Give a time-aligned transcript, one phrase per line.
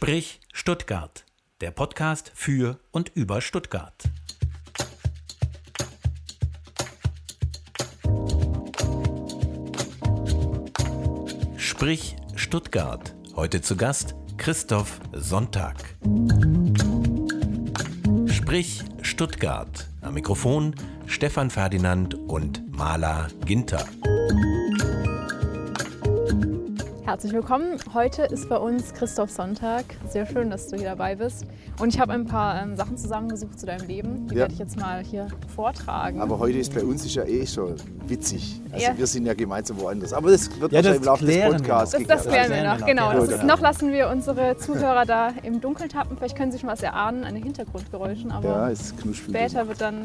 [0.00, 1.24] Sprich Stuttgart,
[1.60, 4.04] der Podcast für und über Stuttgart.
[11.56, 13.16] Sprich Stuttgart.
[13.34, 15.96] Heute zu Gast Christoph Sonntag.
[18.28, 19.88] Sprich Stuttgart.
[20.00, 20.76] Am Mikrofon
[21.06, 23.84] Stefan Ferdinand und Maler Ginter.
[27.08, 27.78] Herzlich willkommen.
[27.94, 29.86] Heute ist bei uns Christoph Sonntag.
[30.10, 31.46] Sehr schön, dass du hier dabei bist.
[31.80, 34.28] Und ich habe ein paar ähm, Sachen zusammengesucht zu deinem Leben.
[34.28, 34.40] Die Ja.
[34.40, 36.20] werde ich jetzt mal hier vortragen.
[36.20, 38.60] Aber heute ist bei uns ist ja eh schon witzig.
[38.72, 38.98] Also Ja.
[38.98, 40.12] wir sind ja gemeinsam woanders.
[40.12, 42.18] Aber das wird Ja, das wahrscheinlich im Laufe des Podcasts das, geklärt.
[42.18, 43.08] das klären wir klären noch, wir noch, genau.
[43.12, 43.24] genau.
[43.24, 46.14] Das ist, noch lassen wir unsere Zuhörer da im Dunkeln tappen.
[46.18, 50.04] Vielleicht können sie schon was erahnen an den Hintergrundgeräuschen, aber Ja, später wird dann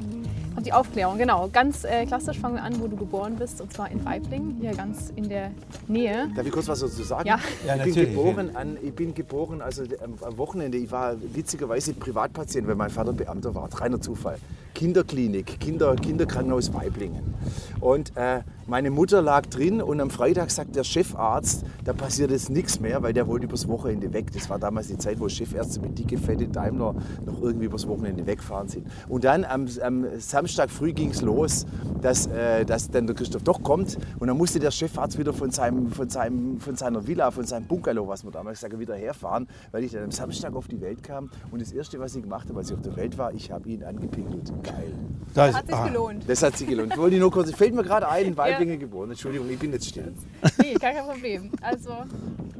[0.66, 1.18] die Aufklärung.
[1.18, 4.58] Genau, ganz äh, klassisch fangen wir an, wo du geboren bist, und zwar in Weiblingen,
[4.60, 5.52] hier ganz in der
[5.88, 6.30] Nähe.
[6.36, 7.28] Darf ich kurz was dazu sagen?
[7.28, 7.40] Ja.
[7.66, 11.16] Ja, ich, bin natürlich, geboren an, ich bin geboren, also am, am Wochenende, ich war
[11.34, 13.70] witzigerweise Privatpatient, weil mein Vater Beamter war.
[13.80, 14.38] Reiner Zufall.
[14.74, 17.34] Kinderklinik, Kinder, Kinderkrankenhaus Weiblingen.
[17.80, 22.50] Und äh, meine Mutter lag drin und am Freitag sagt der Chefarzt, da passiert jetzt
[22.50, 24.32] nichts mehr, weil der wollte übers Wochenende weg.
[24.32, 28.26] Das war damals die Zeit, wo Chefärzte mit dicke, fette Daimler noch irgendwie übers Wochenende
[28.26, 28.88] wegfahren sind.
[29.10, 31.66] Und dann am, am Samstag früh ging es los,
[32.02, 33.98] dass, äh, dass dann der Christoph doch kommt.
[34.20, 37.66] Und dann musste der Chefarzt wieder von, seinem, von, seinem, von seiner Villa, von seinem
[37.66, 41.04] Bungalow, was wir damals sagen, wieder herfahren, weil ich dann am Samstag auf die Welt
[41.04, 41.30] kam.
[41.52, 43.68] Und das Erste, was ich gemacht habe, als ich auf der Welt war, ich habe
[43.68, 44.54] ihn angepinkelt.
[44.64, 44.94] Geil.
[45.34, 46.24] Das, Hat sich ah, gelohnt.
[46.28, 46.96] Das hat sich gelohnt.
[46.96, 49.10] Wollte ich nur kurz, fällt mir gerade ein, in Weiblingen geboren.
[49.10, 50.14] Entschuldigung, ich bin jetzt still.
[50.62, 51.52] Nee, gar kein Problem.
[51.62, 51.90] Also,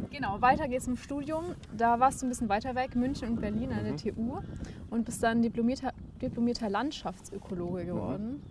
[0.10, 1.56] genau, weiter geht's im Studium.
[1.78, 4.40] Da warst du ein bisschen weiter weg, München und Berlin an der TU
[4.90, 8.42] und bist dann diplomierter, diplomierter Landschaftsökologe geworden.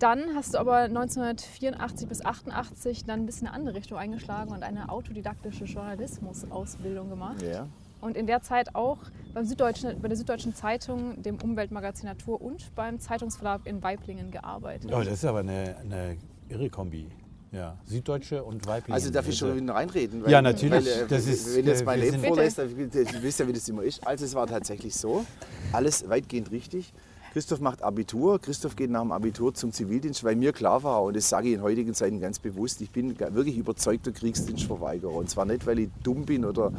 [0.00, 4.62] Dann hast du aber 1984 bis 88 dann ein bisschen eine andere Richtung eingeschlagen und
[4.62, 7.42] eine autodidaktische Journalismusausbildung gemacht.
[7.42, 7.66] Ja.
[8.00, 8.98] Und in der Zeit auch
[9.34, 14.90] beim Süddeutschen, bei der Süddeutschen Zeitung, dem Umweltmagazin Natur und beim Zeitungsverlag in Weiblingen gearbeitet.
[14.92, 16.16] oh, das ist aber eine, eine
[16.48, 17.08] irre Kombi.
[17.50, 18.94] Ja, Süddeutsche und Weiblingen.
[18.94, 20.22] Also darf ich schon wieder reinreden?
[20.28, 20.84] Ja, natürlich.
[20.84, 23.68] Weil, äh, Das ist, wenn jetzt mein Leben vorlässt, dann ihr wisst ja, wie das
[23.68, 24.06] immer ist.
[24.06, 25.24] Also es war tatsächlich so,
[25.72, 26.92] alles weitgehend richtig.
[27.38, 31.14] Christoph macht Abitur, Christoph geht nach dem Abitur zum Zivildienst, weil mir klar war, und
[31.14, 35.14] das sage ich in heutigen Zeiten ganz bewusst, ich bin wirklich überzeugter Kriegsdienstverweigerer.
[35.14, 36.72] Und zwar nicht, weil ich dumm bin oder,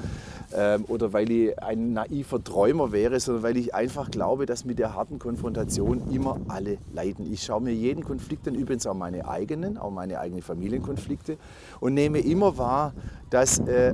[0.54, 4.80] ähm, oder weil ich ein naiver Träumer wäre, sondern weil ich einfach glaube, dass mit
[4.80, 7.32] der harten Konfrontation immer alle leiden.
[7.32, 11.38] Ich schaue mir jeden Konflikt an, übrigens auch meine eigenen, auch meine eigenen Familienkonflikte
[11.80, 12.92] und nehme immer wahr,
[13.30, 13.94] dass äh,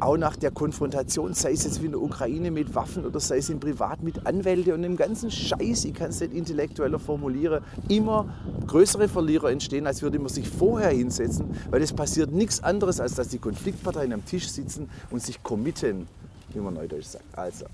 [0.00, 3.38] auch nach der Konfrontation, sei es jetzt wie in der Ukraine mit Waffen oder sei
[3.38, 7.62] es im Privat mit Anwälten und dem ganzen Scheiß, ich kann es nicht intellektueller formulieren,
[7.88, 8.32] immer
[8.66, 13.14] größere Verlierer entstehen, als würde man sich vorher hinsetzen, weil es passiert nichts anderes, als
[13.14, 16.08] dass die Konfliktparteien am Tisch sitzen und sich committen,
[16.54, 17.24] wie man neudeutsch sagt.
[17.32, 17.66] Also,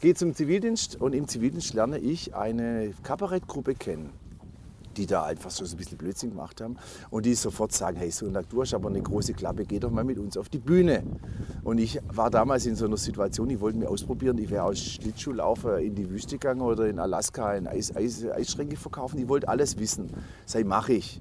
[0.00, 4.21] gehe zum Zivildienst und im Zivildienst lerne ich eine Kabarettgruppe kennen
[4.96, 6.76] die da einfach so ein bisschen Blödsinn gemacht haben
[7.10, 10.04] und die sofort sagen, hey Sonntag, du hast aber eine große Klappe, geh doch mal
[10.04, 11.02] mit uns auf die Bühne.
[11.64, 14.78] Und ich war damals in so einer Situation, ich wollte mir ausprobieren, ich wäre aus
[14.78, 19.48] Schlittschuhlaufer in die Wüste gegangen oder in Alaska in Eis, Eis, Eisschränke verkaufen, die wollte
[19.48, 20.10] alles wissen.
[20.46, 21.20] Sei, mache ich.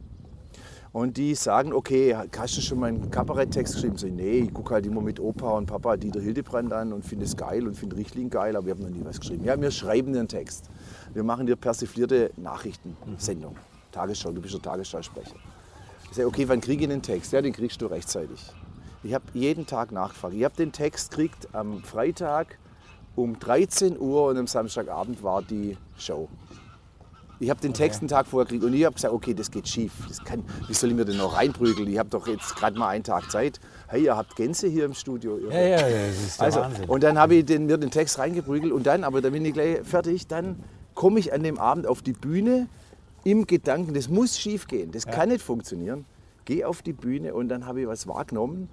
[0.93, 3.95] Und die sagen, okay, hast du schon mal einen Kabaretttext geschrieben?
[3.95, 7.23] So, nee, ich gucke halt immer mit Opa und Papa Dieter Hildebrand an und finde
[7.23, 9.45] es geil und finde Richtling geil, aber ich habe noch nie was geschrieben.
[9.45, 10.69] Ja, wir schreiben einen Text.
[11.13, 13.55] Wir machen dir persiflierte Nachrichtensendung.
[13.91, 15.35] Tagesschau, du bist der Tagesschausprecher.
[16.09, 17.33] Ich sage, okay, wann kriege ich den Text?
[17.33, 18.39] Ja, den kriegst du rechtzeitig.
[19.03, 20.35] Ich habe jeden Tag nachgefragt.
[20.35, 22.57] Ich habe den Text gekriegt am Freitag
[23.15, 26.29] um 13 Uhr und am Samstagabend war die Show.
[27.39, 29.67] Ich habe den Text einen Tag vorher gekriegt und ich habe gesagt, okay, das geht
[29.67, 29.91] schief.
[30.07, 31.89] Das kann, wie soll ich mir denn noch reinprügeln?
[31.89, 33.59] Ich habe doch jetzt gerade mal einen Tag Zeit.
[33.87, 35.39] Hey, ihr habt Gänse hier im Studio.
[35.49, 36.85] Ja, ja, ja, das ist der also, Wahnsinn.
[36.85, 39.53] und dann habe ich den, mir den Text reingeprügelt und dann, aber da bin ich
[39.53, 40.63] gleich fertig, dann
[40.95, 42.67] komme ich an dem Abend auf die Bühne
[43.23, 46.05] im Gedanken, das muss schief gehen, das kann nicht funktionieren.
[46.45, 48.67] Gehe auf die Bühne und dann habe ich was wahrgenommen,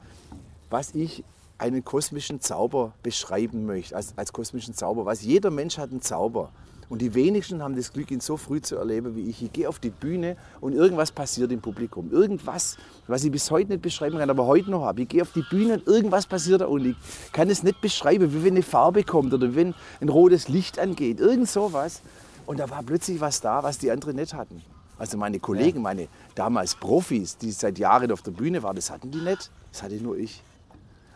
[0.71, 1.23] was ich
[1.59, 5.05] einen kosmischen Zauber beschreiben möchte, als, als kosmischen Zauber.
[5.05, 6.51] Was jeder Mensch hat einen Zauber.
[6.89, 9.43] Und die wenigsten haben das Glück, ihn so früh zu erleben wie ich.
[9.43, 12.11] Ich gehe auf die Bühne und irgendwas passiert im Publikum.
[12.11, 15.03] Irgendwas, was ich bis heute nicht beschreiben kann, aber heute noch habe.
[15.03, 16.97] Ich gehe auf die Bühne und irgendwas passiert da und ich
[17.33, 21.21] kann es nicht beschreiben, wie wenn eine Farbe kommt oder wenn ein rotes Licht angeht.
[21.21, 22.01] Irgend sowas.
[22.47, 24.63] Und da war plötzlich was da, was die anderen nicht hatten.
[24.97, 29.11] Also meine Kollegen, meine damals Profis, die seit Jahren auf der Bühne waren, das hatten
[29.11, 29.51] die nicht.
[29.71, 30.43] Das hatte nur ich.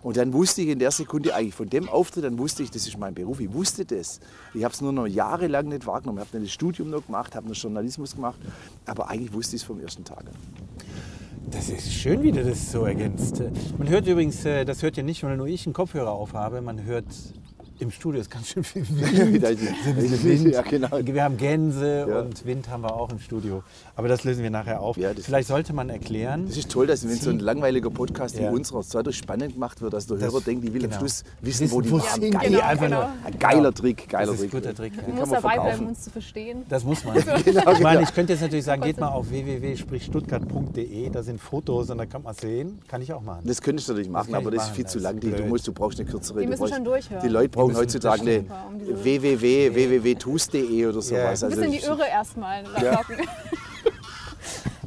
[0.02, 2.86] Und dann wusste ich in der Sekunde eigentlich von dem Auftritt, dann wusste ich, das
[2.86, 3.38] ist mein Beruf.
[3.40, 4.18] Ich wusste das.
[4.52, 6.18] Ich habe es nur noch jahrelang nicht wahrgenommen.
[6.22, 8.40] Ich habe das Studium noch gemacht, habe noch Journalismus gemacht,
[8.86, 10.26] aber eigentlich wusste ich es vom ersten Tag an.
[11.50, 13.42] Das ist schön, wie du das so ergänzt.
[13.78, 16.82] Man hört übrigens, äh, das hört ja nicht, weil nur ich einen Kopfhörer aufhabe, man
[16.84, 17.04] hört
[17.78, 20.52] im Studio ist ganz schön viel Wind.
[20.52, 20.88] Ja, genau.
[21.02, 22.20] Wir haben Gänse Ja.
[22.20, 23.64] und Wind haben wir auch im Studio.
[23.94, 24.96] Aber das lösen wir nachher auf.
[24.96, 26.46] Ja, das- Vielleicht sollte man erklären.
[26.46, 28.50] Das ist toll, dass wenn so ein langweiliger Podcast Ja.
[28.50, 30.94] wie unserer so dadurch spannend gemacht wird, dass der Das- Hörer denkt, die will genau.
[30.94, 32.00] am Schluss wissen, Wissen, wo die waren.
[32.20, 32.48] sind Geil.
[32.50, 33.00] Genau, Einfach genau.
[33.02, 33.08] nur.
[33.24, 34.54] Ein geiler Trick, geiler Das ist Trick.
[34.54, 34.92] ein guter Trick.
[34.94, 35.06] Du Ja.
[35.08, 35.82] man dabei bleiben, verkaufen.
[35.82, 36.62] um uns zu verstehen.
[36.70, 37.14] Das muss man.
[37.14, 37.32] Genau,
[37.72, 38.00] ich meine, genau.
[38.08, 42.22] ich könnte jetzt natürlich sagen, geht mal auf www.stuttgart.de, da sind Fotos und da kann
[42.22, 42.80] man sehen.
[42.88, 43.42] Kann ich auch machen.
[43.44, 45.20] Das könntest du natürlich machen, ich aber das ist viel das zu lang.
[45.20, 46.38] Die, du, musst, du brauchst eine kürzere.
[46.40, 47.22] Die du müssen brauchst, schon durchhören.
[47.22, 48.38] Die Leute brauchen heutzutage das eine.
[48.88, 51.10] Um www, www.tus.de oder sowas.
[51.10, 51.28] Ja.
[51.28, 52.64] Also, Ein bisschen die Irre erstmal.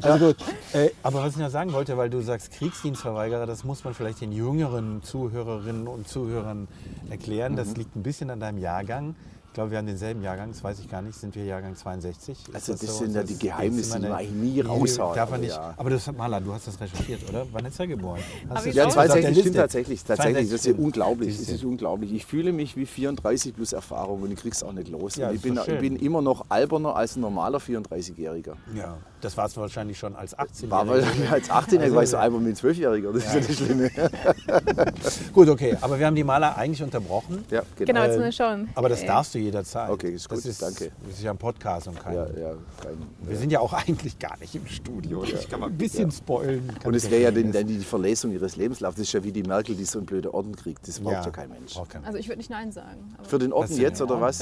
[0.06, 0.38] Also gut.
[0.74, 4.22] Äh, aber was ich noch sagen wollte, weil du sagst Kriegsdienstverweigerer, das muss man vielleicht
[4.22, 6.68] den jüngeren Zuhörerinnen und Zuhörern
[7.10, 7.54] erklären.
[7.54, 7.58] Mhm.
[7.58, 9.16] Das liegt ein bisschen an deinem Jahrgang.
[9.56, 11.18] Ich glaube, wir haben denselben Jahrgang, das weiß ich gar nicht.
[11.18, 12.38] Sind wir Jahrgang 62?
[12.50, 13.06] Ist Also das so?
[13.06, 15.56] sind ja die Geheimnisse, die man eigentlich nie raushauen, Darf man aber nicht.
[15.56, 15.74] ja.
[15.78, 17.46] Aber das, Maler, du hast das recherchiert, oder?
[17.54, 18.20] Wann ist er geboren?
[18.50, 18.88] Hast du das Ja, auch.
[18.90, 19.40] auf der 62 Liste?
[19.44, 20.04] stimmt tatsächlich.
[20.04, 20.50] tatsächlich.
[20.50, 21.38] Das ist ja 62 unglaublich.
[21.40, 22.14] Das ist unglaublich.
[22.14, 25.16] Ich fühle mich wie 34 plus Erfahrung und ich krieg's auch nicht los.
[25.16, 28.56] Ja, ich, bin, ich bin immer noch alberner als ein normaler 34-Jähriger.
[28.76, 32.10] Ja, das war es wahrscheinlich schon als 18 War weil als 18-Jähriger Also, war ich
[32.10, 33.14] so albern wie ein 12-Jähriger.
[33.14, 33.90] Das ist ja das Schlimme.
[35.34, 37.46] Gut, okay, aber wir haben die Maler eigentlich unterbrochen.
[37.50, 38.70] Ja, Genau, jetzt Ähm, müssen wir schauen.
[38.76, 39.90] Aber das Äh, darfst du jederzeit.
[39.90, 40.92] Okay, ist gut, das ist, danke.
[41.08, 42.16] Das ist ja ein Podcast und kein.
[42.16, 45.24] Ja, ja, kein, Wir sind ja auch eigentlich gar nicht im Studio.
[45.24, 46.70] Ich kann mal ein bisschen spoilen.
[46.84, 47.52] Und es wäre ja verstehen.
[47.52, 48.96] dann die Verlesung ihres Lebenslaufs.
[48.98, 50.88] Das ist ja wie die Merkel, die so einen blöden Orden kriegt.
[50.88, 51.76] Das braucht ja, Ja, kein Mensch.
[52.04, 53.14] Also ich würde nicht Nein sagen.
[53.18, 54.26] aber Für den Orden jetzt der oder Orden?
[54.28, 54.38] was?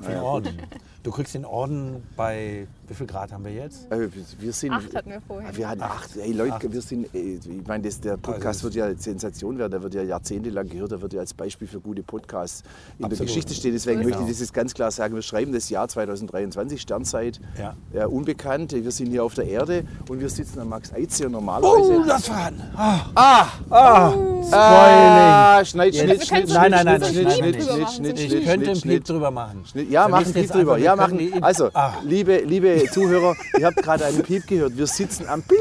[0.00, 0.44] für den Orden.
[0.44, 0.58] Den Orden.
[1.02, 3.90] Du kriegst den Orden bei, wie viel Grad haben wir jetzt?
[3.90, 4.08] Äh,
[4.38, 5.56] Wir sind, Acht hatten wir vorhin.
[5.56, 6.10] Wir hatten acht.
[6.18, 6.72] Hey Leute, Acht.
[6.72, 9.82] wir sind, äh, ich meine, das, der Podcast Also wird ja eine Sensation werden, der
[9.82, 13.26] wird ja jahrzehntelang gehört, der wird ja als Beispiel für gute Podcasts in der Absolut.
[13.28, 13.72] Geschichte stehen.
[13.72, 14.10] Deswegen Genau.
[14.10, 17.74] möchte ich das jetzt ganz klar sagen, wir schreiben das Jahr 2023, Sternzeit, Ja.
[17.94, 18.72] äh, unbekannt.
[18.72, 22.00] Wir sind hier auf der Erde und wir sitzen am Max Eizier normalerweise.
[22.00, 23.46] Oh, das war Ah, ah!
[23.70, 24.14] ah,
[24.52, 27.62] Ah, schneid, Jetzt- schnitt, wir schnitt, können schnitt, Nein, nein, nein, schnitt, schnitt, einen schnitt,
[27.64, 29.08] schnitt, schnitt, so Ich einen schnitt, könnte einen schnitt, schnitt.
[29.08, 29.64] drüber machen.
[29.64, 29.90] Schnitt.
[29.90, 30.78] Ja, müssen Piep jetzt drüber.
[30.78, 31.42] Ja, machen.
[31.42, 31.94] Also, Ah.
[32.04, 32.38] liebe,
[32.74, 34.76] liebe Zuhörer, ihr habt gerade einen Piep gehört.
[34.76, 35.58] Wir sitzen am Piep.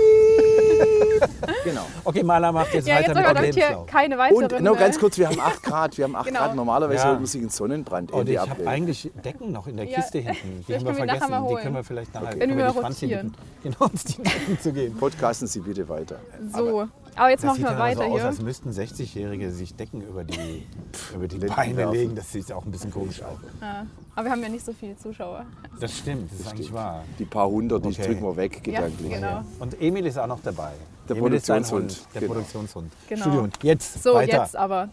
[1.64, 1.86] Genau.
[2.04, 3.88] Okay, Maler macht jetzt Ja, jetzt weiter mit aber dem hier Lebenslauf.
[3.88, 4.44] keine weiteren...
[4.56, 5.98] Und noch ganz äh, kurz, wir haben 8 Grad.
[5.98, 6.40] Wir haben 8 Genau.
[6.40, 6.56] Grad.
[6.56, 7.10] Normalerweise Ja.
[7.12, 10.20] holt man sich einen Sonnenbrand Und ich habe eigentlich Decken noch in der Ja, Kiste
[10.20, 10.66] hinten.
[10.68, 11.28] Die haben wir vergessen.
[11.30, 11.64] Die holen.
[11.64, 13.32] können wir vielleicht nachher Wenn können wir die Franzi rotieren.
[13.32, 14.98] bitten, genau, uns die Decken zu geben.
[14.98, 16.18] Podcasten Sie bitte weiter.
[16.54, 16.90] So, aber
[17.30, 18.26] jetzt Das machen sieht wir ja weiter so aus, hier.
[18.26, 20.66] als müssten 60-Jährige sich Decken über die,
[21.14, 22.16] über die Beine legen.
[22.16, 23.38] Das sieht auch ein bisschen komisch aus.
[23.62, 25.46] Ja, aber wir haben ja nicht so viele Zuschauer.
[25.80, 27.04] Das stimmt, das ist eigentlich wahr.
[27.20, 28.08] Die paar hundert, die Okay.
[28.08, 29.12] drücken wir weg, Ja, gedanklich.
[29.14, 29.44] genau.
[29.60, 30.72] Und Emil ist auch noch dabei.
[31.10, 32.34] Der Emil ist Produktionshund, Hund, Der genau.
[32.34, 32.92] Produktionshund.
[33.10, 33.22] Genau.
[33.22, 34.38] Studio und jetzt So, weiter.
[34.44, 34.90] jetzt aber.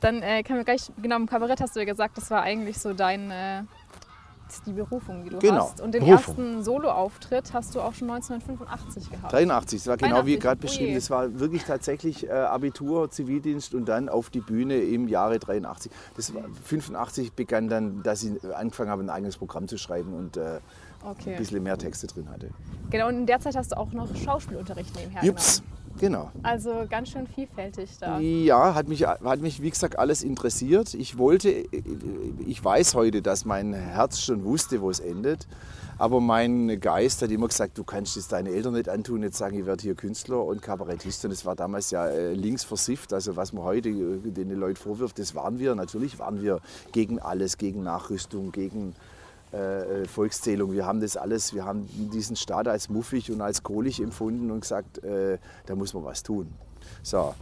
[0.00, 2.78] Dann äh, können wir gleich, genau, im Kabarett hast du ja gesagt, das war eigentlich
[2.78, 3.77] so dein, äh, das ist
[4.66, 5.80] die Berufung, die du Genau, hast.
[5.80, 6.36] Und den Berufung.
[6.36, 9.32] ersten Solo-Auftritt hast du auch schon 1985 gehabt.
[9.32, 10.88] 83, das war genau wie 83, gerade oh beschrieben.
[10.90, 10.94] je.
[10.94, 15.90] Das war wirklich tatsächlich äh, Abitur, Zivildienst und dann auf die Bühne im Jahre 83.
[16.16, 20.36] Das war, 85 begann dann, dass ich angefangen habe, ein eigenes Programm zu schreiben und
[20.36, 20.60] äh, ein
[21.10, 21.36] Okay.
[21.36, 22.50] bisschen mehr Texte drin hatte.
[22.90, 25.62] Genau, und in der Zeit hast du auch noch Schauspielunterricht nebenher Jups,
[25.98, 26.30] genau.
[26.42, 28.18] Also ganz schön vielfältig da.
[28.18, 30.94] Ja, hat mich, hat mich, wie gesagt, alles interessiert.
[30.94, 35.46] Ich wollte, ich weiß heute, dass mein Herz schon wusste, wo es endet.
[36.00, 39.58] Aber mein Geist hat immer gesagt, du kannst es deinen Eltern nicht antun, jetzt sagen,
[39.58, 41.24] ich werde hier Künstler und Kabarettist.
[41.24, 43.12] Und das war damals ja äh, links versifft.
[43.12, 45.74] Also was man heute äh, den Leuten vorwirft, das waren wir.
[45.74, 46.60] Natürlich waren wir
[46.92, 48.94] gegen alles, gegen Nachrüstung, gegen
[49.52, 50.72] äh, Volkszählung.
[50.72, 54.60] Wir haben das alles, wir haben diesen Staat als muffig und als kohlig empfunden und
[54.60, 56.52] gesagt, äh, da muss man was tun.
[57.02, 57.34] So,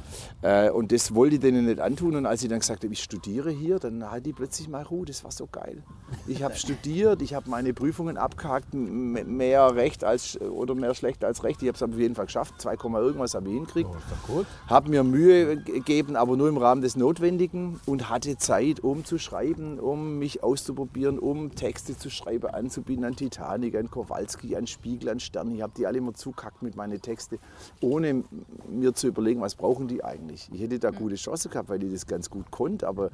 [0.42, 2.16] äh, und das wollte ich denen nicht antun.
[2.16, 5.06] Und als ich dann gesagt habe, ich studiere hier, dann hatte ich plötzlich mal Ruhe.
[5.06, 5.82] Das war so geil.
[6.26, 11.42] Ich habe studiert, ich habe meine Prüfungen abgehakt, mehr recht als oder mehr schlecht als
[11.42, 11.62] recht.
[11.62, 12.60] Ich habe es auf jeden Fall geschafft.
[12.60, 13.90] 2, Komma irgendwas habe ich hingekriegt.
[14.28, 14.44] Oh.
[14.68, 19.18] Habe mir Mühe gegeben, aber nur im Rahmen des Notwendigen und hatte Zeit, um zu
[19.18, 25.08] schreiben, um mich auszuprobieren, um Texte zu schreiben, anzubieten an Titanic, an Kowalski, an Spiegel,
[25.08, 25.50] an Stern.
[25.52, 27.38] Ich habe die alle immer zukackt mit meinen Texten,
[27.80, 28.24] ohne
[28.68, 30.50] mir zu überlegen, was brauchen die eigentlich.
[30.52, 33.10] Ich hätte da gute Chance gehabt, weil ich das ganz gut konnte, aber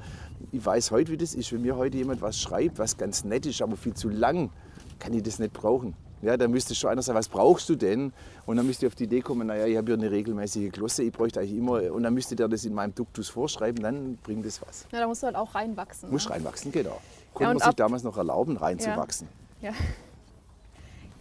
[0.51, 1.53] ich weiß heute, wie das ist.
[1.53, 4.49] Wenn mir heute jemand was schreibt, was ganz nett ist, aber viel zu lang,
[4.97, 5.95] kann ich das nicht brauchen.
[6.23, 8.13] Ja, da müsste schon einer sagen, was brauchst du denn?
[8.45, 11.03] Und dann müsste ich auf die Idee kommen, naja, ich habe hier eine regelmäßige Glosse,
[11.03, 14.45] ich bräuchte eigentlich immer, und dann müsste der das in meinem Duktus vorschreiben, dann bringt
[14.45, 14.87] es was.
[14.91, 16.09] Ja, da musst du halt auch reinwachsen.
[16.09, 16.31] Muss ne?
[16.31, 16.99] reinwachsen, genau.
[17.33, 19.27] Konnte Ja, und man sich damals noch erlauben, reinzuwachsen.
[19.61, 19.73] Ja.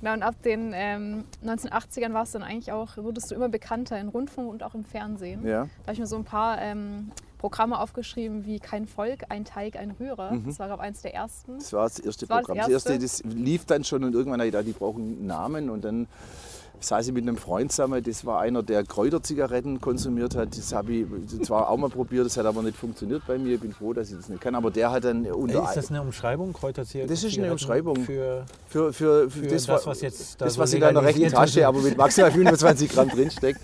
[0.03, 4.01] Genau, und ab den ähm, 1980ern warst du dann eigentlich auch, wurdest du immer bekannter
[4.01, 5.47] im Rundfunk und auch im Fernsehen.
[5.47, 5.63] Ja.
[5.63, 9.77] Da habe ich mir so ein paar ähm, Programme aufgeschrieben wie Kein Volk, ein Teig,
[9.77, 10.37] ein Rührer.
[10.45, 11.55] Das war, glaube ich, eins der ersten.
[11.59, 12.65] Das war das erste Das war das Programm.
[12.65, 13.23] Das erste, erste.
[13.23, 16.09] das lief dann schon und irgendwann gedacht, die brauchen einen Namen und dann
[16.83, 20.57] saß ich mit einem Freund zusammen, das war einer, der Kräuterzigaretten konsumiert hat.
[20.57, 21.07] Das habe ich
[21.45, 23.55] zwar auch mal probiert, das hat aber nicht funktioniert bei mir.
[23.55, 24.55] Ich bin froh, dass ich das nicht kann.
[24.55, 27.15] Aber der hat dann unter Ist das eine Umschreibung, Kräuterzigaretten?
[27.15, 27.97] Das ist eine Umschreibung.
[28.05, 31.03] Für, für, für, für das, das, wa- was jetzt da das, so was in deiner
[31.03, 33.61] rechten Tasche, aber mit maximal 25 Gramm drinsteckt.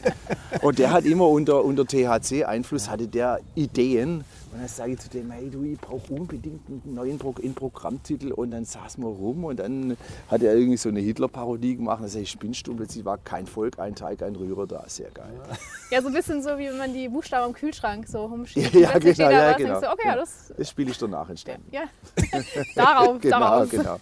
[0.63, 4.25] Und der hat immer unter, unter THC-Einfluss, hatte der Ideen.
[4.59, 7.55] Und dann sage ich zu dem, hey du, ich brauche unbedingt einen neuen Pro einen
[7.55, 8.33] Programmtitel.
[8.33, 9.97] Und dann saßen wir rum und dann
[10.29, 12.03] hat er irgendwie so eine Hitler-Parodie gemacht.
[12.03, 12.73] Dann sage ich, spinnst du?
[12.73, 14.83] Und plötzlich war kein Volk, ein Teig, ein Rührer da.
[14.89, 15.33] Sehr geil.
[15.93, 18.75] Ja, so ein bisschen so, wie wenn man die Buchstaben im Kühlschrank so rumschiebt.
[18.75, 19.69] Ja, genau, da ja, genau.
[19.75, 21.69] denkst du, okay, ja, das, Das Spiel ist danach entstanden.
[21.71, 21.83] ja.
[22.75, 23.71] darauf, Genau, daraus.
[23.71, 23.97] genau.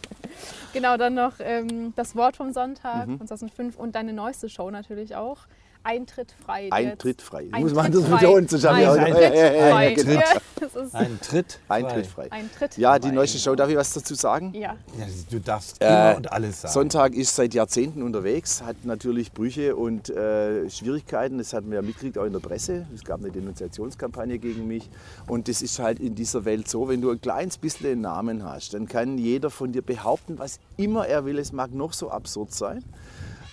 [0.72, 3.18] Genau, dann noch ähm, das Wort vom Sonntag Mhm.
[3.18, 5.40] von 2005 und deine neueste Show natürlich auch.
[5.86, 6.64] Eintritt frei.
[6.64, 7.38] die Eintritt jetzt- frei.
[7.44, 10.20] Eintritt Muss man das sonst haben wir auch- Eintritt genau.
[10.20, 10.24] Ja,
[10.60, 11.60] das ist Ein Tritt.
[11.68, 12.32] Eintritt frei.
[12.32, 14.52] Eintritt Ja, die neueste Show, darf ich was dazu sagen?
[14.54, 16.72] Ja, Ja, du darfst Äh, immer und alles sagen.
[16.74, 21.38] Sonntag ist seit Jahrzehnten unterwegs, hat natürlich Brüche und äh, Schwierigkeiten.
[21.38, 22.86] Das hatten wir ja mitgekriegt, auch in der Presse.
[22.94, 24.88] Es gab eine Denunziationskampagne gegen mich.
[25.28, 28.44] Und das ist halt in dieser Welt so, wenn du ein kleines bisschen einen Namen
[28.44, 31.38] hast, dann kann jeder von dir behaupten, was immer er will.
[31.38, 32.82] Es mag noch so absurd sein.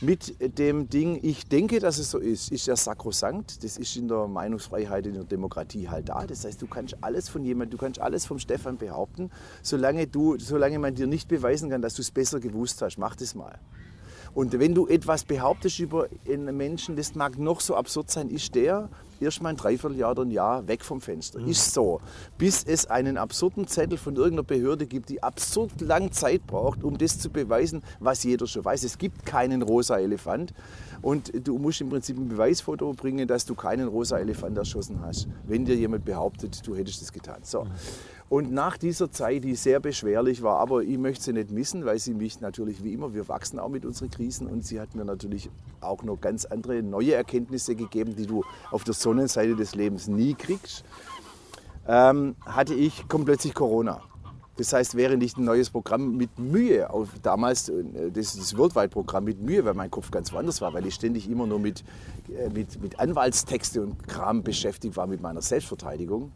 [0.03, 3.63] Mit dem Ding, ich denke, dass es so ist, ist ja sakrosankt.
[3.63, 6.27] Das ist in der Meinungsfreiheit, in der Demokratie halt da.
[6.27, 9.31] Das heißt, du kannst alles von jemandem, du kannst alles vom Stefan behaupten,
[9.61, 12.97] solange, du, solange man dir nicht beweisen kann, dass du es besser gewusst hast.
[12.97, 13.57] Mach das mal.
[14.33, 18.55] Und wenn du etwas behauptest über einen Menschen, das mag noch so absurd sein, ist
[18.55, 18.89] der
[19.23, 21.39] erst mal ein Dreivierteljahr oder ein Jahr weg vom Fenster.
[21.39, 22.01] Ist so.
[22.37, 26.97] Bis es einen absurden Zettel von irgendeiner Behörde gibt, die absurd lang Zeit braucht, um
[26.97, 28.83] das zu beweisen, was jeder schon weiß.
[28.83, 30.53] Es gibt keinen rosa Elefant.
[31.01, 35.27] Und du musst im Prinzip ein Beweisfoto bringen, dass du keinen rosa Elefant erschossen hast,
[35.45, 37.39] wenn dir jemand behauptet, du hättest es getan.
[37.43, 37.67] So.
[38.29, 41.99] Und nach dieser Zeit, die sehr beschwerlich war, aber ich möchte sie nicht missen, weil
[41.99, 45.05] sie mich natürlich wie immer, wir wachsen auch mit unseren Krisen und sie hat mir
[45.05, 45.49] natürlich
[45.81, 50.33] auch noch ganz andere neue Erkenntnisse gegeben, die du auf der Sonnenseite des Lebens nie
[50.33, 50.83] kriegst.
[51.87, 54.01] Ähm, hatte ich, plötzlich Corona.
[54.55, 59.23] Das heißt, während ich ein neues Programm mit Mühe, auf, damals äh, das, das Worldwide-Programm
[59.23, 61.83] mit Mühe, weil mein Kopf ganz woanders war, weil ich ständig immer nur mit,
[62.29, 66.31] äh, mit, mit Anwaltstexte und Kram beschäftigt war mit meiner Selbstverteidigung,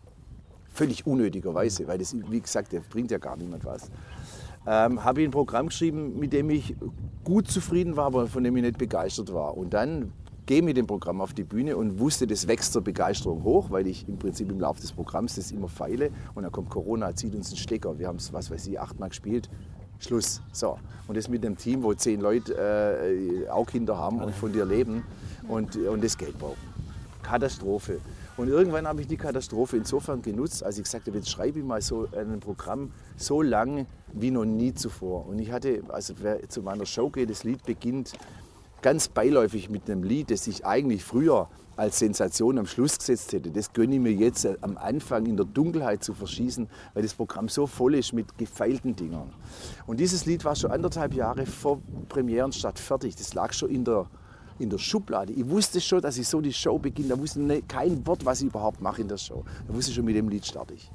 [0.77, 3.89] völlig unnötigerweise, weil das, wie gesagt, der bringt ja gar niemand was,
[4.67, 6.75] ähm, habe ich ein Programm geschrieben, mit dem ich
[7.23, 9.57] gut zufrieden war, aber von dem ich nicht begeistert war.
[9.57, 10.11] Und dann
[10.45, 13.87] gehe mit dem Programm auf die Bühne und wusste, das wächst zur Begeisterung hoch, weil
[13.87, 16.11] ich im Prinzip im Laufe des Programms das immer feile.
[16.35, 17.97] Und dann kommt Corona, zieht uns einen Stecker.
[17.97, 19.49] Wir haben es, was weiß ich, achtmal gespielt.
[19.99, 20.41] Schluss.
[20.51, 20.77] So.
[21.07, 24.65] Und das mit einem Team, wo zehn Leute äh, auch Kinder haben und von dir
[24.65, 25.03] leben
[25.47, 26.57] und, und das Geld brauchen.
[27.23, 27.99] Katastrophe.
[28.37, 31.65] Und irgendwann habe ich die Katastrophe insofern genutzt, als ich gesagt habe, jetzt schreibe ich
[31.65, 35.27] mal so ein Programm so lang wie noch nie zuvor.
[35.27, 38.13] Und ich hatte, also wer zu meiner Show geht, das Lied beginnt
[38.83, 43.51] ganz beiläufig mit einem Lied, das ich eigentlich früher als Sensation am Schluss gesetzt hätte.
[43.51, 47.13] Das gönne ich mir jetzt äh, am Anfang in der Dunkelheit zu verschießen, weil das
[47.13, 49.31] Programm so voll ist mit gefeilten Dingern.
[49.85, 51.79] Und dieses Lied war schon anderthalb Jahre vor
[52.09, 53.15] Premierenstart fertig.
[53.15, 54.07] Das lag schon in der,
[54.59, 55.33] in der Schublade.
[55.33, 57.09] Ich wusste schon, dass ich so die Show beginne.
[57.09, 59.43] Da wusste ich kein Wort, was ich überhaupt mache in der Show.
[59.67, 60.91] Da wusste ich schon, mit dem Lied starte ich.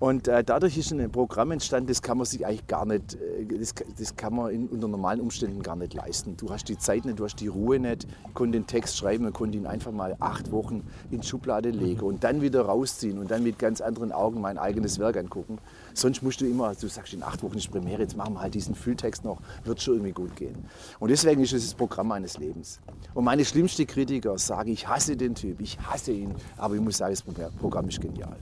[0.00, 3.46] Und äh, dadurch ist ein Programm entstanden, das kann man sich eigentlich gar nicht, äh,
[3.58, 6.36] das, das kann man in, unter normalen Umständen gar nicht leisten.
[6.36, 8.06] Du hast die Zeit nicht, du hast die Ruhe nicht.
[8.28, 11.70] Ich konnte den Text schreiben und konnte ihn einfach mal acht Wochen in die Schublade
[11.70, 15.58] legen und dann wieder rausziehen und dann mit ganz anderen Augen mein eigenes Werk angucken.
[15.94, 18.54] Sonst musst du immer, du sagst in acht Wochen ist Premiere, jetzt machen wir halt
[18.54, 20.64] diesen Fülltext noch, wird schon irgendwie gut gehen.
[20.98, 22.80] Und deswegen ist es das Programm meines Lebens.
[23.14, 26.98] Und meine schlimmsten Kritiker sagen, ich hasse den Typ, ich hasse ihn, aber ich muss
[26.98, 27.22] sagen, das
[27.60, 28.36] Programm ist genial.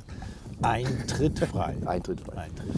[0.63, 1.77] Eintritt frei.
[1.87, 2.43] Eintritt frei.
[2.43, 2.75] Eintritt.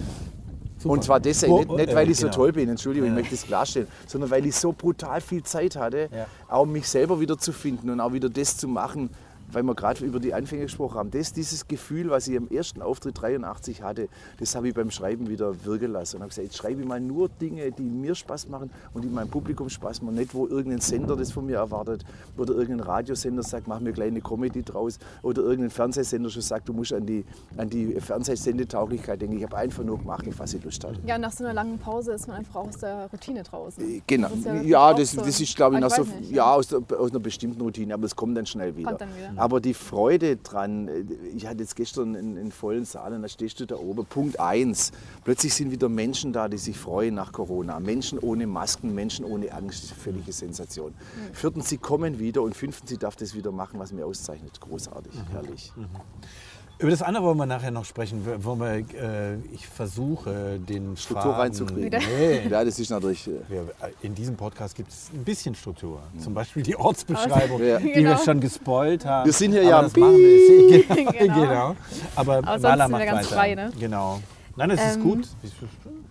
[0.85, 2.37] Und zwar deswegen, nicht, nicht äh, weil ich so genau.
[2.37, 6.11] toll bin, Entschuldigung, ich möchte das klarstellen, sondern weil ich so brutal viel Zeit hatte,
[6.49, 9.11] auch mich selber wieder zu finden und auch wieder das zu machen,
[9.53, 11.11] weil wir gerade über die Anfänge gesprochen haben.
[11.11, 14.09] Das, dieses Gefühl, was ich am ersten Auftritt 83 hatte,
[14.39, 16.17] das habe ich beim Schreiben wieder wirken lassen.
[16.17, 19.09] Und habe gesagt, jetzt schreibe ich mal nur Dinge, die mir Spaß machen und die
[19.09, 20.17] meinem Publikum Spaß machen.
[20.17, 22.05] Nicht, wo irgendein Sender das von mir erwartet
[22.37, 26.69] oder irgendein Radiosender sagt, mach mir gleich eine Comedy draus oder irgendein Fernsehsender schon sagt,
[26.69, 27.25] du musst an die,
[27.57, 29.39] an die Fernsehsendetauglichkeit denken.
[29.39, 30.99] Ich habe einfach nur gemacht, was ich Lust hatte.
[31.07, 34.03] Ja, nach so einer langen Pause ist man einfach aus der Routine draußen.
[34.07, 35.21] Genau, Das ja ja, das, so.
[35.21, 38.17] das ist, glaube ich, nach so, ja, aus, der, aus einer bestimmten Routine, aber das
[38.17, 38.89] kommt dann schnell wieder.
[38.89, 39.34] Kommt dann wieder.
[39.37, 43.29] Aber die Freude dran, äh, ich hatte jetzt gestern einen, einen vollen Saal und da
[43.29, 44.05] stehst du da oben.
[44.07, 44.93] Punkt eins,
[45.25, 47.81] plötzlich sind wieder Menschen da, die sich freuen nach Corona.
[47.81, 50.91] Menschen ohne Masken, Menschen ohne Angst, das ist eine völlige Sensation.
[50.93, 51.35] Mhm.
[51.35, 54.61] Viertens, sie kommen wieder und fünftens, sie darf das wieder machen, was mir auszeichnet.
[54.61, 55.33] Großartig, Mhm.
[55.33, 55.73] herrlich.
[56.79, 58.27] Über das andere wollen wir nachher noch sprechen.
[58.45, 62.03] Wollen wir, äh, ich versuche, den Struktur Faden- reinzukriegen.
[62.19, 62.49] Nee.
[62.51, 63.29] Ja, das ist natürlich.
[63.29, 63.69] äh, Wir,
[64.03, 66.01] in diesem Podcast gibt es ein bisschen Struktur.
[66.19, 67.79] Zum Beispiel die Ortsbeschreibung, Ja.
[67.79, 68.19] die wir Genau.
[68.19, 69.25] schon gespoilt haben.
[69.27, 70.89] Wir sind hier Aber ja am das machen wir jetzt.
[70.89, 71.13] Genau.
[71.13, 71.35] Genau.
[71.41, 71.77] genau.
[72.17, 73.35] Aber sonst Maler sind wir macht ganz weiter.
[73.37, 73.71] frei, ne?
[73.79, 74.21] Genau.
[74.57, 75.29] Nein, es ist Ähm, gut.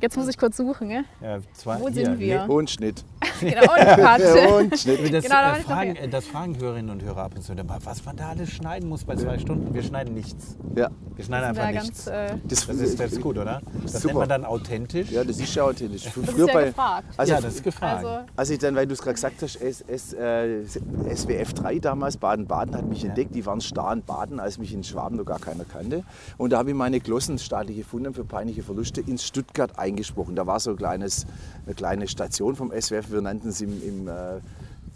[0.02, 1.06] Jetzt muss ich kurz suchen, ne?
[1.22, 2.50] Ja, zwei, Wo hier, sind wir?
[2.50, 3.04] Und Schnitt.
[3.40, 4.62] Genau, und.
[4.72, 5.14] Und Schnitt.
[5.14, 7.54] Das, Genau, äh, fragen, äh, das fragen Hörerinnen und Hörer ab und zu.
[7.84, 9.74] Was man da alles schneiden muss bei zwei Stunden.
[9.74, 10.56] Wir schneiden nichts.
[10.76, 12.06] Ja, Wir schneiden einfach da nichts.
[12.06, 13.62] ganz, äh, das, Das ist, das ist gut, oder?
[13.82, 14.06] Das Super.
[14.08, 15.10] nennt man dann authentisch.
[15.12, 16.04] Ja, das ist ja authentisch.
[16.04, 17.06] Das ist ja bei, gefragt.
[17.18, 18.06] also, ja, das ist gefragt.
[18.06, 20.64] Also, als ich dann, weil du es gerade gesagt hast, S, S, äh,
[21.16, 23.36] SWF 3 damals, Baden-Baden, hat mich entdeckt.
[23.36, 26.04] Die waren starr in Baden, als mich in Schwaben noch gar keiner kannte.
[26.38, 30.36] Und da habe ich meine Glossen, staatliche Funde für peinliche Verluste, in Stuttgart eingesprochen.
[30.36, 31.28] Da war so ein kleines,
[31.66, 34.40] eine kleine Station vom SWF, wir nannten es im, im äh,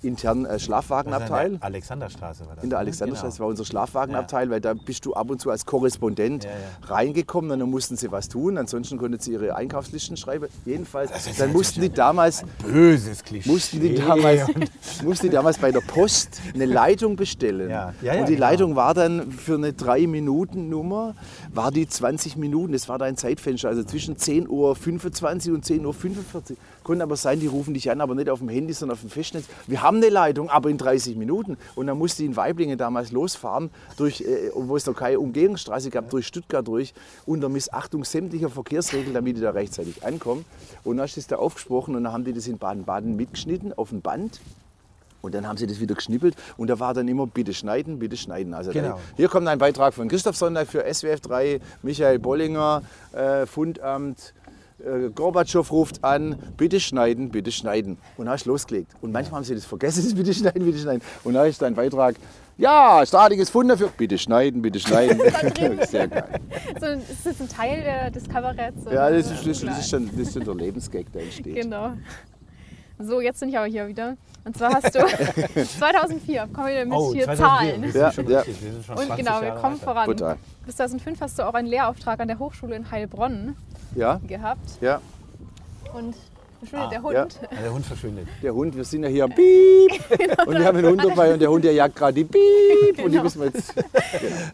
[0.03, 1.53] internen äh, Schlafwagenabteil.
[1.53, 2.63] in der Alexanderstraße war das.
[2.63, 2.81] In der ne?
[2.81, 3.43] Alexanderstraße Genau.
[3.45, 6.55] war unser Schlafwagenabteil, weil da bist du ab und zu als Korrespondent Ja, ja.
[6.93, 8.57] reingekommen und dann mussten sie was tun.
[8.57, 10.47] Ansonsten konnten sie ihre Einkaufslisten schreiben.
[10.65, 13.49] Jedenfalls, dann mussten die damals, Böses Klischee.
[13.49, 14.47] mussten die damals,
[15.03, 17.69] mussten die damals bei der Post eine Leitung bestellen.
[17.69, 17.93] Ja.
[18.01, 18.47] Ja, ja, und die genau.
[18.47, 21.15] Leitung war dann für eine 3-Minuten-Nummer,
[21.53, 22.73] war die 20 Minuten.
[22.73, 25.81] Das war dein Zeitfenster, also zwischen 10.25 Uhr und 10.45
[26.51, 26.57] Uhr.
[26.88, 29.10] Konnte aber sein, die rufen dich an, aber nicht auf dem Handy, sondern auf dem
[29.10, 29.44] Festnetz.
[29.67, 31.58] Wir haben eine Leitung, aber in 30 Minuten.
[31.75, 35.89] Und dann musste ich in Weiblingen damals losfahren, durch, äh, wo es noch keine Umgehungsstraße
[35.89, 36.94] gab, durch Stuttgart durch,
[37.25, 40.46] unter Missachtung sämtlicher Verkehrsregeln, damit ich da rechtzeitig ankomme.
[40.86, 43.89] Und dann ist das da aufgesprochen und dann haben die das in Baden-Baden mitgeschnitten auf
[43.89, 44.39] dem Band.
[45.22, 48.15] Und dann haben sie das wieder geschnippelt und da war dann immer bitte schneiden, bitte
[48.15, 48.53] schneiden.
[48.53, 48.91] Also Genau.
[48.91, 54.34] da, hier kommt ein Beitrag von Christoph Sonntag für SWF 3, Michael Bollinger, äh, Fundamt,
[54.79, 57.98] äh, Gorbatschow ruft an, bitte schneiden, bitte schneiden.
[58.17, 58.91] Und dann du losgelegt.
[59.01, 61.01] Und manchmal haben sie das vergessen, das bitte schneiden, bitte schneiden.
[61.24, 62.15] Und dann ist dein Beitrag,
[62.57, 65.19] ja, staatliches Fund dafür, bitte schneiden, bitte schneiden.
[65.88, 66.39] Sehr geil.
[66.79, 68.86] so, ist das ein Teil des Kabaretts?
[68.91, 71.55] Ja, das ist, das, das ist, schon, das ist schon der Lebensgag, der entsteht.
[71.55, 71.91] Genau.
[73.00, 74.17] So, jetzt bin ich aber hier wieder.
[74.43, 75.05] Und zwar hast du
[75.63, 77.81] 2004, kommen wir mit Oh, hier 2004, Zahlen.
[77.84, 78.39] Wir sind Ja, schon ja.
[78.39, 79.86] richtig, wir sind schon Und 20 genau, wir Jahre kommen weiter.
[79.86, 80.05] voran.
[80.07, 80.38] Total.
[80.65, 83.55] Bis 2005 hast du auch einen Lehrauftrag an der Hochschule in Heilbronn
[83.96, 84.60] Ja, gehabt.
[84.82, 85.01] ja,
[85.94, 86.15] Und
[86.60, 87.13] verschwindet Ah, der Hund.
[87.15, 87.28] ja.
[87.56, 88.28] Ja, der Hund verschwindet.
[88.43, 89.91] der Hund, wir sind ja hier am Piep.
[90.47, 92.39] Und wir haben einen Hund dabei und der Hund, der jagt gerade die Piep.
[92.97, 93.23] Und die Genau.
[93.23, 93.73] müssen wir jetzt.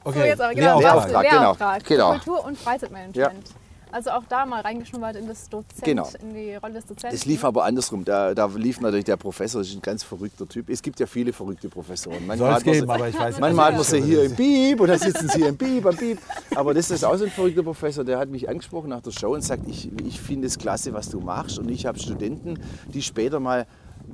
[0.03, 1.23] Okay, So, jetzt aber genau, Lehrauftrag.
[1.23, 1.83] Lehrauftrag, genau, Lehrauftrag.
[1.85, 2.09] genau.
[2.11, 3.47] Kultur- und Freizeitmanagement.
[3.93, 6.09] Also auch da mal reingeschnuppert in das Dozent, Genau.
[6.21, 7.15] in die Rolle des Dozenten.
[7.15, 8.03] Es lief aber andersrum.
[8.03, 10.67] Da, da lief natürlich der Professor, das ist ein ganz verrückter Typ.
[10.69, 12.17] Es gibt ja viele verrückte Professoren.
[12.17, 14.23] Soll Manchmal es hat man geben, sie- aber ich weiß Manchmal hat man sie hier
[14.23, 16.17] das im Piep und dann sitzen sie hier im Piep, am Piep.
[16.55, 19.33] Aber das ist auch so ein verrückter Professor, der hat mich angesprochen nach der Show
[19.35, 21.59] und sagt, ich, ich finde es klasse, was du machst.
[21.59, 22.59] Und ich habe Studenten,
[22.91, 23.67] die später mal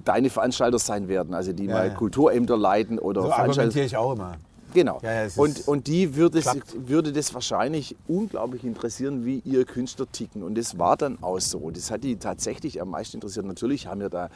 [0.04, 1.34] deine Veranstalter sein werden.
[1.34, 1.94] Also die Ja, mal ja.
[1.94, 3.52] Kulturämter leiten oder So Veranstalter.
[3.62, 4.34] argumentiere ich auch immer.
[4.74, 5.00] Genau.
[5.02, 6.42] Ja, ja, und, und die würde,
[6.76, 10.44] würde das wahrscheinlich unglaublich interessieren, wie ihr Künstler ticken.
[10.44, 11.72] Und das war dann auch so.
[11.72, 13.46] Das hat die tatsächlich am meisten interessiert.
[13.46, 14.30] Natürlich haben wir da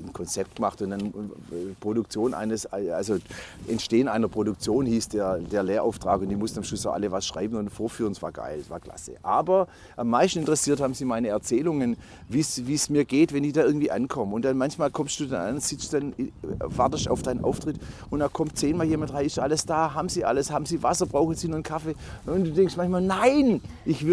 [0.00, 3.18] ein Konzept gemacht und dann äh, Produktion eines, also
[3.66, 7.26] Entstehen einer Produktion hieß der, der Lehrauftrag und die mussten am Schluss auch alle was
[7.26, 8.12] schreiben und vorführen.
[8.12, 9.12] Es war geil, es war klasse.
[9.22, 11.96] Aber am meisten interessiert haben sie meine Erzählungen,
[12.28, 14.34] wie es mir geht, wenn ich da irgendwie ankomme.
[14.34, 17.76] Und dann manchmal kommst du dann an, sitzt dann, äh, wartest auf deinen Auftritt
[18.10, 21.06] und da kommt zehnmal jemand rein, ist alles da, haben sie alles, haben sie Wasser,
[21.06, 21.94] brauchen sie noch einen Kaffee?
[22.26, 23.60] Und du denkst manchmal, nein!
[23.84, 24.04] Ich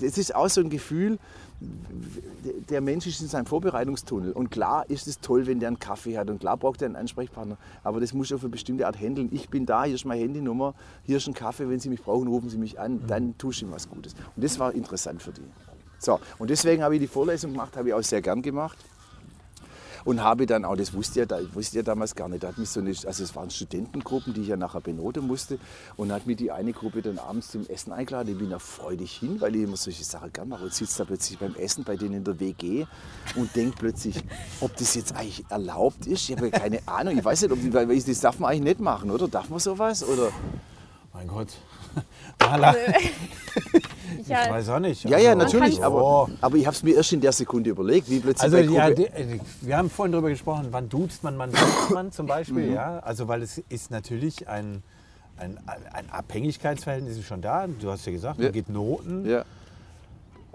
[0.00, 1.18] es ist auch so ein Gefühl,
[2.68, 4.32] der Mensch ist in seinem Vorbereitungstunnel.
[4.32, 6.30] Und klar ist es toll, wenn der einen Kaffee hat.
[6.30, 7.56] Und klar braucht er einen Ansprechpartner.
[7.82, 9.28] Aber das muss auf eine bestimmte Art handeln.
[9.32, 11.68] Ich bin da, hier ist meine Handynummer, hier ist ein Kaffee.
[11.68, 13.02] Wenn Sie mich brauchen, rufen Sie mich an.
[13.06, 14.14] Dann tue ich ihm was Gutes.
[14.36, 15.42] Und das war interessant für die.
[15.98, 18.78] So, und deswegen habe ich die Vorlesung gemacht, habe ich auch sehr gern gemacht.
[20.04, 22.48] Und habe dann auch, das wusste ich ja, da- wusste ja damals gar nicht, da
[22.48, 25.58] hat mich so eine, also es waren Studentengruppen, die ich ja nachher benoten musste.
[25.96, 28.30] Und hat mir die eine Gruppe dann abends zum Essen eingeladen.
[28.32, 30.64] Ich bin da freudig hin, weil ich immer solche Sachen gern mache.
[30.64, 32.86] Und sitzt da plötzlich beim Essen bei denen in der WG
[33.36, 34.16] und denkt plötzlich,
[34.60, 36.28] ob das jetzt eigentlich erlaubt ist.
[36.28, 37.18] Ich habe ja keine Ahnung.
[37.18, 37.58] Ich weiß nicht, ob,
[38.06, 39.28] das darf man eigentlich nicht machen, oder?
[39.28, 40.04] Darf man sowas?
[40.04, 40.30] Oder?
[41.12, 41.48] Mein Gott.
[42.40, 42.74] Maler.
[44.20, 45.04] Ich, ja, Ich weiß auch nicht.
[45.04, 45.80] Ja, ja, Also, natürlich.
[45.80, 45.84] oh.
[45.84, 48.88] Aber, aber ich habe es mir erst in der Sekunde überlegt, wie plötzlich Also ja,
[48.88, 52.28] äh, wir haben vorhin darüber gesprochen, wann duzt man, wann duzt man zum Mhm.
[52.28, 52.72] Beispiel.
[52.72, 52.98] ja?
[53.00, 54.82] Also weil es ist natürlich ein,
[55.36, 55.58] ein,
[55.92, 57.66] ein Abhängigkeitsverhältnis ist schon da.
[57.66, 58.44] Du hast ja gesagt, Ja.
[58.44, 59.28] man geht Noten.
[59.28, 59.44] ja.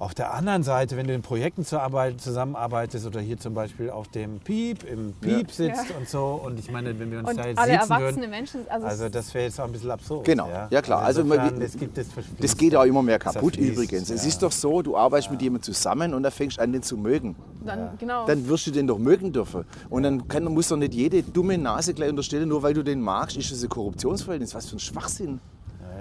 [0.04, 4.42] Auf der anderen Seite, wenn du in Projekten zusammenarbeitest oder hier zum Beispiel auf dem
[4.42, 5.96] Piep, im Piep sitzt Ja.
[5.98, 6.42] und so.
[6.44, 8.86] Und ich meine, wenn wir uns und da jetzt alle sitzen erwachsene würden, Menschen, also,
[8.86, 10.26] also das wäre jetzt auch ein bisschen absurd.
[10.26, 10.50] Genau.
[10.70, 11.04] Ja, klar.
[11.04, 14.10] Also man- insofern, es gibt es Das geht auch immer mehr Das kaputt übrigens.
[14.10, 14.28] Es ja.
[14.28, 16.98] ist doch so, du arbeitest mit jemandem zusammen und dann fängst du an, den zu
[16.98, 17.38] mögen.
[17.66, 18.26] dann, genau.
[18.26, 19.64] Dann wirst du den doch mögen dürfen.
[19.90, 23.00] Und dann kann, muss doch nicht jede dumme Nase gleich unterstellen, nur weil du den
[23.00, 24.54] magst, ist das ein Korruptionsverhältnis.
[24.54, 25.40] Was für ein Schwachsinn.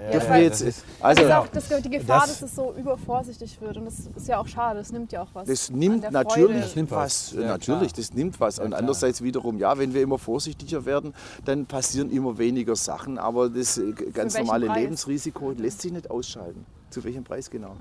[0.05, 2.39] Ja, Dürfen ja, wir das jetzt, ist- also, das ist auch das, die Gefahr, Das-
[2.39, 3.77] dass es so übervorsichtig wird.
[3.77, 4.79] Und das ist ja auch schade.
[4.79, 5.47] Das nimmt ja auch was.
[5.47, 6.61] Das nimmt natürlich.
[6.61, 7.33] Das nimmt was.
[7.33, 7.41] was.
[7.41, 8.05] Ja, natürlich, klar.
[8.07, 8.59] das nimmt was.
[8.59, 11.13] Und andererseits wiederum, ja, wenn wir immer vorsichtiger werden,
[11.45, 13.17] dann passieren immer weniger Sachen.
[13.17, 14.77] Aber das äh, ganz normale Preis?
[14.77, 16.65] Lebensrisiko lässt sich nicht ausschalten.
[16.89, 17.75] Zu welchem Preis genau?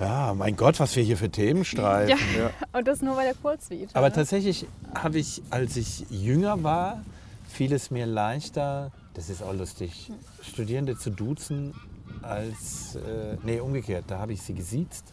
[0.00, 2.18] Ja, mein Gott, was wir hier für Themen streifen.
[2.36, 2.50] Ja.
[2.78, 3.94] Und das nur bei der Kurzsuite.
[3.94, 7.02] Aber tatsächlich habe ich, als ich jünger war,
[7.48, 10.10] fiel es mir leichter, das ist auch lustig,
[10.42, 11.74] Studierende zu duzen,
[12.22, 15.04] als, äh, nee, umgekehrt, da habe ich sie gesiezt.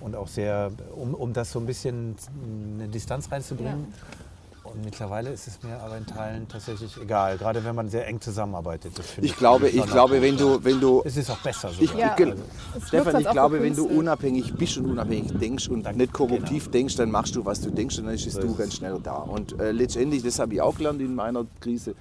[0.00, 2.16] Und auch sehr, um, um das so ein bisschen
[2.78, 3.86] eine Distanz reinzubringen.
[4.64, 8.20] Und mittlerweile ist es mir aber in Teilen tatsächlich egal, gerade wenn man sehr eng
[8.20, 8.98] zusammenarbeitet.
[8.98, 10.64] Das finde Ich glaube, ich glaube, wenn du, ja.
[10.64, 11.80] wenn du Es ist auch besser so.
[11.80, 12.18] Ich, Ja.
[12.18, 12.36] wirkt
[12.88, 13.98] Stefan, ich glaube, wenn du Künstler.
[14.00, 16.72] unabhängig bist und unabhängig denkst und Dann- nicht korruptiv genau.
[16.72, 19.14] denkst, dann machst du, was du denkst und dann bist du ganz schnell da.
[19.18, 21.94] Und äh, letztendlich, das habe ich auch gelernt in meiner Krise,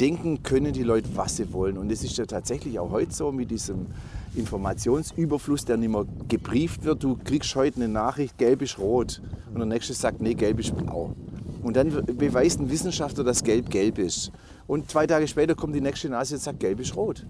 [0.00, 1.76] denken können die Leute, was sie wollen.
[1.76, 3.86] Und das ist ja tatsächlich auch heute so mit diesem
[4.34, 7.04] Informationsüberfluss, der nicht mehr gebrieft wird.
[7.04, 9.20] Du kriegst heute eine Nachricht, gelb ist rot.
[9.52, 11.14] Und der nächste sagt, nee, gelb ist blau.
[11.62, 14.32] Und dann beweist ein Wissenschaftler, dass gelb gelb ist.
[14.66, 17.26] Und zwei Tage später kommt die nächste Nase und sagt, gelb ist rot.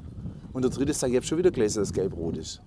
[0.53, 2.61] Und der dritte sagt, ich habe schon wieder gelesen, dass gelb rot ist.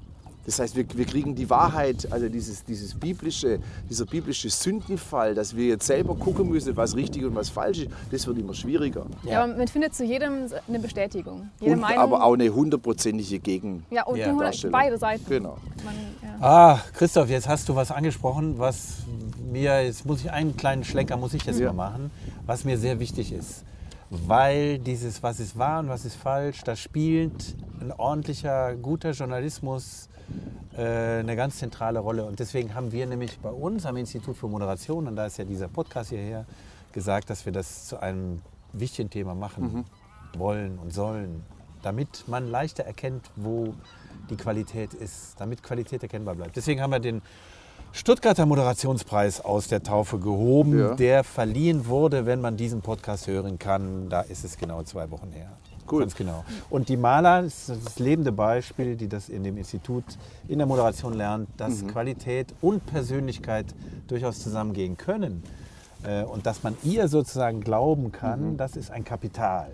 [0.46, 5.56] Das heißt, wir, wir kriegen die Wahrheit, also dieses, dieses biblische, dieser biblische Sündenfall, dass
[5.56, 9.06] wir jetzt selber gucken müssen, was richtig und was falsch ist, das wird immer schwieriger.
[9.24, 11.50] Ja, aber man findet zu jedem eine Bestätigung.
[11.62, 12.00] Jede Und Meinung.
[12.00, 13.86] aber auch eine hundertprozentige Gegen.
[13.90, 14.36] ja, und Ja.
[14.70, 15.26] beide Seiten.
[15.30, 15.58] Genau.
[15.86, 16.46] Man, ja.
[16.46, 18.98] Ah, Christoph, jetzt hast du was angesprochen, was
[19.50, 21.72] mir, jetzt muss ich einen kleinen Schlenker muss ich jetzt Ja.
[21.72, 22.12] mal machen,
[22.46, 23.64] was mir sehr wichtig ist.
[24.10, 30.10] Weil dieses, was ist wahr und was ist falsch, da spielt ein ordentlicher, guter Journalismus
[30.76, 32.26] eine ganz zentrale Rolle.
[32.26, 35.46] Und deswegen haben wir nämlich bei uns am Institut für Moderation, und da ist ja
[35.46, 36.46] dieser Podcast hierher,
[36.94, 39.86] gesagt, dass wir das zu einem wichtigen Thema machen
[40.38, 41.44] wollen und sollen,
[41.84, 43.74] damit man leichter erkennt, wo
[44.30, 46.56] die Qualität ist, damit Qualität erkennbar bleibt.
[46.56, 47.22] Deswegen haben wir den
[47.92, 50.96] Stuttgarter Moderationspreis aus der Taufe gehoben, Ja.
[50.96, 54.10] der verliehen wurde, wenn man diesen Podcast hören kann.
[54.10, 55.52] Da ist es genau zwei Wochen her.
[55.92, 56.02] Cool.
[56.02, 56.44] Ganz genau.
[56.70, 60.04] Und die Maler, das ist das lebende Beispiel, die das in dem Institut
[60.48, 61.88] in der Moderation lernt, dass Mhm.
[61.88, 63.66] Qualität und Persönlichkeit
[64.08, 65.44] durchaus zusammengehen können.
[66.04, 68.58] Äh, Und dass man ihr sozusagen glauben kann, Mhm.
[68.58, 69.72] das ist ein Kapital.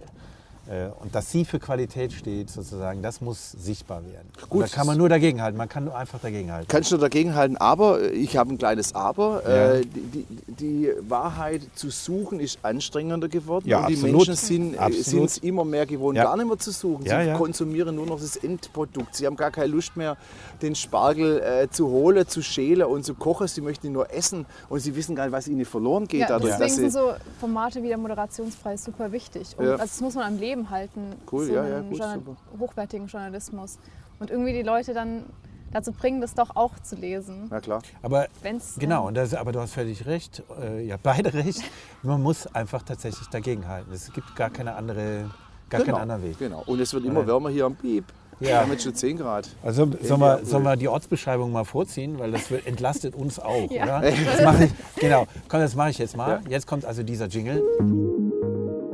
[0.69, 4.27] Äh, Und dass sie für Qualität steht, sozusagen, das muss sichtbar werden.
[4.41, 4.63] Und Gut.
[4.63, 5.57] da kann man nur dagegenhalten.
[5.57, 6.67] Man kann nur einfach dagegenhalten.
[6.67, 9.41] Kannst du dagegenhalten, aber äh, ich habe ein kleines Aber.
[9.47, 9.71] Ja.
[9.73, 13.67] Äh, die, die, die Wahrheit zu suchen ist anstrengender geworden.
[13.67, 14.27] Ja, und die absolut.
[14.27, 16.25] Menschen sind es immer mehr gewohnt, Ja.
[16.25, 17.03] gar nicht mehr zu suchen.
[17.05, 17.37] Ja, Sie ja.
[17.37, 19.15] konsumieren nur noch das Endprodukt.
[19.15, 20.17] Sie haben gar keine Lust mehr,
[20.61, 23.47] den Spargel äh, zu holen, zu schälen und zu kochen.
[23.47, 26.21] Sie möchten ihn nur essen und sie wissen gar nicht, was ihnen verloren geht.
[26.21, 29.47] Ja, dadurch, deswegen dass sind so Formate wie der Moderationspreis super wichtig.
[29.57, 29.71] Und Ja.
[29.71, 31.15] also das muss man am Leben halten.
[31.31, 32.37] Cool, so ja, einen ja, gut, Journal- super.
[32.59, 33.77] hochwertigen Journalismus.
[34.19, 35.23] Und irgendwie die Leute dann
[35.71, 37.47] dazu bringen, das doch auch zu lesen.
[37.49, 37.81] na klar.
[38.01, 40.41] Aber Wenn's, genau, ähm, und das, aber du hast völlig recht.
[40.61, 41.61] Äh, ja, beide recht.
[42.03, 43.93] Man muss einfach tatsächlich dagegenhalten.
[43.93, 45.29] Es gibt gar keine andere,
[45.69, 46.39] gar genau, keinen anderen Weg.
[46.39, 46.63] Genau.
[46.65, 48.03] Und es wird immer wärmer hier am Piep.
[48.41, 48.47] Ja.
[48.47, 49.49] Wir haben jetzt schon 10 Grad.
[49.61, 53.69] Also sollen Ja, wir, sollen wir die Ortsbeschreibung mal vorziehen, weil das entlastet uns auch,
[53.69, 53.83] Ja.
[53.99, 54.01] oder?
[54.25, 55.27] Das mache ich, genau.
[55.49, 56.41] Komm, das mache ich jetzt mal.
[56.45, 56.49] Ja.
[56.49, 57.61] Jetzt kommt also dieser Jingle.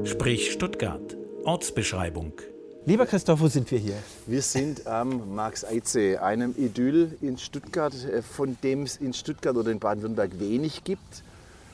[0.03, 1.15] Sprich Stuttgart.
[1.45, 2.33] Ortsbeschreibung.
[2.87, 3.97] Lieber Christoph, wo sind wir hier?
[4.25, 9.69] Wir sind am Max-Eize, einem Idyll in Stuttgart, äh, von dem es in Stuttgart oder
[9.69, 11.23] in Baden-Württemberg wenig gibt.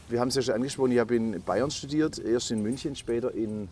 [0.09, 3.33] Wir haben es ja schon angesprochen, ich habe in Bayern studiert, erst in München, später
[3.33, 3.69] in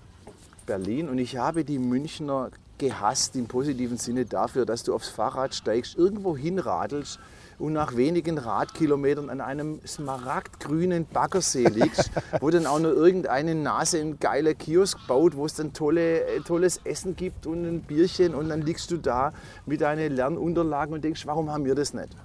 [0.65, 1.09] Berlin.
[1.09, 5.97] Und ich habe die Münchner gehasst im positiven Sinne dafür, dass du aufs Fahrrad steigst,
[5.97, 7.19] irgendwo hinradelst
[7.59, 13.99] und nach wenigen Radkilometern an einem smaragdgrünen Baggersee liegst, wo dann auch noch irgendeine Nase
[13.99, 18.33] ein geiler Kiosk baut, wo es dann tolle, äh, tolles Essen gibt und ein Bierchen
[18.33, 19.33] und dann liegst du da
[19.65, 22.15] mit deinen Lernunterlagen und denkst, warum haben wir das nicht?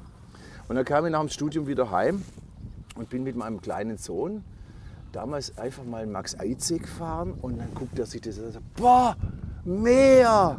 [0.68, 2.22] Und dann kam ich nach dem Studium wieder heim
[2.96, 4.44] und bin mit meinem kleinen Sohn
[5.12, 8.74] damals einfach mal Max Eize gefahren und dann guckt er sich das an und sagt,
[8.74, 9.16] boah,
[9.64, 10.56] Meer!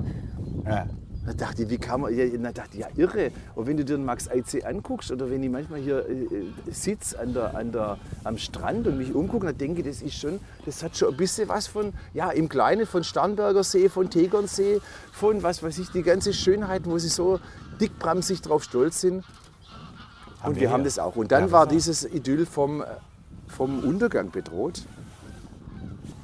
[0.65, 0.87] Ja.
[1.25, 3.31] Da dachte ich, wie kann man, ja, da dachte ich, ja irre.
[3.55, 6.25] Und wenn du dir den Max Eize anguckst oder wenn ich manchmal hier äh,
[6.71, 10.13] sitze an der, an der, am Strand und mich umgucke, dann denke ich, das ist
[10.15, 14.09] schon, das hat schon ein bisschen was von, ja im Kleinen, von Starnberger See, von
[14.11, 17.39] Tegernsee, von was weiß ich, die ganze Schönheit, wo sie so
[17.81, 19.23] dickbramsig drauf stolz sind.
[20.41, 21.15] Haben und wir wir haben das auch.
[21.15, 22.85] Und dann Ja, war dieses Idyll vom, äh,
[23.47, 24.83] vom Untergang bedroht.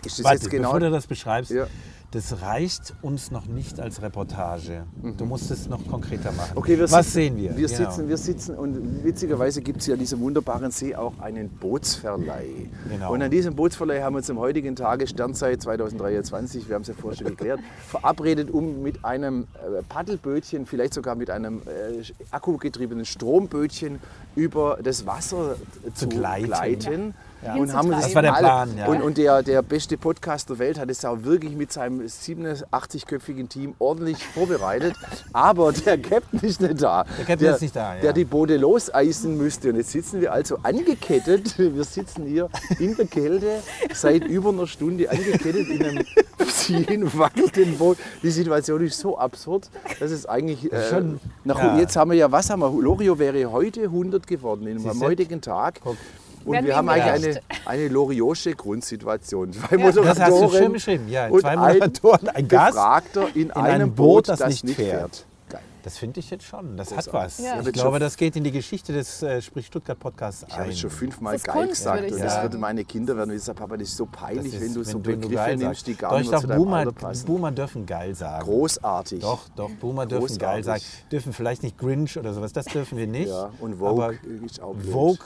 [0.06, 0.70] Ist das Warte, jetzt genau?
[0.70, 1.66] bevor du das beschreibst, Ja.
[2.12, 4.84] Das reicht uns noch nicht als Reportage.
[5.18, 6.52] Du musst es noch konkreter machen.
[6.56, 7.56] Okay, Was sitzen, sehen wir?
[7.56, 7.90] Wir, Genau.
[7.90, 12.68] sitzen, wir sitzen und witzigerweise gibt es ja an diesem wunderbaren See auch einen Bootsverleih.
[12.90, 13.14] Genau.
[13.14, 16.90] Und an diesem Bootsverleih haben wir uns am heutigen Tage, Sternzeit 2023, wir haben es
[16.90, 22.04] ja vorher schon geklärt, verabredet, um mit einem äh, Paddelbötchen, vielleicht sogar mit einem äh,
[22.32, 24.00] akkugetriebenen Strombötchen
[24.36, 25.56] über das Wasser
[25.94, 26.48] zu gleiten.
[26.48, 27.08] gleiten.
[27.08, 27.14] Ja.
[27.42, 28.86] Und haben Das war der Plan, ja.
[28.88, 33.50] Und, und der, der beste Podcast der Welt hat es auch wirklich mit seinem 87-köpfigen
[33.50, 34.96] Team ordentlich vorbereitet.
[35.34, 37.04] Aber der Captain ist nicht da.
[37.04, 38.02] Der Captain der, ist nicht da, ja.
[38.02, 39.70] Der die Boote loseisen müsste.
[39.70, 41.58] Und jetzt sitzen wir also angekettet.
[41.72, 42.50] Wir sitzen hier
[42.80, 43.48] in der Kälte
[43.94, 46.06] seit über einer Stunde angekettet in einem
[46.52, 47.98] ziehen, wackelnden Boot.
[48.22, 50.72] Die Situation ist so absurd, dass es eigentlich.
[50.72, 51.78] Äh, Schon, nach, ja.
[51.80, 52.70] Jetzt haben wir ja, was haben wir?
[52.70, 55.80] Lorio wäre heute 100 geworden, in, am heutigen Tag.
[55.84, 55.98] Guck.
[56.46, 59.54] Und wir wir haben eigentlich eine, eine Loriosche Grundsituation.
[59.70, 59.92] Zwei Ja.
[59.92, 61.10] Das hast du Moderatoren schön beschrieben.
[61.10, 62.74] Ja, und zwei Moderatoren, ein Gast.
[62.74, 65.26] Befragter in, einem einem Boot, Boot, das das, nicht fährt.
[65.50, 65.62] Geil.
[65.84, 66.78] Das finde ich jetzt schon.
[66.78, 67.40] Das hat Großartig.
[67.40, 67.46] was.
[67.46, 67.60] Ja.
[67.62, 70.76] Ich glaube, das geht in die Geschichte des äh, Sprich Stuttgart Podcasts Ich habe ein.
[70.76, 72.12] schon fünfmal geil Kunst, gesagt.
[72.12, 73.36] Und das würden meine Kinder werden.
[73.36, 75.88] Ich sage, Papa, das ist so peinlich, ist, wenn du so wenn du Begriffe nimmst,
[75.88, 77.26] die gar Doch, nicht ich mehr zu deinem Boomer, Alter passen.
[77.26, 78.44] Boomer dürfen geil sagen.
[78.44, 79.20] Großartig.
[79.22, 80.82] Doch, doch, Boomer dürfen geil sagen.
[80.82, 81.10] Großartig.
[81.12, 83.30] Dürfen vielleicht nicht Grinch oder sowas, das dürfen wir nicht.
[83.30, 84.14] Ja, und Vogue aber
[84.46, 84.92] ist auch blöd.
[84.92, 85.26] Vogue,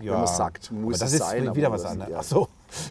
[0.00, 0.18] ja.
[0.18, 2.10] man sagt, muss aber das es ist sein, wieder was anderes.
[2.10, 2.18] ja.
[2.20, 2.48] Ach so.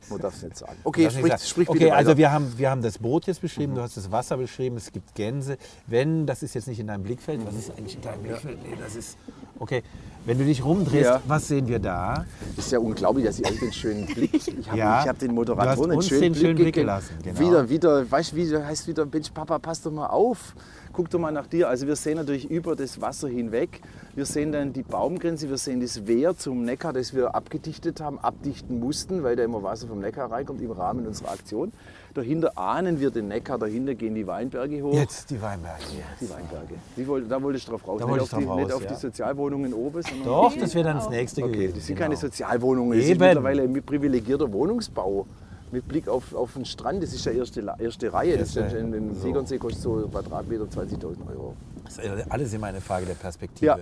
[0.09, 0.73] Man darf es nicht sagen.
[0.83, 1.41] Okay, nicht sprich, sagen.
[1.45, 2.13] sprich okay also weiter.
[2.15, 2.17] Mhm.
[2.17, 5.13] wir haben, wir haben das Boot jetzt beschrieben, du hast das Wasser beschrieben, es gibt
[5.15, 5.57] Gänse.
[5.85, 8.57] Wenn, das ist jetzt nicht in deinem Blickfeld, was ist eigentlich in deinem Blickfeld?
[8.63, 9.17] Nee, das ist,
[9.59, 9.83] okay,
[10.25, 11.21] wenn du dich rumdrehst, Ja.
[11.27, 12.25] was sehen wir da?
[12.55, 14.33] Das ist ja unglaublich, dass ich eigentlich den schönen Blick.
[14.33, 16.87] Ich habe Ja, ich hab den Moderatoren einen schönen den Blick, schönen Blick gegeben.
[16.87, 17.39] gelassen, genau.
[17.39, 20.55] Wieder, wieder, weißt du, wie heißt wieder, Mensch, Papa, pass doch mal auf.
[20.97, 21.69] Guck doch mal nach dir.
[21.69, 23.81] Also wir sehen natürlich über das Wasser hinweg.
[24.15, 28.17] Wir sehen dann die Baumgrenze, wir sehen das Wehr zum Neckar, das wir abgedichtet haben,
[28.17, 31.71] abdichten mussten, weil da immer Wasser vom Neckar reinkommt im Rahmen unserer Aktion.
[32.15, 34.95] Dahinter ahnen wir den Neckar, dahinter gehen die Weinberge hoch.
[34.95, 35.83] Jetzt die Weinberge.
[36.19, 36.73] Die Weinberge.
[36.95, 37.99] Die wollte, da wollte ich drauf raus.
[37.99, 38.89] Da nicht wollte auf, ich die, drauf nicht raus, auf ja.
[38.89, 41.73] die Sozialwohnungen oben, sondern Doch, das wäre dann das nächste Okay, gewesen.
[41.75, 42.05] das sind genau.
[42.05, 45.27] keine Sozialwohnungen, das ist mittlerweile ein privilegierter Wohnungsbau.
[45.71, 48.37] Mit Blick auf, auf den Strand, das ist ja erste, erste Reihe.
[48.37, 49.27] Das ist ein, ein so.
[49.27, 51.55] Tegernsee kostet so Quadratmeter 20.000 Euro.
[51.83, 53.65] Das ist alles immer eine Frage der Perspektive.
[53.65, 53.77] Ja.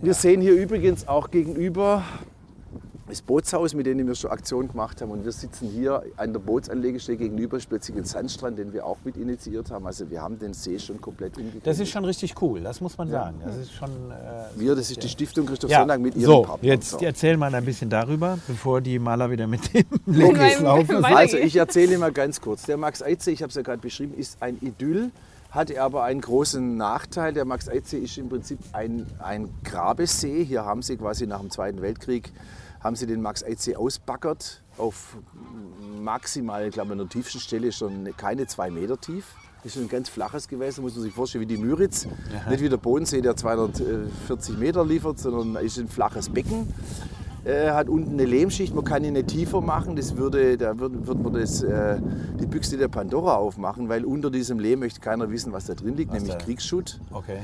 [0.00, 2.02] Wir sehen hier übrigens auch gegenüber
[3.08, 5.10] das Bootshaus, mit dem wir schon Aktionen gemacht haben.
[5.10, 8.96] Und wir sitzen hier an der Bootsanlegestelle gegenüber, ist plötzlich ein Sandstrand, den wir auch
[9.04, 9.86] mit initiiert haben.
[9.86, 11.66] Also wir haben den See schon komplett umgekehrt.
[11.66, 13.36] Das ist schon richtig cool, das muss man sagen.
[13.44, 13.90] Das ist schon.
[13.90, 15.80] Äh, wir, das ist die Stiftung Christoph ja.
[15.80, 16.66] Sonntag mit ihren so, Partnern.
[16.66, 16.98] jetzt So.
[16.98, 21.04] erzähl mal ein bisschen darüber, bevor die Maler wieder mit dem Legis laufen.
[21.04, 22.62] Also ich erzähle mal ganz kurz.
[22.62, 25.10] Der Max Eitze, ich habe es ja gerade beschrieben, ist ein Idyll,
[25.50, 27.34] hatte aber einen großen Nachteil.
[27.34, 30.42] Der Max Eitze ist im Prinzip ein, ein Grabesee.
[30.42, 32.32] Hier haben sie quasi nach dem Zweiten Weltkrieg
[32.84, 35.16] haben sie den Max Eitze ausbaggert auf
[36.00, 39.34] maximal, ich glaube an der tiefsten Stelle schon keine zwei Meter tief.
[39.62, 42.06] Das ist ein ganz flaches Gewässer, muss man sich vorstellen, wie die Müritz.
[42.50, 46.74] Nicht wie der Bodensee, der 240 Meter liefert, sondern ist ein flaches Becken.
[47.44, 51.06] Äh, hat unten eine Lehmschicht, man kann ihn nicht tiefer machen, das würde, da würde,
[51.06, 51.98] würde man das, äh,
[52.40, 55.96] die Büchse der Pandora aufmachen, weil unter diesem Lehm möchte keiner wissen, was da drin
[55.96, 57.00] liegt, Was nämlich da- Kriegsschutt.
[57.12, 57.38] Okay.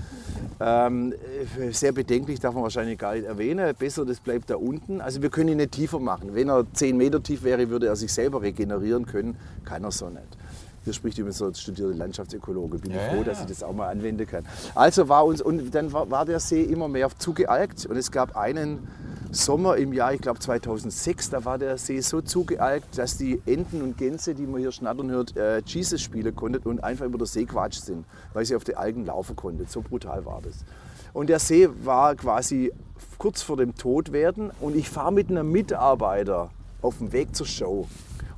[0.60, 1.12] Ähm,
[1.58, 3.74] äh, sehr bedenklich, darf man wahrscheinlich gar nicht erwähnen.
[3.78, 5.00] Besser, das bleibt da unten.
[5.00, 6.34] Also wir können ihn nicht tiefer machen.
[6.34, 9.36] Wenn er 10 Meter tief wäre, würde er sich selber regenerieren können.
[9.64, 10.36] Kann er so nicht.
[10.84, 12.78] Hier spricht übrigens so ein studierter Landschaftsökologe.
[12.78, 14.44] Bin Ja, ich froh, dass ich das auch mal anwenden kann.
[14.74, 17.84] Also war uns, und dann war, war der See immer mehr zugealkt.
[17.86, 18.88] Und es gab einen
[19.30, 23.82] Sommer im Jahr, ich glaube 2006, da war der See so zugealkt, dass die Enten
[23.82, 27.26] und Gänse, die man hier schnattern hört, äh, Jesus spielen konnten und einfach über den
[27.26, 29.66] See quatscht sind, weil sie auf die Algen laufen konnten.
[29.68, 30.64] So brutal war das.
[31.12, 32.72] Und der See war quasi
[33.18, 36.50] kurz vor dem Todwerden und ich fahre mit einem Mitarbeiter
[36.82, 37.86] auf dem Weg zur Show.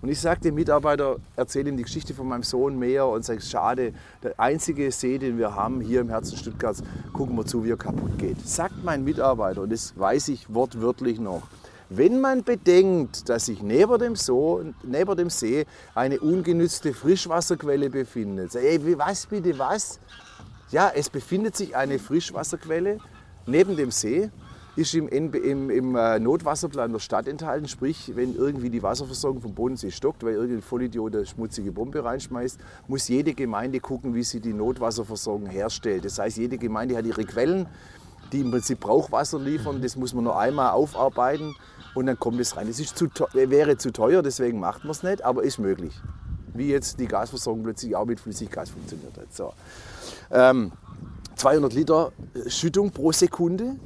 [0.02, 3.40] Und ich sage dem Mitarbeiter, erzähle ihm die Geschichte von meinem Sohn mehr und sage,
[3.40, 7.70] schade, der einzige See, den wir haben hier im Herzen Stuttgarts, gucken wir zu, wie
[7.70, 8.40] er kaputt geht.
[8.46, 11.42] Sagt mein Mitarbeiter, und das weiß ich wortwörtlich noch,
[11.88, 18.56] wenn man bedenkt, dass sich neben dem, so, neben dem See eine ungenützte Frischwasserquelle befindet,
[18.56, 20.00] ey, was bitte, was?
[20.70, 22.98] Ja, es befindet sich eine Frischwasserquelle
[23.46, 24.30] neben dem See,
[24.74, 27.68] ist im, im, im äh, Notwasserplan der Stadt enthalten.
[27.68, 32.58] Sprich, wenn irgendwie die Wasserversorgung vom Bodensee stockt, weil irgendein Vollidiot eine schmutzige Bombe reinschmeißt,
[32.88, 36.04] muss jede Gemeinde gucken, wie sie die Notwasserversorgung herstellt.
[36.06, 37.66] Das heißt, jede Gemeinde hat ihre Quellen,
[38.32, 39.82] die im Prinzip Brauchwasser liefern.
[39.82, 41.54] Das muss man nur einmal aufarbeiten
[41.94, 42.66] und dann kommt es rein.
[42.66, 45.94] Das ist zu, teu- wäre zu teuer, deswegen macht man es nicht, aber ist möglich.
[46.54, 49.34] Wie jetzt die Gasversorgung plötzlich auch mit Flüssiggas funktioniert hat.
[49.34, 49.52] So.
[50.30, 50.72] Ähm,
[51.36, 52.12] 200 Liter
[52.46, 53.76] Schüttung pro Sekunde.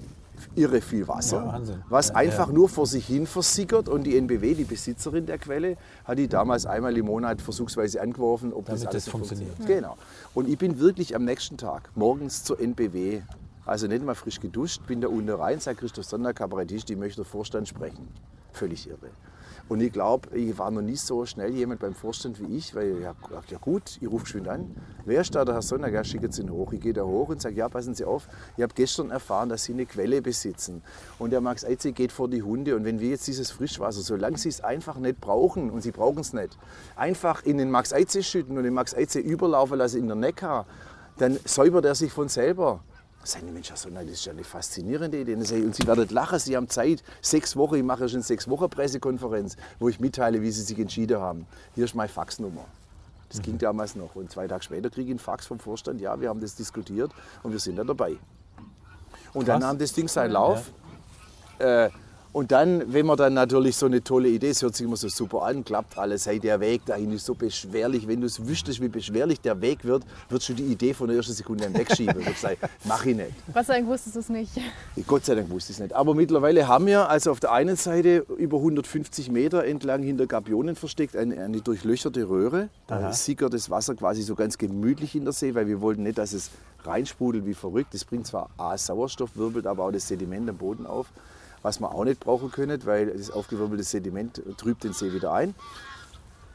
[0.56, 1.82] Irre viel Wasser, Ja, Wahnsinn.
[1.88, 2.52] was Ja, einfach ja.
[2.54, 6.66] nur vor sich hin versickert und die NBW, die Besitzerin der Quelle, hat die damals
[6.66, 9.54] einmal im Monat versuchsweise angeworfen, ob das Damit alles das so funktioniert.
[9.66, 9.96] Genau.
[10.34, 13.20] Und ich bin wirklich am nächsten Tag morgens zur NBW,
[13.64, 17.24] also nicht mal frisch geduscht, bin da unten rein, sagt Christoph Sonder, Kabarettist, die möchte
[17.24, 18.08] Vorstand sprechen.
[18.52, 19.10] Völlig irre.
[19.68, 22.98] Und ich glaube, ich war noch nie so schnell jemand beim Vorstand wie ich, weil
[23.00, 24.76] ich habe ja gut, ich rufe geschwind an.
[25.04, 25.88] Wer ist da, der Herr?
[25.88, 26.72] Ja, schickt ihn hoch.
[26.72, 29.64] Ich gehe da hoch und sage, ja, passen Sie auf, ich habe gestern erfahren, dass
[29.64, 30.82] Sie eine Quelle besitzen.
[31.18, 32.76] Und der Max Eitze geht vor die Hunde.
[32.76, 36.20] Und wenn wir jetzt dieses Frischwasser, solange Sie es einfach nicht brauchen, und Sie brauchen
[36.20, 36.56] es nicht,
[36.94, 40.66] einfach in den Max Eitze schütten und den Max Eitze überlaufen lassen in der Neckar,
[41.18, 42.84] dann säubert er sich von selber.
[43.26, 45.34] Sagen die Mensch, Herr Sonntag, das ist ja eine faszinierende Idee.
[45.34, 47.02] Und ich Und Sie werden lachen, Sie haben Zeit.
[47.20, 50.78] Sechs Wochen, ich mache ja schon sechs Wochen Pressekonferenz, wo ich mitteile, wie Sie sich
[50.78, 51.44] entschieden haben.
[51.74, 52.64] Hier ist meine Faxnummer.
[53.30, 54.14] Das ging damals noch.
[54.14, 57.10] Und zwei Tage später kriege ich einen Fax vom Vorstand, ja, wir haben das diskutiert
[57.42, 58.16] und wir sind da dabei.
[59.34, 59.70] Und dann Krass.
[59.70, 60.70] nahm das Ding seinen Lauf.
[61.58, 61.90] Äh,
[62.36, 65.08] und dann, wenn man dann natürlich so eine tolle Idee, es hört sich immer so
[65.08, 68.06] super an, klappt alles, hey, der Weg dahin ist so beschwerlich.
[68.06, 71.16] Wenn du es wüsstest, wie beschwerlich der Weg wird, würdest du die Idee von der
[71.16, 72.14] ersten Sekunde an wegschieben.
[72.14, 73.30] Würdest sagen, mach ich nicht.
[73.54, 74.52] Gott sei Dank wusstest du es nicht.
[75.06, 75.94] Gott sei Dank wusste ich es nicht.
[75.94, 80.76] Aber mittlerweile haben wir also auf der einen Seite über 150 Meter entlang hinter Gabionen
[80.76, 82.68] versteckt eine, eine durchlöcherte Röhre.
[82.86, 83.12] Da Aha.
[83.14, 86.34] sickert das Wasser quasi so ganz gemütlich in der See, weil wir wollten nicht, dass
[86.34, 86.50] es
[86.84, 87.94] reinsprudelt wie verrückt.
[87.94, 91.06] Das bringt zwar A, Sauerstoff, wirbelt aber auch das Sediment am Boden auf,
[91.66, 95.52] was wir auch nicht brauchen können, weil das aufgewirbelte Sediment trübt den See wieder ein.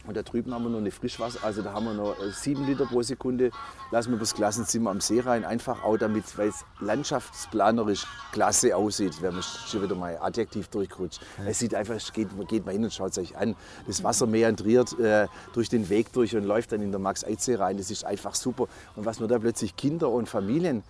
[0.08, 2.66] Und da drüben haben wir noch eine Frischwasser, also da haben wir noch äh, 7
[2.66, 3.52] Liter pro Sekunde,
[3.92, 9.22] lassen wir das Klassenzimmer am See rein, einfach auch damit, weil es landschaftsplanerisch klasse aussieht,
[9.22, 11.22] wenn man schon wieder mal adjektiv durchrutscht.
[11.46, 13.56] Es sieht einfach, geht, geht mal hin und schaut es euch an.
[13.86, 17.78] Das Wasser meandriert äh, durch den Weg durch und läuft dann in der Max-Eid-See rein,
[17.78, 18.68] das ist einfach super.
[18.96, 20.84] Und was man da plötzlich Kinder und Familien,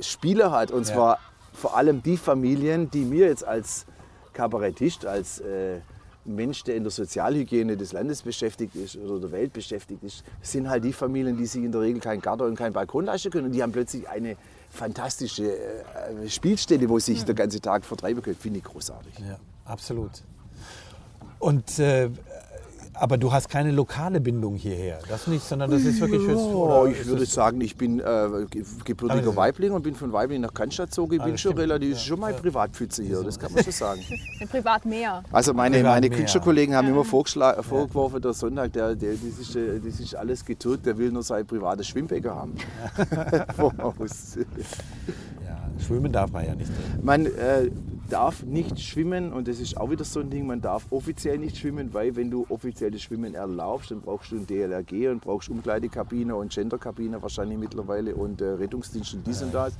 [0.00, 1.18] Spieler hat, und zwar
[1.52, 3.86] vor allem die Familien, die mir jetzt als
[4.32, 5.80] Kabarettist, als äh,
[6.24, 10.68] Mensch, der in der Sozialhygiene des Landes beschäftigt ist oder der Welt beschäftigt ist, sind
[10.68, 13.46] halt die Familien, die sich in der Regel keinen Garten und keinen Balkon leisten können.
[13.46, 14.36] Und die haben plötzlich eine
[14.70, 18.36] fantastische äh, Spielstelle, wo sie sich den ganzen Tag vertreiben können.
[18.36, 19.18] Finde ich großartig.
[19.18, 20.22] Ja, absolut.
[21.38, 22.08] Und, äh,
[22.94, 26.86] aber du hast keine lokale Bindung hierher, das nicht, sondern das ist wirklich fürs, Oh,
[26.90, 28.04] ich ist würde sagen, ich bin äh,
[28.50, 31.14] ge- gebürtiger Also- Weibling und bin von Weibling nach Cannstatt gezogen.
[31.16, 34.00] Ich bin schon relativ, schon mal Privatpfütze hier, das kann man schon sagen.
[34.40, 35.22] Im Privatmeer.
[35.32, 36.10] Also meine, Privat meine.
[36.10, 40.44] Künstlerkollegen haben immer vorgeschla- vorgeworfen, der Sonntag, der, der, das, ist, äh, das ist alles
[40.44, 42.54] getürkt, der will nur sein privates Schwimmbecken haben.
[45.78, 46.70] Ja, schwimmen darf man ja nicht.
[47.02, 47.70] man äh,
[48.12, 51.56] darf nicht schwimmen und das ist auch wieder so ein Ding, man darf offiziell nicht
[51.56, 55.48] schwimmen, weil wenn du offiziell das Schwimmen erlaubst, dann brauchst du ein DLRG und brauchst
[55.48, 59.72] Umkleidekabine und Genderkabine wahrscheinlich mittlerweile und äh, Rettungsdienst und dies und das.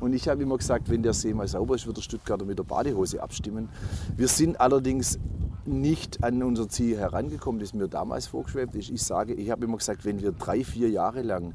[0.00, 2.58] Und ich habe immer gesagt, wenn der See mal sauber ist, wird der Stuttgarter mit
[2.58, 3.68] der Badehose abstimmen.
[4.16, 5.18] Wir sind allerdings
[5.64, 8.90] nicht an unser Ziel herangekommen, das mir damals vorgeschwebt ist.
[8.90, 11.54] Ich sage, ich habe immer gesagt, wenn wir drei, vier Jahre lang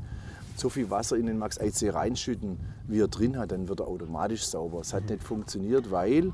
[0.55, 3.87] so viel Wasser in den Max Eidsee reinschütten, wie er drin hat, dann wird er
[3.87, 4.81] automatisch sauber.
[4.81, 6.33] Es hat nicht funktioniert, weil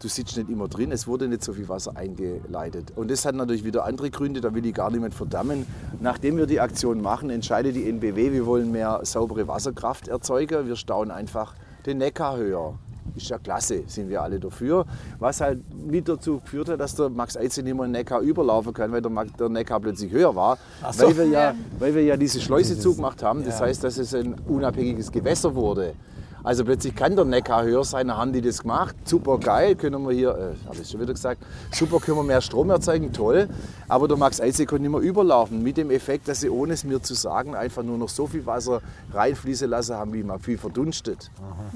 [0.00, 2.92] du sitzt nicht immer drin, es wurde nicht so viel Wasser eingeleitet.
[2.96, 5.66] Und das hat natürlich wieder andere Gründe, da will ich gar niemand verdammen.
[6.00, 10.66] Nachdem wir die Aktion machen, entscheidet die NBW, wir wollen mehr saubere Wasserkraft erzeugen.
[10.66, 11.54] Wir stauen einfach
[11.86, 12.78] den Neckar höher.
[13.14, 14.84] Ist ja klasse, sind wir alle dafür.
[15.18, 18.72] Was halt mit dazu geführt hat, dass der Max Eizen nicht mehr den Neckar überlaufen
[18.72, 20.58] kann, weil der, Neckar plötzlich höher war.
[20.92, 21.06] So.
[21.06, 23.44] Weil, wir ja, weil wir ja diese Schleuse zugemacht haben.
[23.44, 25.94] Das heißt, dass es ein unabhängiges Gewässer wurde.
[26.42, 28.96] Also plötzlich kann der Neckar höher sein, dann haben die das gemacht.
[29.04, 32.40] Super geil, können wir hier, äh, habe ich schon wieder gesagt, super können wir mehr
[32.40, 33.48] Strom erzeugen, toll.
[33.90, 35.64] Aber der Max Eise konnte nicht mehr überlaufen.
[35.64, 38.46] Mit dem Effekt, dass sie ohne es mir zu sagen einfach nur noch so viel
[38.46, 41.28] Wasser reinfließen lassen haben, wie mal viel verdunstet.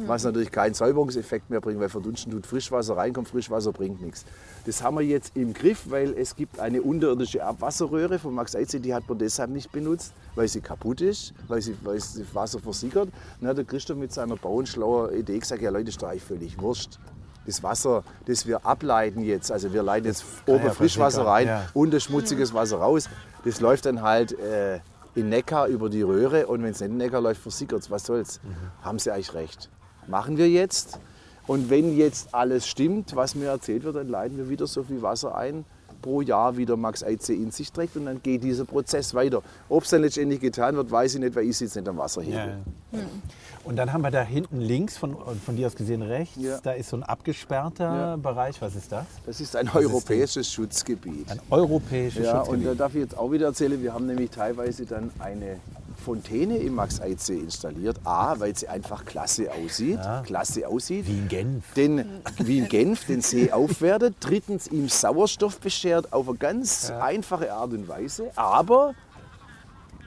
[0.07, 4.25] Was natürlich keinen Säuberungseffekt mehr bringt, weil verdunsten tut Frischwasser rein, kommt Frischwasser, bringt nichts.
[4.65, 8.79] Das haben wir jetzt im Griff, weil es gibt eine unterirdische Abwasserröhre von Max Eize,
[8.79, 12.61] die hat man deshalb nicht benutzt, weil sie kaputt ist, weil, sie, weil das Wasser
[12.61, 13.09] versickert.
[13.41, 17.01] Dann hat der Christoph mit seiner bauenschlauer Idee gesagt, ja Leute, ist doch völlig wurscht.
[17.47, 21.33] Das Wasser, das wir ableiten jetzt, also wir leiten jetzt kann oben ja Frischwasser versickern,
[21.33, 21.69] rein ja.
[21.75, 23.09] und das schmutziges Wasser raus,
[23.45, 24.81] das läuft dann halt äh,
[25.15, 27.91] in Neckar über die Röhre und wenn es nicht in Neckar läuft, versickert es.
[27.91, 28.41] Was soll's?
[28.83, 29.71] Haben sie eigentlich recht.
[30.07, 30.99] Machen wir jetzt.
[31.47, 35.03] Und wenn jetzt alles stimmt, was mir erzählt wird, dann leiten wir wieder so viel
[35.03, 35.65] Wasser ein
[36.05, 39.41] pro Jahr, wie der Max IC in sich trägt und dann geht dieser Prozess weiter.
[39.71, 42.35] Ob es dann letztendlich getan wird, weiß ich nicht, weil ich sitze nicht am Wasserhebel.
[42.93, 43.05] Ja, ja.
[43.65, 46.59] Und dann haben wir da hinten links, von, von dir aus gesehen rechts, Ja.
[46.63, 48.17] da ist so ein abgesperrter Ja.
[48.17, 48.61] Bereich.
[48.61, 49.07] Was ist das?
[49.25, 51.31] Das ist ein ist europäisches Schutzgebiet.
[51.31, 52.67] Ein europäisches Ja, und Schutzgebiet.
[52.69, 55.57] da darf ich jetzt auch wieder erzählen, wir haben nämlich teilweise dann eine
[56.05, 57.97] Fontäne im Max-Eid-See installiert.
[58.05, 59.99] A, weil sie einfach klasse aussieht.
[60.25, 61.07] Klasse aussieht.
[61.07, 61.73] Wie in Genf.
[61.73, 62.05] Den,
[62.41, 64.17] wie in Genf den See aufwertet.
[64.21, 68.31] Drittens ihm Sauerstoff beschert auf eine ganz einfache Art und Weise.
[68.37, 68.95] Aber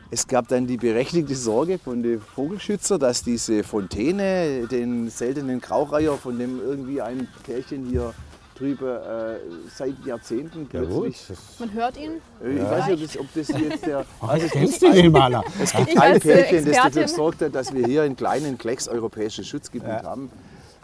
[0.10, 6.14] es gab dann die berechtigte Sorge von den Vogelschützer, dass diese Fontäne den seltenen Graureiher,
[6.14, 8.14] von dem irgendwie ein Pärchen hier
[8.58, 9.36] drüben äh,
[9.76, 11.26] seit Jahrzehnten Ja, plötzlich.
[11.28, 12.14] Das- Man hört ihn.
[12.44, 14.06] Äh, Ich weiß nicht, ob das, jetzt der.
[14.22, 15.44] Also es Kennst gibt du den Maler?
[15.62, 19.48] es gibt Ich ein Pärchen, das dafür hat, dass wir hier einen kleinen Klecks europäisches
[19.48, 20.32] Schutzgebiet haben.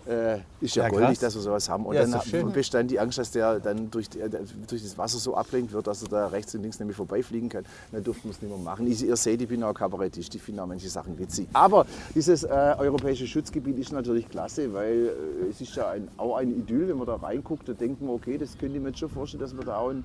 [0.06, 1.20] Äh, ist ja, Ja, goldig, krass.
[1.20, 1.86] dass wir sowas haben.
[1.86, 2.51] Und Ja, dann schön.
[2.51, 4.30] bestand die Angst, dass der dann durch, die, äh,
[4.68, 7.64] durch das Wasser so ablenkt wird, dass er da rechts und links nämlich vorbeifliegen kann.
[7.91, 8.86] Dann durften wir es nicht mehr machen.
[8.88, 11.47] Ich, ihr seht, ich bin auch Kabarettist, ich finde auch manche Sachen witzig.
[11.54, 12.47] Aber dieses äh,
[12.78, 15.12] europäische Schutzgebiet ist natürlich klasse, weil
[15.45, 18.10] äh, es ist ja ein, auch ein Idyll, wenn man da reinguckt, da denkt man,
[18.16, 20.04] okay, das könnte ich mir jetzt schon vorstellen, dass man da auch einen,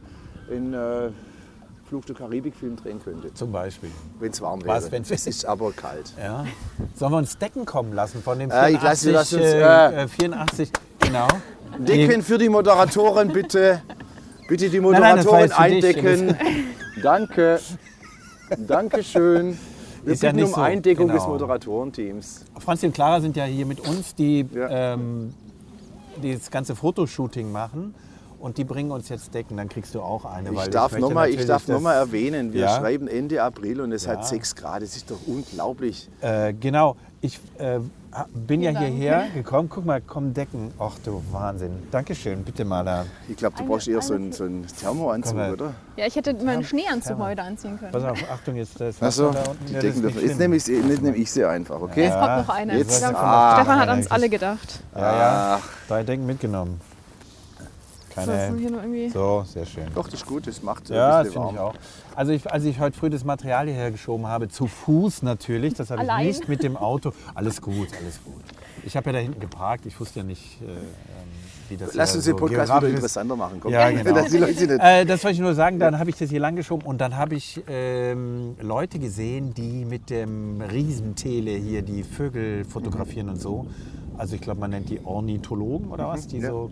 [0.51, 1.11] einen äh,
[1.89, 3.91] Fluch der Karibik-Film drehen könnte, Zum Beispiel.
[4.21, 4.77] wenn es warm wäre.
[4.77, 6.13] Was, wenn's- es ist aber kalt.
[6.23, 6.45] Ja.
[6.95, 10.01] Sollen wir uns Decken kommen lassen von dem Äh, ich 84, lasse- lassen uns, äh,
[10.01, 10.71] äh, äh, 84
[11.01, 11.29] genau.
[11.79, 13.83] Decken für die Moderatoren bitte.
[14.49, 15.97] Bitte die nein, Moderatoren für dich.
[15.97, 16.37] eindecken.
[17.03, 17.61] Danke.
[18.57, 19.59] Dankeschön.
[20.05, 21.29] Wir Ist ja bitten nicht um so, Eindeckung des genau.
[21.33, 22.45] Moderatorenteams.
[22.59, 24.95] Franzi und Clara sind ja hier mit uns, die Ja.
[24.95, 25.35] ähm,
[26.23, 27.95] die das ganze Fotoshooting machen.
[28.41, 30.51] Und die bringen uns jetzt Decken, dann kriegst du auch eine.
[30.53, 31.31] Ich darf nochmal
[31.67, 32.77] noch mal erwähnen, wir Ja.
[32.79, 34.13] schreiben Ende April und es Ja.
[34.13, 34.83] hat 6 Grad.
[34.83, 36.09] Das ist doch unglaublich.
[36.21, 37.81] Äh, genau, ich äh,
[38.33, 38.87] bin ja Dank.
[38.87, 39.69] hierher gekommen.
[39.69, 40.73] Guck mal, kommen Decken.
[40.79, 41.83] Ach du Wahnsinn.
[41.91, 43.07] Dankeschön, bitte mal da.
[43.29, 45.53] Ich glaube, du Eine- brauchst eher so eine- einen, so einen Thermoanzug, mal.
[45.53, 45.75] oder?
[45.97, 47.25] Ja, ich hätte meinen Schneeanzug ja.
[47.27, 47.91] heute anziehen können.
[47.93, 49.67] Pass auf, Achtung, jetzt das Achso, Wasser da unten.
[49.67, 50.17] die Ja, das Decken ist dürfen.
[50.21, 52.05] nicht Jetzt nehme ich, sie- jetzt nehme ich sie einfach, okay?
[52.07, 52.79] Es kommt noch eine.
[52.79, 53.57] Jetzt- ah.
[53.57, 54.81] Stefan hat Ja, uns alle gedacht.
[54.95, 55.59] Ja, ja.
[55.61, 56.81] Ach, Drei Decken mitgenommen.
[58.15, 59.11] Das Keine.
[59.11, 59.85] So, sehr schön.
[59.95, 61.75] doch, das ist gut, das macht Ja, ein das bisschen finde ich warm.
[61.75, 62.17] auch.
[62.17, 65.91] Also ich, als ich heute früh das Material hierher geschoben habe, zu Fuß natürlich, das
[65.91, 67.13] habe ich nicht mit dem Auto.
[67.35, 68.43] Alles gut, alles gut.
[68.85, 70.79] Ich habe ja da hinten geparkt, ich wusste ja nicht, äh, ähm,
[71.69, 73.59] wie das Lass uns so den Podcast wieder interessanter machen.
[73.61, 73.73] Komm.
[73.73, 74.17] Ja, genau.
[74.19, 77.17] Äh, das wollte ich nur sagen, dann habe ich das hier lang geschoben und dann
[77.17, 83.67] habe ich ähm, Leute gesehen, die mit dem Riesentele hier die Vögel fotografieren und so.
[84.17, 86.51] Also ich glaube, man nennt die Ornithologen oder was, die ja.
[86.51, 86.71] so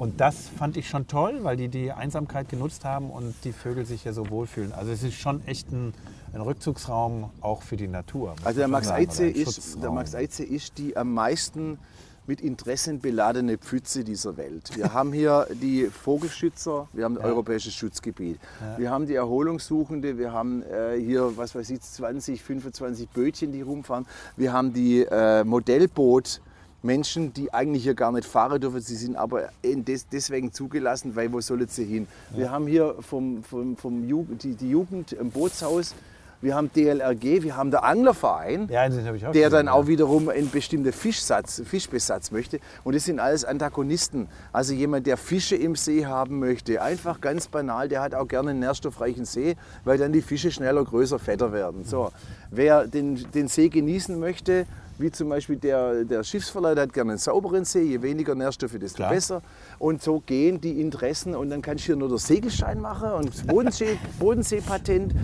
[0.00, 3.84] und das fand ich schon toll, weil die die Einsamkeit genutzt haben und die Vögel
[3.84, 4.72] sich hier so wohlfühlen.
[4.72, 5.92] Also es ist schon echt ein,
[6.32, 8.34] ein Rückzugsraum auch für die Natur.
[8.42, 9.90] Also der Max Eize ist, der.
[9.90, 11.78] Max Eize ist die am meisten
[12.26, 14.74] mit Interessen beladene Pfütze dieser Welt.
[14.74, 18.40] Wir haben hier die Vogelschützer, wir haben ein europäisches Schutzgebiet,
[18.78, 23.60] wir haben die Erholungssuchende, wir haben äh, hier, was weiß ich, 20, 25 Bötchen, die
[23.60, 24.06] rumfahren,
[24.38, 26.40] wir haben die äh, Modellboot.
[26.82, 31.32] Menschen, die eigentlich hier gar nicht fahren dürfen, sie sind aber des, deswegen zugelassen, weil
[31.32, 32.06] wo sollen sie hin?
[32.34, 35.94] Wir haben hier vom, vom, vom Jugend, die, die Jugend im Bootshaus,
[36.42, 39.88] wir haben DLRG, wir haben der Anglerverein, Ja, den auch der gesehen, dann auch ja.
[39.88, 42.60] wiederum einen bestimmten Fischsatz, Fischbesatz möchte.
[42.82, 44.26] Und das sind alles Antagonisten.
[44.50, 48.50] Also jemand, der Fische im See haben möchte, einfach ganz banal, der hat auch gerne
[48.50, 51.84] einen nährstoffreichen See, weil dann die Fische schneller, größer, fetter werden.
[51.84, 52.10] So.
[52.50, 54.64] Wer den, den See genießen möchte,
[55.00, 58.78] wie zum Beispiel der, der Schiffsverleih, der hat gerne einen sauberen See, je weniger Nährstoffe,
[58.78, 59.10] desto Klar.
[59.10, 59.42] besser.
[59.78, 63.28] Und so gehen die Interessen und dann kannst du hier nur den Segelschein machen und
[63.28, 65.14] das Bodensee, Bodenseepatent.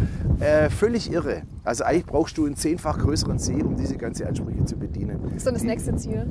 [0.40, 1.42] Äh, völlig irre.
[1.64, 5.20] Also eigentlich brauchst du einen zehnfach größeren See, um diese ganze Ansprüche zu bedienen.
[5.24, 6.26] Das ist dann das nächste Ziel.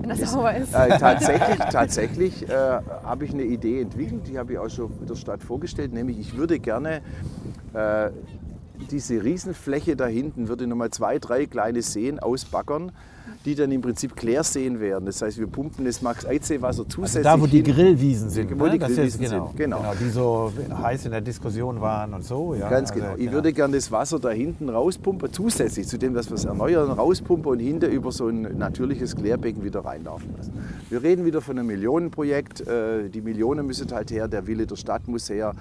[0.00, 0.74] Wenn das sauber ist.
[0.74, 5.14] Äh, tatsächlich tatsächlich äh, habe ich eine Idee entwickelt, die habe ich auch schon der
[5.14, 7.00] Stadt vorgestellt, nämlich ich würde gerne
[7.72, 8.10] äh,
[8.90, 12.92] diese Riesenfläche da hinten, würde nochmal zwei, drei kleine Seen ausbaggern,
[13.44, 15.04] die dann im Prinzip Klärseen wären.
[15.04, 17.62] Das heißt, wir pumpen das Max-Eidsee-Wasser Also zusätzlich da, wo die.
[17.62, 18.72] Grillwiesen sind, Wo ne?
[18.72, 19.82] die Das ist- genau, sind, genau.
[20.00, 22.54] Die so heiß in der Diskussion waren und so.
[22.54, 23.14] Ja, Ganz also, genau.
[23.18, 26.90] Ich würde gerne das Wasser da hinten rauspumpen, zusätzlich zu dem, dass wir es erneuern,
[26.90, 30.52] rauspumpen und hinter über so ein natürliches Klärbecken wieder reinlaufen lassen.
[30.88, 32.66] Wir reden wieder von einem Millionenprojekt.
[32.66, 35.54] Äh, Die Millionen müssen halt her, der Wille der Stadt muss her.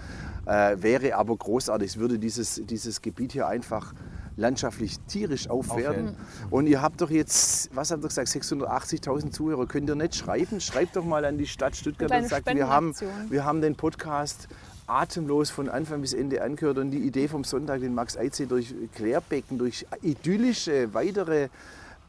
[0.45, 1.89] Äh, Wäre aber großartig.
[1.91, 3.93] Es würde dieses, dieses Gebiet hier einfach
[4.35, 6.09] landschaftlich tierisch aufwerten.
[6.09, 6.49] Aufwerten.
[6.49, 9.65] Und ihr habt doch jetzt, was habt ihr gesagt, 680.000 Zuhörer.
[9.67, 10.59] Könnt ihr nicht schreiben?
[10.61, 12.93] Schreibt doch mal an die Stadt Stuttgart und sagt, wir haben,
[13.29, 14.47] wir haben den Podcast
[14.87, 18.73] atemlos von Anfang bis Ende angehört und die Idee vom Sonntag, den Max Eize durch
[18.95, 21.47] Klärbecken, durch idyllische weitere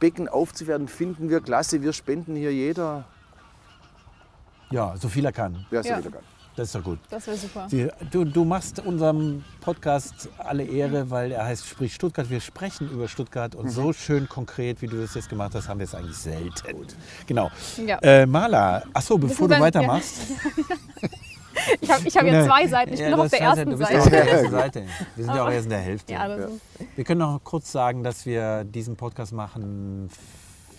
[0.01, 1.83] Becken aufzuwerten, finden wir klasse.
[1.83, 3.05] Wir spenden hier jeder,
[4.70, 5.64] Ja, so viel er kann.
[5.70, 5.99] wer es Ja.
[5.99, 6.22] wieder kann.
[6.57, 6.98] Das ist doch gut.
[7.11, 7.66] Das wäre super.
[7.70, 12.30] Die, du, du machst unserem Podcast alle Ehre, weil er heißt Sprich Stuttgart.
[12.30, 15.80] Wir sprechen über Stuttgart und so schön konkret, wie du das jetzt gemacht hast, haben
[15.80, 16.86] wir es eigentlich selten.
[17.26, 17.50] Genau.
[17.84, 17.98] Ja.
[18.02, 20.14] Äh, Maler, achso, bevor du dann- weitermachst.
[21.80, 23.90] Ich habe ich hab jetzt zwei Seiten, ich bin noch auf der ersten Du bist
[23.90, 24.30] ja auf der Seite.
[24.30, 24.84] ersten Seite.
[25.16, 26.12] Wir sind ja auch erst in der Hälfte.
[26.12, 26.38] Ja,
[26.94, 30.09] Wir können noch kurz sagen, dass wir diesen Podcast machen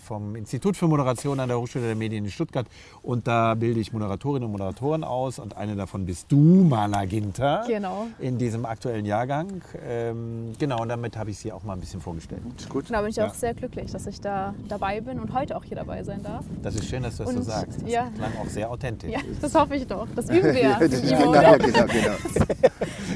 [0.05, 2.67] vom Institut für Moderation an der Hochschule der Medien in Stuttgart.
[3.01, 5.39] Und da bilde ich Moderatorinnen und Moderatoren aus.
[5.39, 8.07] Und eine davon bist du, Mala Ginter, Genau.
[8.19, 9.61] in diesem aktuellen Jahrgang.
[9.85, 12.41] Ähm, genau, und damit habe ich sie auch mal ein bisschen vorgestellt.
[12.69, 12.85] Gut.
[12.89, 13.27] da bin ich Ja.
[13.27, 16.45] auch sehr glücklich, dass ich da dabei bin und heute auch hier dabei sein darf.
[16.61, 17.81] Das ist schön, dass du das so Und, sagst.
[17.81, 18.09] Das ja.
[18.15, 19.11] klang auch sehr authentisch.
[19.11, 20.07] Ja, das hoffe ich doch.
[20.15, 20.79] Das üben wir ja.
[20.79, 21.57] das genau, oder?
[21.57, 22.45] genau, genau.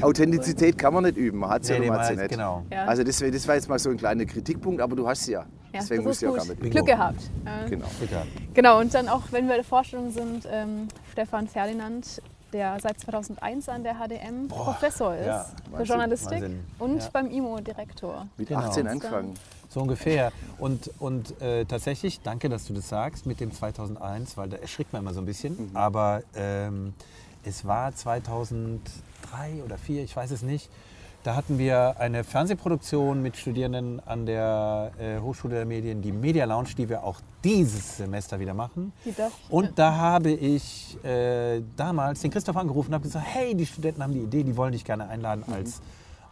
[0.02, 2.22] Authentizität kann man nicht üben, man hat sie Nee, ja, nee, man hat sie mal-
[2.22, 2.30] nicht.
[2.30, 2.62] genau.
[2.70, 2.84] Ja.
[2.86, 5.44] Also das, das war jetzt mal so ein kleiner Kritikpunkt, aber du hast sie ja.
[5.72, 6.36] Ja, Deswegen du ja gut.
[6.38, 6.74] gar nicht Bingo.
[6.74, 7.20] Glück gehabt.
[7.68, 7.86] Genau.
[8.54, 12.20] Genau, und dann auch, wenn wir in der Vorstellung sind, ähm, Stefan Ferdinand,
[12.52, 16.64] der seit 2001 an der HDM Professor ist ja, für Wahnsinn, Journalistik Wahnsinn.
[16.80, 17.08] und Ja.
[17.12, 18.26] beim IMO Direktor.
[18.36, 18.60] Mit Genau.
[18.62, 19.34] 18 angefangen.
[19.68, 20.32] So ungefähr.
[20.58, 24.92] Und, und äh, tatsächlich, danke, dass du das sagst mit dem 2001, weil da erschrickt
[24.92, 25.70] man immer so ein bisschen.
[25.70, 25.76] Mhm.
[25.76, 26.92] Aber ähm,
[27.44, 28.80] es war 2003
[29.64, 30.68] oder 2004, ich weiß es nicht.
[31.22, 36.46] Da hatten wir eine Fernsehproduktion mit Studierenden an der äh, Hochschule der Medien, die Media
[36.46, 38.94] Lounge, die wir auch dieses Semester wieder machen.
[39.50, 44.02] Und da habe ich äh, damals den Christoph angerufen und habe gesagt, hey, die Studenten
[44.02, 45.82] haben die Idee, die wollen dich gerne einladen als,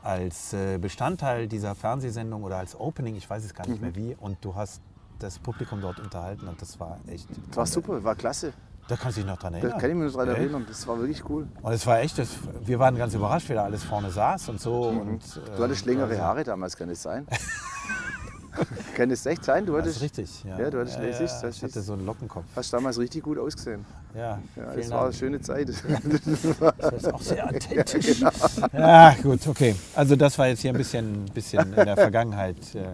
[0.03, 4.16] als äh, Bestandteil dieser Fernsehsendung oder als Opening, ich weiß es gar nicht mehr wie.
[4.18, 4.80] Und du hast
[5.18, 7.28] das Publikum dort unterhalten und das war echt...
[7.49, 8.55] Das war super, war klasse.
[8.89, 9.78] Da kannst du dich noch dran Da erinnern.
[9.78, 10.64] kann ich mich noch dran erinnern.
[10.66, 11.47] Das war wirklich cool.
[11.62, 12.28] Und es war echt, das,
[12.64, 14.84] wir waren ganz überrascht, wie da alles vorne saß und so.
[14.89, 15.18] Und, Mhm.
[15.57, 17.26] Du hattest ähm, längere also- Haare damals, kann es sein?
[18.97, 19.66] kann es echt sein?
[19.66, 20.59] Du Das ist hattest, richtig, ja.
[20.59, 22.45] Ja, du hattest- ja, das ja, das Ich hatte so einen Lockenkopf.
[22.57, 23.84] hast damals richtig gut ausgesehen.
[24.14, 25.68] Ja, Ja, das war eine schöne Zeit.
[26.78, 28.18] Das ist auch sehr authentisch.
[28.18, 28.30] genau.
[28.72, 29.76] Ja, gut, okay.
[29.95, 32.57] Also das war jetzt hier ein bisschen, bisschen in der Vergangenheit.
[32.74, 32.84] Äh,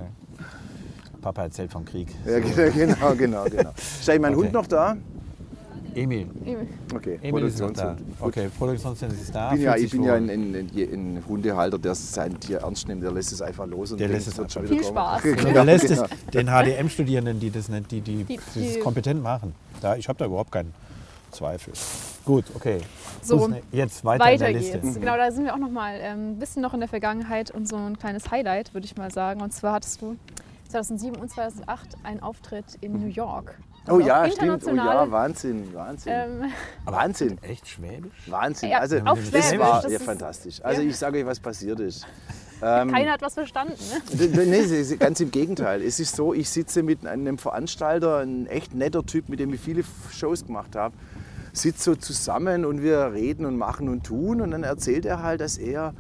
[1.23, 2.09] Papa erzählt vom Krieg.
[2.27, 3.71] ja, genau, genau, genau.
[3.77, 4.43] Ist eigentlich mein Okay.
[4.45, 4.97] Hund noch da?
[5.95, 6.27] Emil.
[6.95, 7.97] Okay, Emil ist noch da.
[8.21, 9.49] Okay, Produktionshund ist da.
[9.53, 10.17] Ich bin ja, ich bin ja wohl.
[10.19, 10.69] ein, ein, ein,
[11.17, 13.03] ein Hundehalter, der sein Tier ernst nimmt.
[13.03, 14.97] Der lässt es einfach los und Der lässt es schon Viel wieder kommen.
[14.97, 15.23] Spaß.
[15.23, 16.05] Genau, Der lässt genau.
[16.05, 19.55] es den HDM-Studierenden, die das nicht, die, die, Die- die kompetent machen.
[19.81, 20.73] Da, ich habe da überhaupt keinen
[21.31, 21.73] Zweifel.
[22.25, 22.79] Gut, okay.
[23.23, 24.79] So, jetzt weiter, Weiter in der Liste.
[24.79, 24.95] geht's.
[25.01, 27.69] Genau, da sind wir auch noch mal ähm, ein bisschen noch in der Vergangenheit und
[27.69, 29.41] so ein kleines Highlight, würde ich mal sagen.
[29.43, 30.17] Und zwar hattest du
[30.69, 33.59] 2007 und 2008 einen Auftritt in New York.
[33.89, 34.67] Oh ja, auch stimmt.
[34.67, 36.13] Oh ja, Wahnsinn, Wahnsinn.
[36.15, 36.53] Ähm,
[36.85, 37.39] Wahnsinn.
[37.43, 38.13] Echt schwäbisch?
[38.27, 38.71] Wahnsinn.
[38.71, 40.61] Ja, also, auf das Schwäbisch, war das ja, ist- fantastisch.
[40.65, 40.89] Also, ja.
[40.89, 42.07] ich sage euch, was passiert ist.
[42.63, 43.75] Ähm, keiner hat was verstanden.
[44.17, 44.29] Ne?
[44.47, 45.83] Nee, ganz im Gegenteil.
[45.83, 49.61] Es ist so, ich sitze mit einem Veranstalter, ein echt netter Typ, mit dem ich
[49.61, 49.83] viele
[50.13, 50.95] Shows gemacht habe,
[51.53, 54.41] sitze so zusammen und wir reden und machen und tun.
[54.41, 55.93] Und dann erzählt er halt, dass er,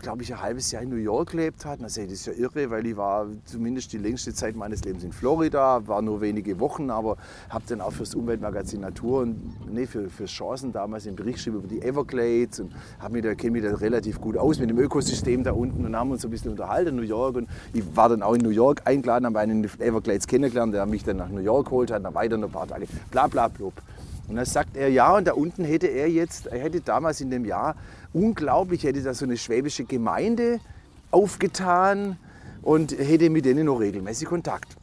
[0.00, 1.80] glaube ich, ein halbes Jahr in New York gelebt hat.
[1.80, 5.04] Und dann das ist ja irre, weil ich war zumindest die längste Zeit meines Lebens
[5.04, 7.16] in Florida, war nur wenige Wochen, aber
[7.48, 11.58] habe dann auch fürs Umweltmagazin Natur und nee, für, für Chancen damals einen Bericht geschrieben
[11.58, 12.72] über die Everglades und
[13.10, 16.10] mich da, kenne mich da relativ gut aus mit dem Ökosystem da unten und haben
[16.10, 17.36] uns ein bisschen unterhalten in New York.
[17.36, 21.04] Und ich war dann auch in New York eingeladen, habe einen Everglades kennengelernt, der mich
[21.04, 23.74] dann nach New York geholt hat, dann weiter ein paar Tage, bla bla blub.
[24.28, 27.30] Und dann sagt er, ja, und da unten hätte er jetzt, er hätte damals in
[27.30, 27.76] dem Jahr
[28.12, 30.60] unglaublich, hätte da so eine schwäbische Gemeinde
[31.10, 32.18] aufgetan
[32.62, 34.76] und hätte mit denen noch regelmäßig Kontakt.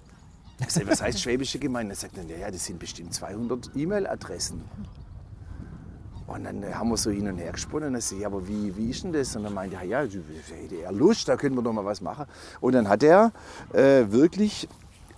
[0.59, 1.93] Ich sag, was heißt schwäbische Gemeinde?
[1.93, 4.61] Er sagt, ja, das sind bestimmt 200 E-Mail-Adressen.
[6.25, 7.87] Und dann haben wir so hin und her gesponnen.
[7.87, 9.35] Und dann sag ich, ja, aber wie, wie ist denn das?
[9.35, 10.23] Und dann meinte er, ja, du,
[10.61, 12.25] hätte er Lust, da können wir doch mal was machen.
[12.61, 13.33] Und dann hat er
[13.73, 14.69] äh, wirklich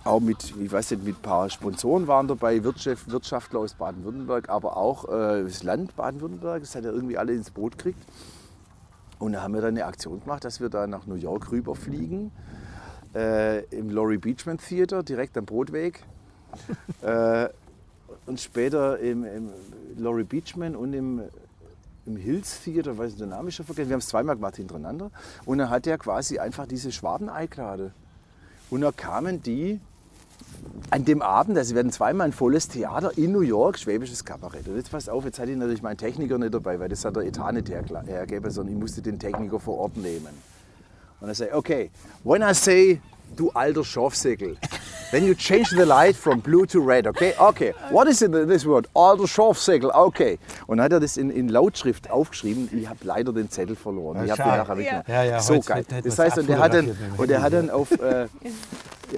[0.06, 4.48] auch mit, ich weiß nicht, mit ein paar Sponsoren waren dabei, Wirtschaft, Wirtschaftler aus Baden-Württemberg,
[4.48, 8.02] aber auch äh, das Land Baden-Württemberg, das hat er irgendwie alle ins Boot gekriegt.
[9.18, 12.30] Und da haben wir dann eine Aktion gemacht, dass wir da nach New York rüberfliegen,
[13.14, 16.02] äh, im Laurie Beachman Theater, direkt am Broadweg.
[17.02, 17.48] äh,
[18.26, 19.50] und später im, im
[19.96, 21.22] Laurie Beachman und im,
[22.04, 25.10] im Hills Theater, weiß ich den Namen schon vergessen, wir haben es zweimal gemacht hintereinander.
[25.44, 27.92] Und dann hat er quasi einfach diese Schwaben eingeladen.
[28.68, 29.80] Und da kamen die
[30.90, 34.68] an dem Abend, also wir hatten zweimal ein volles Theater in New York, schwäbisches Kabarett.
[34.68, 37.16] Und jetzt passt auf, jetzt hatte ich natürlich meinen Techniker nicht dabei, weil das hat
[37.16, 40.28] der Etat nicht hergegeben, sondern ich musste den Techniker vor Ort nehmen.
[41.20, 41.90] Und er sagt, okay,
[42.24, 43.00] when I say,
[43.34, 44.56] du alter Schafsäckel,
[45.10, 47.34] then you change the light from blue to red, okay?
[47.38, 48.88] Okay, what is in this word?
[48.94, 50.38] Alter Schafsäckel, okay.
[50.66, 52.68] Und dann hat er das in, in Lautschrift aufgeschrieben.
[52.72, 54.18] Ich habe leider den Zettel verloren.
[54.18, 55.04] Ja, ich habe den nachher weggenommen.
[55.08, 55.84] Ja, ja, so geil.
[56.04, 58.26] Das heißt, und der hat dann, und der hat dann auf, äh,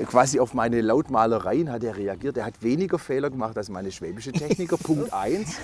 [0.06, 2.36] quasi auf meine Lautmalereien hat er reagiert.
[2.36, 4.76] Er hat weniger Fehler gemacht als meine schwäbische Techniker.
[4.76, 5.56] Punkt 1.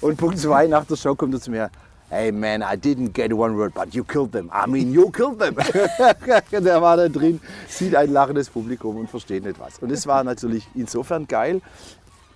[0.00, 1.70] Und Punkt 2, nach der Show kommt er zu mir.
[2.14, 4.48] Hey man, I didn't get one word, but you killed them.
[4.52, 5.56] I mean, you killed them.
[6.64, 9.80] der war da drin, sieht ein lachendes Publikum und versteht nicht was.
[9.80, 11.60] Und das war natürlich insofern geil.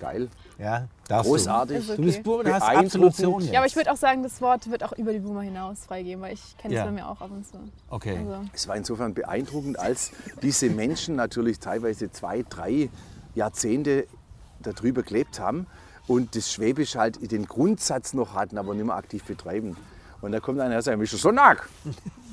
[0.00, 0.28] Geil.
[0.58, 1.76] Ja, darfst Großartig.
[1.78, 1.96] Ist Du, okay.
[2.02, 3.04] du bist Boomer, du hast Beeindruckend.
[3.04, 3.52] Absolution jetzt.
[3.52, 6.22] Ja, aber ich würde auch sagen, das Wort wird auch über die Boomer hinaus freigeben,
[6.22, 6.84] weil ich kenne es Ja.
[6.84, 7.58] bei mir auch ab und zu.
[7.88, 8.16] Okay.
[8.18, 10.10] Also, Es war insofern beeindruckend, als
[10.42, 12.90] diese Menschen natürlich teilweise zwei, drei
[13.36, 14.08] Jahrzehnte
[14.60, 15.68] darüber gelebt haben
[16.08, 19.76] und das Schwäbisch halt den Grundsatz noch hatten, aber nicht mehr aktiv betreiben.
[20.20, 21.18] Und da kommt einer her und sagt, Mr.
[21.18, 21.68] Sonntag,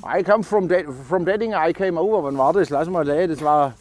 [0.04, 2.24] I come from, De from Dedding, I came over.
[2.24, 2.70] Wann war das?
[2.70, 3.74] Lass mal da, das war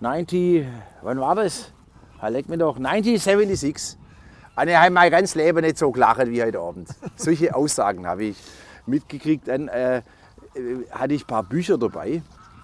[0.00, 0.66] 90,
[1.02, 1.70] wann war das?
[2.18, 3.98] Ah, Leck mir doch, 1976.
[4.54, 6.88] Und ich habe mein ganzes Leben nicht so gelacht wie heute Abend.
[7.16, 8.36] Solche Aussagen habe ich
[8.86, 9.48] mitgekriegt.
[9.48, 10.02] Dann äh, äh,
[10.90, 12.22] hatte ich ein paar Bücher dabei.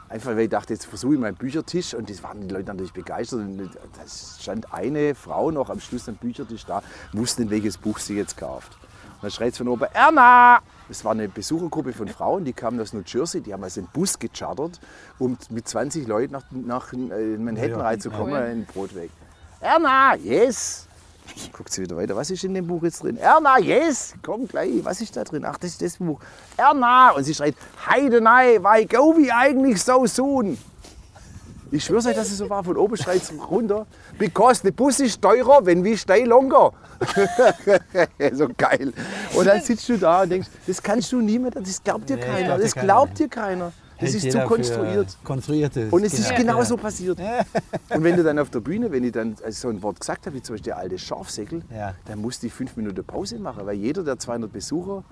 [0.08, 1.94] Einfach weil ich dachte, jetzt versuche ich meinen Büchertisch.
[1.94, 3.40] Und das waren die Leute natürlich begeistert.
[3.40, 4.02] Und da
[4.40, 6.82] stand eine Frau noch am Schluss am Büchertisch da,
[7.12, 8.72] wusste nicht, welches Buch sie jetzt kauft.
[9.16, 10.60] Und dann schreit es von oben, Erna!
[10.88, 13.90] Das war eine Besuchergruppe von Frauen, die kamen aus New Jersey, die haben also einen
[13.92, 14.80] Bus gechartert,
[15.18, 16.96] um mit 20 Leuten nach, nach äh,
[17.36, 17.82] Manhattan Ja, ja.
[17.82, 18.48] reinzukommen, Cool.
[18.50, 19.10] in Brotweg.
[19.60, 20.87] Erna, yes!
[21.52, 22.16] Guckt sie wieder weiter.
[22.16, 23.16] Was ist in dem Buch jetzt drin?
[23.16, 24.14] Erna, yes!
[24.22, 24.84] Komm gleich.
[24.84, 25.44] Was ist da drin?
[25.44, 26.20] Ach, das ist das Buch.
[26.56, 27.10] Erna!
[27.10, 27.54] Und sie schreit,
[27.86, 30.58] Heidenei, why go we eigentlich so soon?
[31.70, 32.64] Ich schwöre euch, dass es so war.
[32.64, 33.86] Von oben schreit es runter.
[34.18, 36.72] Because the bus is teurer, wenn we stay longer.
[38.32, 38.92] so geil.
[39.34, 42.16] Und dann sitzt du da und denkst, das kannst du nie mehr, das glaubt dir
[42.16, 42.58] Nee, keiner.
[42.58, 43.72] Das glaubt dir keiner.
[44.00, 45.16] Das ist zu konstruiert.
[45.24, 45.92] Konstruiertes.
[45.92, 46.52] Und es ist Genau.
[46.54, 47.18] genau so passiert.
[47.20, 50.36] Und wenn du dann auf der Bühne, wenn ich dann so ein Wort gesagt habe,
[50.36, 51.94] wie zum Beispiel der alte Schafsäckel, Ja.
[52.04, 55.04] dann musste ich fünf Minuten Pause machen, weil jeder der 200 Besucher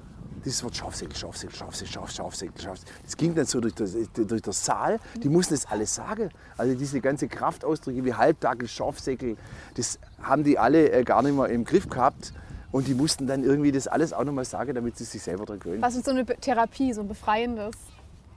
[0.44, 2.94] dieses Wort Schafsäckel, Schafsäckel, Schafsäckel, Schaf, Schafsäckel, Schafsäckel.
[3.04, 5.00] Das ging dann so durch, das, durch den Saal.
[5.20, 6.28] Die mussten das alles sagen.
[6.56, 9.36] Also diese ganze Kraftausdrücke wie Halbdackel, Schafsäckel,
[9.74, 12.32] das haben die alle äh, gar nicht mehr im Griff gehabt.
[12.70, 15.58] Und die mussten dann irgendwie das alles auch nochmal sagen, damit sie sich selber dran
[15.58, 15.80] gewöhnen.
[15.82, 17.74] was ist so eine Therapie, so ein befreiendes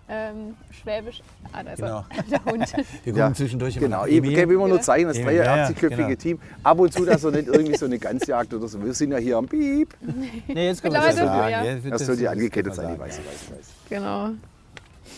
[0.09, 1.21] ähm, Schwäbisch?
[1.53, 2.05] Ah, da ist Genau.
[2.09, 2.23] er.
[2.29, 2.73] Der Hund.
[2.77, 5.95] Wir gucken Ja, zwischendurch immer Genau, ich gebe immer nur zeigen, das Ja, ja, 83-köpfige
[6.07, 6.15] genau.
[6.15, 6.39] Team.
[6.63, 8.83] Ab und zu, dass er nicht irgendwie so eine Ganzjagd oder so.
[8.83, 9.93] Wir sind ja hier am Piep.
[10.47, 11.81] Nee, jetzt können wir Mittlerweile das sagen.
[11.85, 11.89] ja.
[11.91, 13.67] Das soll die angekettet sein, ich weiß, ich weiß, ich weiß.
[13.89, 14.29] Genau.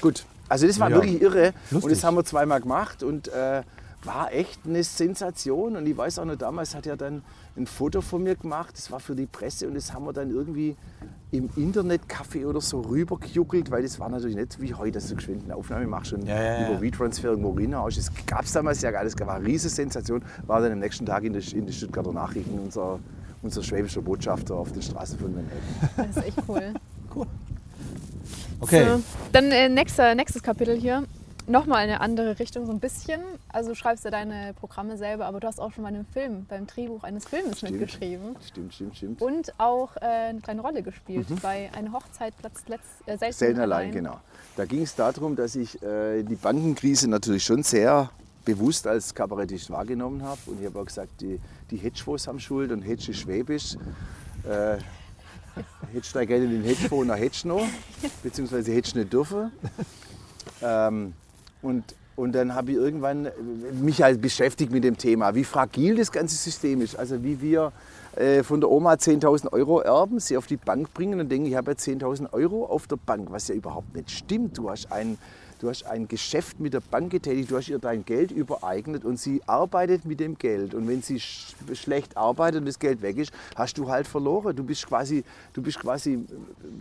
[0.01, 0.95] Gut, also das war Ja.
[0.97, 1.53] wirklich irre.
[1.69, 1.83] Lustig.
[1.83, 3.61] Und das haben wir zweimal gemacht und äh,
[4.03, 5.75] war echt eine Sensation.
[5.77, 7.23] Und ich weiß auch noch, damals hat er dann
[7.58, 10.30] ein Foto von mir gemacht, das war für die Presse und das haben wir dann
[10.32, 10.76] irgendwie
[11.32, 15.43] im Internetcafé oder so rübergejuckelt, weil das war natürlich nicht wie heute, dass du geschwind
[15.45, 16.70] eine Aufnahme machst und Ja, ja, ja.
[16.72, 17.97] über WeTransfer irgendwo reinhaust.
[17.97, 20.22] Das gab es damals ja gar nicht, das war eine riesige Sensation.
[20.47, 22.99] War dann am nächsten Tag in den in die Stuttgarter Nachrichten unser,
[23.41, 25.60] unser schwäbischer Botschafter auf den Straßen von Manhattan.
[25.97, 26.74] Das ist echt cool.
[28.60, 28.86] Okay.
[28.86, 31.04] So, dann äh, nächster, nächstes Kapitel hier.
[31.52, 33.20] Nochmal eine andere Richtung, so ein bisschen.
[33.49, 36.45] Also du schreibst ja deine Programme selber, aber du hast auch schon bei einem Film,
[36.47, 37.74] beim Drehbuch eines Filmes Stimmt.
[37.74, 38.38] mitgeschrieben.
[38.47, 39.22] Stimmt, stimmt, stimmt.
[39.22, 42.64] Und auch äh, eine kleine Rolle gespielt bei einer Hochzeit Platz
[43.06, 44.22] äh, selten, Selten allein, genau.
[44.56, 48.10] Da ging es darum, dass ich äh, die Bankenkrise natürlich schon sehr
[48.45, 50.39] bewusst als Kabarettist wahrgenommen habe.
[50.45, 51.38] Und ich habe auch gesagt, die,
[51.70, 53.76] die Hedgefonds haben Schuld und Hedge ist Schwäbisch.
[54.45, 54.78] Äh,
[55.91, 57.68] hättest du gerne den Hedgefonds noch Hedge noch,
[58.24, 59.52] beziehungsweise Hedge nicht dürfen.
[60.64, 61.14] Ähm,
[61.62, 61.84] und,
[62.16, 63.32] und dann habe ich irgendwann äh,
[63.74, 66.97] mich halt beschäftigt mit dem Thema, wie fragil das ganze System ist.
[66.97, 67.72] Also wie wir
[68.16, 71.55] äh, von der Oma 10.000 Euro erben, sie auf die Bank bringen und denken, ich
[71.55, 74.57] habe ja 10.000 Euro auf der Bank, was ja überhaupt nicht stimmt.
[74.57, 75.18] Du hast ein,
[75.59, 79.18] du hast ein Geschäft mit der Bank getätigt, du hast ihr dein Geld übereignet und
[79.18, 80.74] sie arbeitet mit dem Geld.
[80.74, 84.55] Und wenn sie sch schlecht arbeitet und das Geld weg ist, hast du halt verloren.
[84.55, 86.20] Du bist quasi, du bist quasi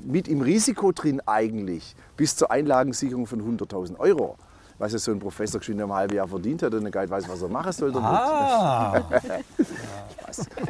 [0.04, 4.36] mit im Risiko drin eigentlich, bis zur Einlagensicherung von 100.000 Euro.
[4.80, 7.10] Was ja so ein Professor geschwind ein halbes Jahr verdient hat und er gar nicht
[7.10, 8.08] weiß, was er machen soll damit.
[8.10, 9.04] Ah.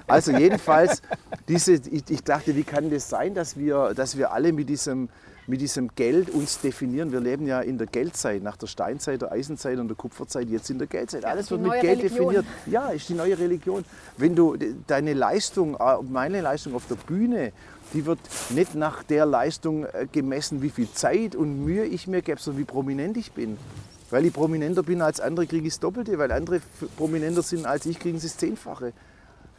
[0.07, 1.03] Also jedenfalls,
[1.49, 5.09] diese, ich, ich dachte, wie kann das sein, dass wir, dass wir alle mit diesem,
[5.47, 7.13] mit diesem Geld uns definieren?
[7.13, 10.71] Wir leben ja in der Geldzeit, nach der Steinzeit, der Eisenzeit und der Kupferzeit, jetzt
[10.71, 11.25] in der Geldzeit.
[11.25, 12.19] Alles die wird mit Geld Religion.
[12.33, 12.45] definiert.
[12.67, 13.85] Ja, ist die neue Religion.
[14.17, 17.53] Wenn du de- deine Leistung, äh, meine Leistung auf der Bühne,
[17.93, 18.19] die wird
[18.51, 22.61] nicht nach der Leistung äh, gemessen, wie viel Zeit und Mühe ich mir gebe, sondern
[22.63, 23.59] wie prominent ich bin.
[24.11, 26.19] Weil ich prominenter bin als andere, kriege ich das Doppelte.
[26.19, 26.61] Weil andere
[26.97, 28.93] prominenter sind als ich, kriegen sie das Zehnfache.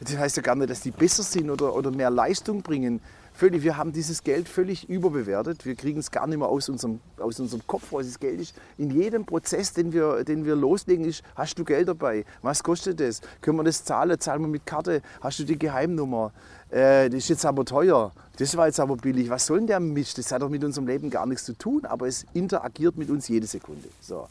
[0.00, 3.00] Das heißt ja gar nicht, dass die besser sind oder, oder mehr Leistung bringen.
[3.34, 5.64] Völlig, wir haben dieses Geld völlig überbewertet.
[5.64, 8.04] Wir kriegen es gar nicht mehr aus unserem, aus unserem Kopf raus.
[8.06, 11.88] Das Geld ist in jedem Prozess, den wir, den wir loslegen, ist, hast du Geld
[11.88, 12.24] dabei?
[12.42, 13.20] Was kostet das?
[13.40, 14.18] Können wir das zahlen?
[14.20, 15.02] Zahlen wir mit Karte?
[15.20, 16.32] Hast du die Geheimnummer?
[16.68, 18.12] Äh, das ist jetzt aber teuer.
[18.36, 19.30] Das war jetzt aber billig.
[19.30, 20.18] Was soll denn der Mist?
[20.18, 23.28] Das hat doch mit unserem Leben gar nichts zu tun, aber es interagiert mit uns
[23.28, 23.88] jede Sekunde.
[24.00, 24.26] So.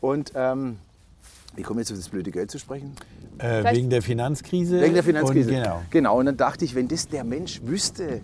[0.00, 0.78] Und ähm,
[1.56, 2.94] ich komme jetzt auf das blöde Geld zu sprechen.
[3.38, 4.80] äh, wegen der Finanzkrise.
[4.80, 5.50] Wegen der Finanzkrise.
[5.50, 5.82] Und genau.
[5.90, 6.18] genau.
[6.18, 8.20] Und dann dachte ich, wenn das der Mensch wüsste,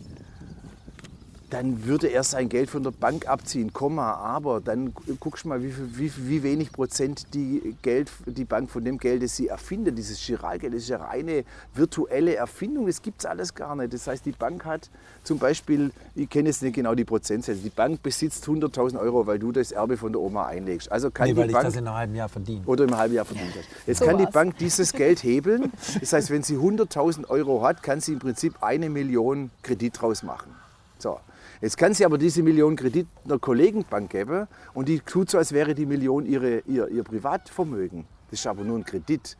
[1.54, 5.62] dann würde er sein Geld von der Bank abziehen, Komma, aber dann guckst du mal,
[5.62, 9.96] wie, wie, wie wenig Prozent die, Geld, die Bank von dem Geld, das sie erfindet,
[9.96, 13.92] dieses Giralgeld, das ist ja reine virtuelle Erfindung, das gibt es alles gar nicht.
[13.94, 14.90] Das heißt, die Bank hat
[15.22, 19.38] zum Beispiel, ich kenne jetzt nicht genau die Prozentsätze, die Bank besitzt 100.000 Euro, weil
[19.38, 20.90] du das Erbe von der Oma einlegst.
[20.90, 22.62] Also kann Nee, die weil ich Bank das in einem halben Jahr verdiene.
[22.66, 23.68] oder im halben Jahr verdient hast.
[23.86, 24.32] Jetzt So kann die war's.
[24.34, 25.70] Bank dieses Geld hebeln.
[26.00, 30.24] Das heißt, wenn sie 100.000 Euro hat, kann sie im Prinzip eine Million Kredit draus
[30.24, 30.52] machen.
[30.98, 31.20] So.
[31.64, 35.52] Jetzt kann sie aber diese Million Kredit einer Kollegenbank geben und die tut so, als
[35.52, 38.04] wäre die Million ihre, ihr, ihr Privatvermögen.
[38.30, 39.38] Das ist aber nur ein Kredit.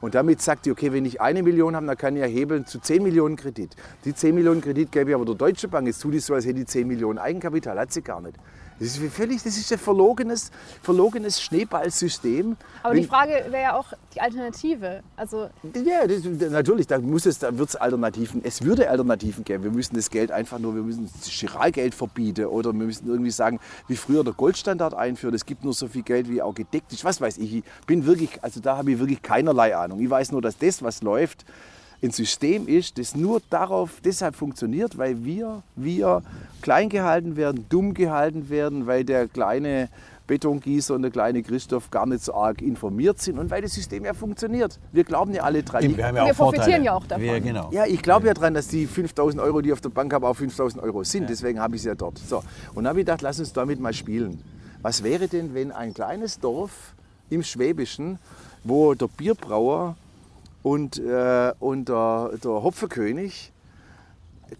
[0.00, 2.64] Und damit sagt die, okay, wenn ich eine Million habe, dann kann ich ja hebeln
[2.64, 3.76] zu 10 Millionen Kredit.
[4.06, 5.86] Die 10 Millionen Kredit gebe ich aber der Deutsche Bank.
[5.86, 7.78] Jetzt tut die so, als hätte die 10 Millionen Eigenkapital.
[7.78, 8.38] Hat sie gar nicht.
[8.78, 10.50] Das ist völlig, das ist ein verlogenes,
[10.82, 12.56] verlogenes Schneeballsystem.
[12.82, 15.02] Aber Wenn- die Frage wäre ja auch die Alternative.
[15.16, 15.48] Also
[15.84, 18.44] ja, das, natürlich, da, muss es, da wird es Alternativen.
[18.44, 19.64] Es würde Alternativen geben.
[19.64, 23.30] Wir müssen das Geld einfach nur, wir müssen das Giralgeld verbieten oder wir müssen irgendwie
[23.30, 23.58] sagen,
[23.88, 25.34] wie früher der Goldstandard einführen.
[25.34, 27.04] Es gibt nur so viel Geld, wie auch gedeckt ist.
[27.04, 27.56] Was weiß ich.
[27.56, 30.00] Ich bin wirklich, also da habe ich wirklich keinerlei Ahnung.
[30.00, 31.44] Ich weiß nur, dass das, was läuft,
[32.02, 36.22] ein System ist, das nur darauf deshalb funktioniert, weil wir, wir
[36.62, 39.88] klein gehalten werden, dumm gehalten werden, weil der kleine
[40.28, 44.04] Betongießer und der kleine Christoph gar nicht so arg informiert sind und weil das System
[44.04, 44.78] ja funktioniert.
[44.92, 45.82] Wir glauben ja alle dran.
[45.96, 46.58] Wir haben ja Wir auch Vorteile.
[46.62, 47.24] profitieren ja auch davon.
[47.24, 47.70] Wir, genau.
[47.72, 50.28] Ja, ich glaube ja dran, dass die 5000 Euro, die ich auf der Bank habe,
[50.28, 51.30] auch 5000 Euro sind.
[51.30, 52.18] Deswegen habe ich sie ja dort.
[52.18, 52.38] So.
[52.74, 54.38] Und dann habe ich gedacht, lass uns damit mal spielen.
[54.82, 56.94] Was wäre denn, wenn ein kleines Dorf
[57.30, 58.18] im Schwäbischen,
[58.64, 59.96] wo der Bierbrauer
[60.68, 63.52] und, äh, und der, der Hopfenkönig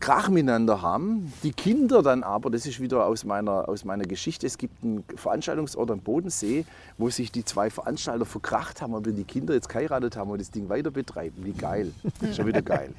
[0.01, 4.47] Krach miteinander haben, die Kinder dann aber, das ist wieder aus meiner, aus meiner Geschichte,
[4.47, 6.67] es gibt einen Veranstaltungsort am Bodensee,
[6.99, 10.51] wo sich die zwei Veranstalter verkracht haben, aber die Kinder jetzt geheiratet haben und das
[10.51, 11.37] Ding weiter betreiben.
[11.39, 11.93] Wie geil.
[12.37, 12.91] Schon wieder geil.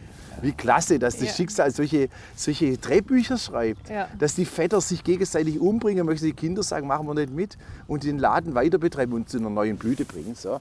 [0.41, 1.33] Wie klasse, dass das Ja.
[1.33, 3.89] Schicksal solche, solche Drehbücher schreibt.
[3.89, 4.07] Ja.
[4.17, 7.57] Dass die Väter sich gegenseitig umbringen, möchten die Kinder sagen, machen wir nicht mit
[7.87, 10.33] und den Laden weiter betreiben und zu einer neuen Blüte bringen.
[10.35, 10.59] So.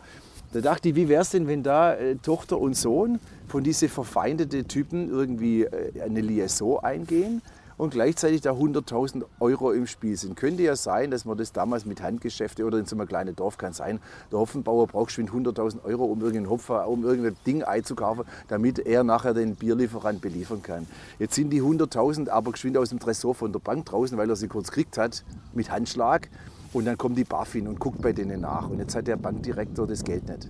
[0.52, 3.88] Da dachte ich, wie wäre es denn, wenn da äh, Tochter und Sohn von diese
[3.88, 7.42] verfeindeten Typen irgendwie äh, eine Liaison eingehen
[7.76, 10.36] und gleichzeitig da 100.000 Euro im Spiel sind.
[10.36, 13.58] Könnte ja sein, dass man das damals mit Handgeschäfte oder in so einem kleinen Dorf
[13.58, 14.00] kann sein,
[14.32, 19.04] der Hopfenbauer braucht schon 100.000 Euro, um irgendein Hopfer, um irgendein Ding einzukaufen, damit er
[19.04, 20.86] nachher den Bierlieferant beliefern kann.
[21.18, 24.36] Jetzt sind die 100.000 aber geschwind aus dem Tresor von der Bank draußen, weil er
[24.36, 26.28] sie kurz gekriegt hat mit Handschlag.
[26.72, 28.68] Und dann kommt die BaFin und guckt bei denen nach.
[28.68, 30.48] Und jetzt hat der Bankdirektor das Geld nicht.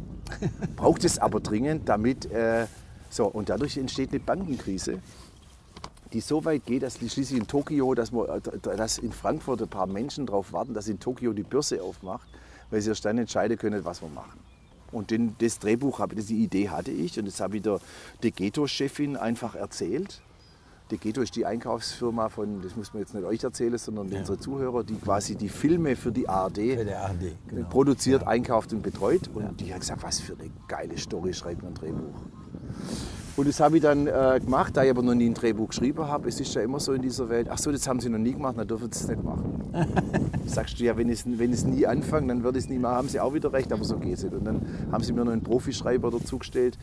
[0.76, 2.30] Braucht es aber dringend, damit.
[2.32, 2.66] Äh,
[3.10, 5.00] so, und dadurch entsteht eine Bankenkrise,
[6.12, 8.40] die so weit geht, dass schließlich in Tokio, dass, man, äh,
[8.76, 12.28] dass in Frankfurt ein paar Menschen darauf warten, dass in Tokio die Börse aufmacht,
[12.70, 14.38] weil sie erst dann entscheiden können, was wir machen.
[14.90, 17.78] Und den, das Drehbuch, habe, die Idee hatte ich und das habe ich der,
[18.22, 20.22] der Ghetto-Chefin einfach erzählt.
[20.90, 24.38] Die Ghetto ist die Einkaufsfirma von, das muss man jetzt nicht euch erzählen, sondern unsere
[24.38, 27.68] Zuhörer, die quasi die Filme für die ARD Für der ARD, genau.
[27.68, 29.28] produziert, einkauft und betreut.
[29.34, 32.22] Und die hat gesagt, was für eine geile Story schreibt man ein Drehbuch.
[33.36, 36.08] Und das habe ich dann äh, gemacht, da ich aber noch nie ein Drehbuch geschrieben
[36.08, 36.28] habe.
[36.28, 38.32] Es ist ja immer so in dieser Welt, ach so, das haben sie noch nie
[38.32, 39.62] gemacht, dann dürfen sie es nicht machen.
[40.46, 43.08] Sagst du ja, wenn ich es nie anfange, dann würde ich es nie machen, haben
[43.08, 44.34] sie auch wieder recht, aber so geht es nicht.
[44.34, 46.78] Und dann haben sie mir noch einen Profischreiber dazu gestellt,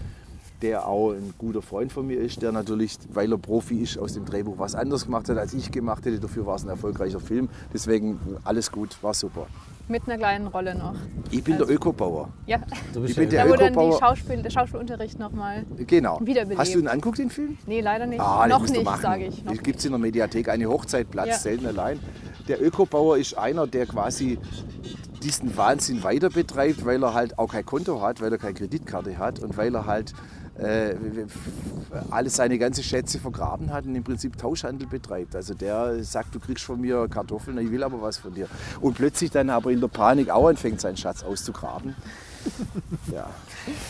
[0.61, 4.13] der auch ein guter Freund von mir ist, der natürlich, weil er Profi ist, aus
[4.13, 6.19] dem Drehbuch was anderes gemacht hat, als ich gemacht hätte.
[6.19, 7.49] Dafür war es ein erfolgreicher Film.
[7.73, 9.47] Deswegen alles gut, war super.
[9.87, 10.95] mit einer kleinen Rolle noch.
[11.29, 12.29] Ich bin der Ökobauer.
[12.47, 12.57] Ja.
[12.93, 13.99] Du bist Ich bin der Da wo dann die Ökobauer.
[13.99, 15.63] Schauspiel, der Schauspielunterricht nochmal.
[15.85, 16.19] Genau.
[16.23, 16.59] Wiederbelebt.
[16.59, 17.57] Hast du ihn anguckt, den Film?
[17.67, 18.19] Nee, leider nicht.
[18.19, 19.01] Ah, noch nicht, machen.
[19.01, 19.43] sage ich.
[19.45, 21.37] Es gibt in der Mediathek eine Hochzeitplatz, Ja.
[21.37, 21.99] selten allein.
[22.47, 24.39] Der Ökobauer ist einer, der quasi
[25.23, 29.17] diesen Wahnsinn weiter betreibt, weil er halt auch kein Konto hat, weil er keine Kreditkarte
[29.17, 30.13] hat und weil er halt
[30.57, 30.95] äh,
[32.09, 35.35] alles seine ganze Schätze vergraben hat und im Prinzip Tauschhandel betreibt.
[35.35, 38.47] Also der sagt, du kriegst von mir Kartoffeln, ich will aber was von dir.
[38.81, 41.95] Und plötzlich dann aber in der Panik auch anfängt, seinen Schatz auszugraben.
[43.11, 43.29] Ja.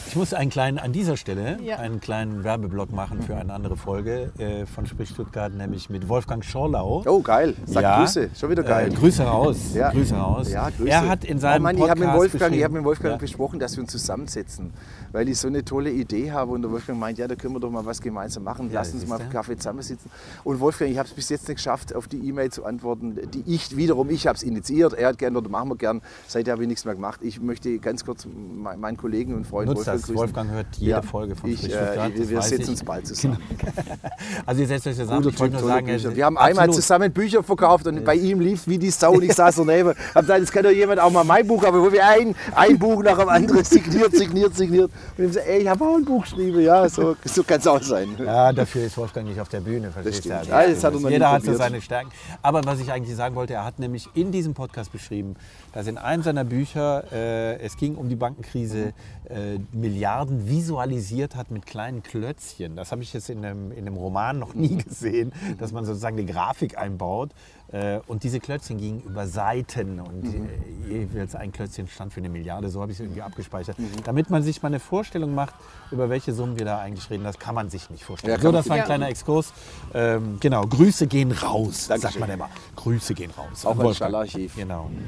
[0.08, 1.78] Ich muss einen kleinen, an dieser Stelle Ja.
[1.78, 6.44] einen kleinen Werbeblock machen für eine andere Folge äh, von Sprich Stuttgart, nämlich mit Wolfgang
[6.44, 7.04] Schorlau.
[7.06, 7.56] Oh, geil.
[7.66, 8.30] Sag Grüße.
[8.38, 8.92] Schon wieder geil.
[8.92, 9.58] Äh, Grüße raus.
[9.74, 9.92] Ja.
[9.92, 10.50] Grüße raus.
[10.52, 10.90] Ja, Grüße.
[10.90, 12.84] Er hat in seinem oh Mann, ich Podcast habe mit Wolfgang, ich beschrieben- hab mit
[12.84, 13.18] Wolfgang Ja.
[13.18, 14.74] besprochen, dass wir uns zusammensetzen,
[15.12, 17.60] weil ich so eine tolle Idee habe und der Wolfgang meint, ja, da können wir
[17.60, 18.68] doch mal was gemeinsam machen.
[18.70, 19.30] Ja, Lass uns mal auf.
[19.30, 20.10] Kaffee zusammensitzen.
[20.44, 23.44] Und Wolfgang, ich habe es bis jetzt nicht geschafft, auf die E-Mail zu antworten, die
[23.48, 26.02] ich wiederum, ich habe es initiiert, er hat gerne oder machen wir gern.
[26.28, 27.20] Seitdem habe ich nichts mehr gemacht.
[27.24, 30.06] Ich möchte ganz kurz meinen Kollegen und Freund Nutzt Wolfgang das.
[30.08, 30.18] grüßen.
[30.20, 31.96] Wolfgang hört jede Ja, Folge von ich, Frisch äh, das
[32.30, 32.70] wir, wir ich.
[32.70, 33.38] uns bald zusammen.
[34.46, 35.28] Also ihr setzt euch zusammen.
[35.30, 36.10] Ich wollte nur tolle sagen, Bücher.
[36.10, 36.76] er- Wir haben einmal absolut.
[36.76, 39.94] zusammen Bücher verkauft und bei ihm lief wie die Sau und ich saß daneben.
[40.14, 42.78] Hab gesagt, jetzt kann doch jemand auch mal mein Buch haben, wo wir ein, ein
[42.80, 44.92] Buch nach dem anderen signiert, signiert, signiert.
[45.18, 46.60] Und ich gesagt, ey, ich habe auch ein Buch geschrieben.
[46.62, 48.10] Ja, so, so kann es auch sein.
[48.24, 50.30] Ja, dafür ist Wolfgang nicht auf der Bühne, verstehst du?
[50.30, 50.48] stimmt.
[50.48, 52.10] Ja, Ja, das hat er Jeder hat so seine Stärken.
[52.42, 55.36] Aber was ich eigentlich sagen wollte, er hat nämlich in diesem Podcast beschrieben,
[55.74, 58.94] dass in einem seiner Bücher, äh, es ging um die Bankenkrise,
[59.30, 62.76] äh, Milliarden visualisiert hat mit kleinen Klötzchen.
[62.76, 66.18] Das habe ich jetzt in einem, in einem Roman noch nie gesehen, dass man sozusagen
[66.18, 67.32] eine Grafik einbaut.
[67.72, 70.50] Äh, und diese Klötzchen gingen über Seiten und Mhm.
[70.88, 72.70] äh, jeweils ein Klötzchen stand für eine Milliarde.
[72.70, 73.80] So habe ich es irgendwie abgespeichert.
[73.80, 73.88] Mhm.
[74.04, 75.56] Damit man sich mal eine Vorstellung macht,
[75.92, 78.36] über welche Summen wir da eigentlich reden, das kann man sich nicht vorstellen.
[78.36, 78.86] Ja, so, das war ein Ja.
[78.86, 79.52] kleiner Exkurs.
[79.94, 82.00] Ähm, genau, Grüße gehen raus, Dankeschön.
[82.12, 82.50] sagt man immer.
[82.76, 83.66] Grüße gehen raus.
[83.66, 83.96] Auch Wolfgang.
[84.12, 84.56] Schallarchiv.
[84.56, 84.90] Genau.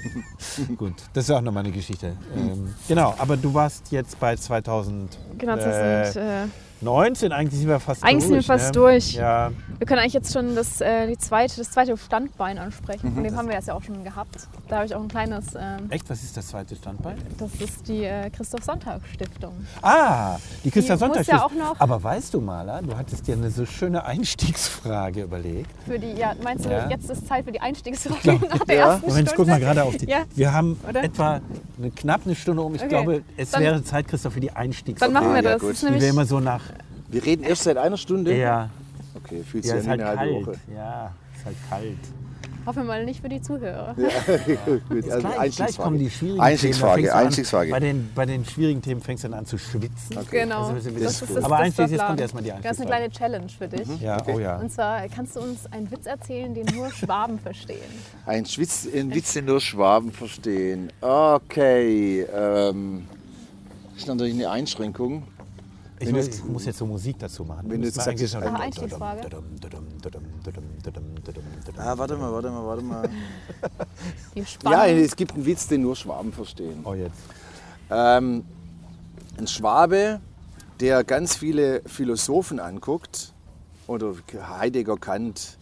[0.78, 2.16] Gut, das ist auch nochmal eine Geschichte.
[2.34, 5.18] Ähm, genau, aber du warst jetzt bei 2000.
[5.38, 6.46] Genau, das äh, sind, äh,
[6.82, 8.28] 19, eigentlich sind wir fast Eigentlich durch.
[8.28, 8.72] sind wir fast ne?
[8.72, 9.12] durch.
[9.12, 13.10] Ja, wir können eigentlich jetzt schon das, äh, die zweite, das zweite Standbein ansprechen.
[13.10, 13.14] Mhm.
[13.14, 14.48] Von dem haben wir jetzt ja auch schon gehabt.
[14.68, 17.16] Da habe ich auch ein kleines, ähm, echt, was ist das zweite Standbein?
[17.38, 19.52] das ist die äh, Christoph Sonntag Stiftung.
[19.82, 21.26] Ah, die Christa Die muss Sonntag.
[21.26, 25.70] ja auch noch- Aber weißt du, Maler, du hattest dir eine so schöne Einstiegsfrage überlegt.
[25.86, 26.88] Für die, ja, meinst du, Ja.
[26.88, 28.90] jetzt ist Zeit für die Einstiegsfrage nach der Ja.
[28.92, 29.52] ersten Moment, ich guck Stunde?
[29.52, 30.06] mal gerade auf die.
[30.08, 30.22] Ja.
[30.34, 31.04] Wir haben Oder?
[31.04, 31.40] etwa
[31.80, 32.74] eine, knapp eine Stunde um.
[32.74, 32.88] Ich Okay.
[32.88, 35.12] glaube, es Dann- wäre Zeit, Christoph, für die Einstiegsfrage.
[35.12, 35.60] Dann machen wir ja, das.
[35.62, 35.70] gut.
[35.72, 36.62] Das Die wir immer so nach.
[37.08, 38.36] Wir reden erst seit einer Stunde.
[38.36, 38.70] Ja,
[39.14, 40.46] Okay, fühlt ja sich ja halt wie eine halbe kalt.
[40.46, 40.56] Woche.
[40.74, 41.98] Ja, ist halt kalt.
[42.66, 43.94] Hoffen wir mal nicht für die Zuhörer.
[43.94, 47.14] Gut, Jetzt also gleich, gleich kommen die schwierigen Einstiegsfrage, Themen.
[47.14, 47.66] Einstiegsfrage.
[47.68, 50.16] An, bei, den, bei den schwierigen Themen fängst du dann an zu schwitzen.
[50.30, 50.70] Genau.
[50.72, 52.58] Das ist ein bisschen Das das- Aber das Einstiegs, war jetzt kommt erstmal die Das
[52.58, 53.10] ist eine Einstiegsfrage.
[53.10, 54.00] kleine Challenge für dich.
[54.00, 54.56] Ja, oh ja.
[54.58, 57.78] Und zwar kannst du uns einen Witz erzählen, den nur Schwaben verstehen.
[58.26, 60.92] Ein, Schwitz, ein Witz, den nur Schwaben verstehen.
[61.00, 62.22] Okay.
[62.34, 63.06] Ähm,
[63.94, 65.24] das ist natürlich eine Einschränkung.
[66.02, 67.66] Ich, muss, ich muss jetzt so Musik dazu machen.
[67.70, 69.20] Wenn du jetzt sagst, schon- Ah, Einstiegsfrage.
[71.82, 73.10] Ah, warte mal, warte mal, warte mal.
[74.34, 76.80] Die Ja, es gibt einen Witz, den nur Schwaben verstehen.
[76.84, 77.16] Oh, jetzt.
[77.90, 78.44] Ähm,
[79.38, 80.20] ein Schwabe,
[80.78, 83.32] der ganz viele Philosophen anguckt,
[83.86, 84.14] oder
[84.48, 85.58] Heidegger, Kant,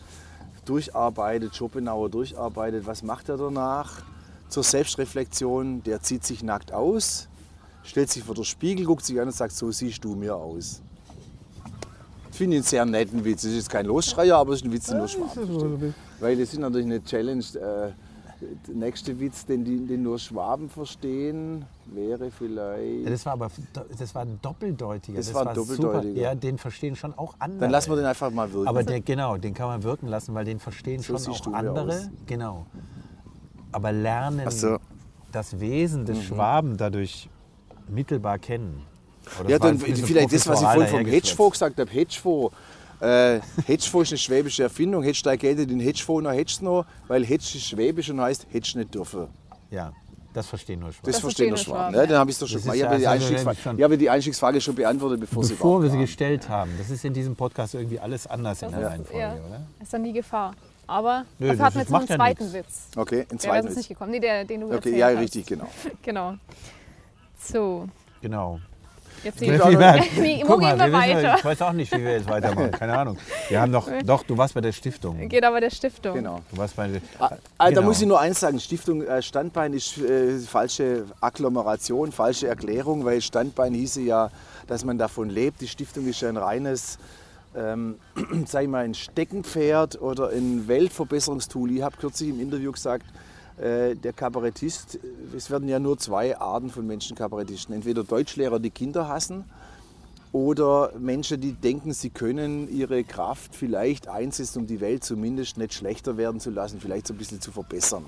[0.64, 4.02] durcharbeitet, Schopenhauer durcharbeitet, was macht er danach?
[4.48, 7.28] Zur Selbstreflexion, der zieht sich nackt aus,
[7.84, 10.82] stellt sich vor den Spiegel, guckt sich an und sagt, so siehst du mir aus.
[12.30, 13.44] Ich finde ihn sehr netten Witz.
[13.44, 15.94] Es ist jetzt kein Losschreier, aber es ist ein Witz, den nur Schwaben verstehen.
[16.20, 17.44] Weil das ist natürlich eine Challenge.
[17.54, 17.92] Äh,
[18.40, 23.04] der nächste Witz, den, die, den nur Schwaben verstehen, wäre vielleicht.
[23.04, 23.50] Ja, das war aber
[23.98, 25.18] das war ein doppeldeutiger.
[25.18, 26.02] Das war ein doppeldeutiger.
[26.02, 26.20] Super.
[26.20, 27.62] Ja, den verstehen schon auch andere.
[27.62, 28.68] Dann lassen wir den einfach mal wirken.
[28.68, 31.54] Aber der, genau, den kann man wirken lassen, weil den verstehen So schon auch mir
[31.54, 31.88] andere.
[31.88, 32.10] aus.
[32.26, 32.66] Genau.
[33.72, 34.68] Aber lernen so.
[34.70, 34.78] Mhm.
[35.32, 37.28] das Wesen des Schwaben dadurch
[37.88, 38.82] mittelbar kennen.
[39.24, 41.90] Das ja, dann vielleicht das, was ich vorhin vom Hedgefonds gesagt habe.
[41.90, 42.54] Hedgefonds.
[43.01, 45.03] Äh, Hedgefonds ist eine schwäbische Erfindung.
[45.03, 48.20] Hättest du dein Geld in den Hedgefonds noch, hättest noch, weil Hedge ist schwäbisch und
[48.20, 49.28] heißt, hättest du nicht dürfen.
[49.70, 49.92] Ja,
[50.34, 51.05] das verstehen nur Schwaben.
[51.05, 51.92] Das, Das verstehen nur Schwaben.
[51.92, 52.07] Schwaben, Ne?
[52.09, 53.78] Dann habe ich es doch schon Das ist Ich habe ja- die, also Einstiegsfrage, schon-
[53.78, 56.70] ich habe die Einstiegsfrage schon beantwortet, bevor, sie Bevor wir sie gestellt haben.
[56.78, 58.88] Das ist in diesem Podcast irgendwie alles anders in der Ja.
[58.88, 59.32] Reihenfolge, Ja.
[59.34, 59.66] oder?
[59.82, 60.55] ist dann die Gefahr.
[60.86, 62.55] Aber Nö, dafür das hatten wir jetzt noch einen ja zweiten nichts.
[62.55, 62.96] Witz.
[62.96, 63.88] Okay, ein Der wäre zweiter sonst nicht Witz.
[63.99, 64.11] gekommen.
[64.11, 65.18] Nee, der, den du Okay, ja, hast.
[65.18, 65.66] richtig, genau.
[66.03, 66.34] Genau.
[67.38, 67.88] So,
[68.22, 68.59] Genau.
[69.24, 71.34] Jetzt Wie- die, wie- wie, wo Guck gehen mal, wir wir wissen, weiter?
[71.38, 72.70] ich weiß auch nicht, wie wir jetzt weitermachen.
[72.72, 73.18] Keine Ahnung.
[73.48, 75.28] Wir haben doch, doch, du warst bei der Stiftung.
[75.28, 76.14] Geht aber der Stiftung.
[76.14, 76.40] Genau.
[76.50, 77.82] Du warst bei der, Ah, ah, Da Genau.
[77.82, 83.20] muss ich nur eins sagen, Stiftung äh, Standbein ist äh, falsche Agglomeration, falsche Erklärung, weil
[83.20, 84.30] Standbein hieße ja,
[84.66, 85.60] dass man davon lebt.
[85.60, 86.98] Die Stiftung ist ja ein reines,
[87.56, 87.96] ähm,
[88.46, 91.70] sag ich mal, ein Steckenpferd oder ein Weltverbesserungstool.
[91.72, 93.04] Ich habe kürzlich im Interview gesagt,
[93.61, 94.98] der Kabarettist,
[95.36, 97.74] es werden ja nur zwei Arten von Menschen Kabarettisten.
[97.74, 99.44] Entweder Deutschlehrer, die Kinder hassen,
[100.32, 105.72] oder Menschen, die denken, sie können ihre Kraft vielleicht einsetzen, um die Welt zumindest nicht
[105.72, 108.04] schlechter werden zu lassen, vielleicht so ein bisschen zu verbessern.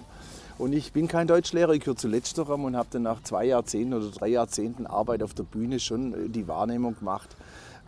[0.59, 3.95] Und ich bin kein Deutschlehrer, ich gehöre zu letzterem und habe dann nach zwei Jahrzehnten
[3.95, 7.35] oder drei Jahrzehnten Arbeit auf der Bühne schon äh, die Wahrnehmung gemacht,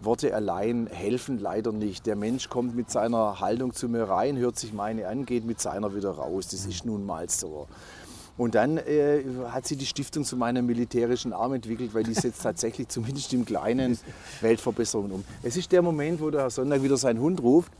[0.04, 2.06] Worte allein helfen leider nicht.
[2.06, 5.60] Der Mensch kommt mit seiner Haltung zu mir rein, hört sich meine an, geht mit
[5.60, 6.48] seiner wieder raus.
[6.48, 7.66] Das ist nun mal so.
[8.38, 12.42] Und dann äh, hat sich die Stiftung zu meinem militärischen Arm entwickelt, weil die setzt
[12.42, 13.98] tatsächlich zumindest im Kleinen
[14.40, 15.24] Weltverbesserungen um.
[15.42, 17.70] Es ist der Moment, wo der Herr Sonntag wieder seinen Hund ruft,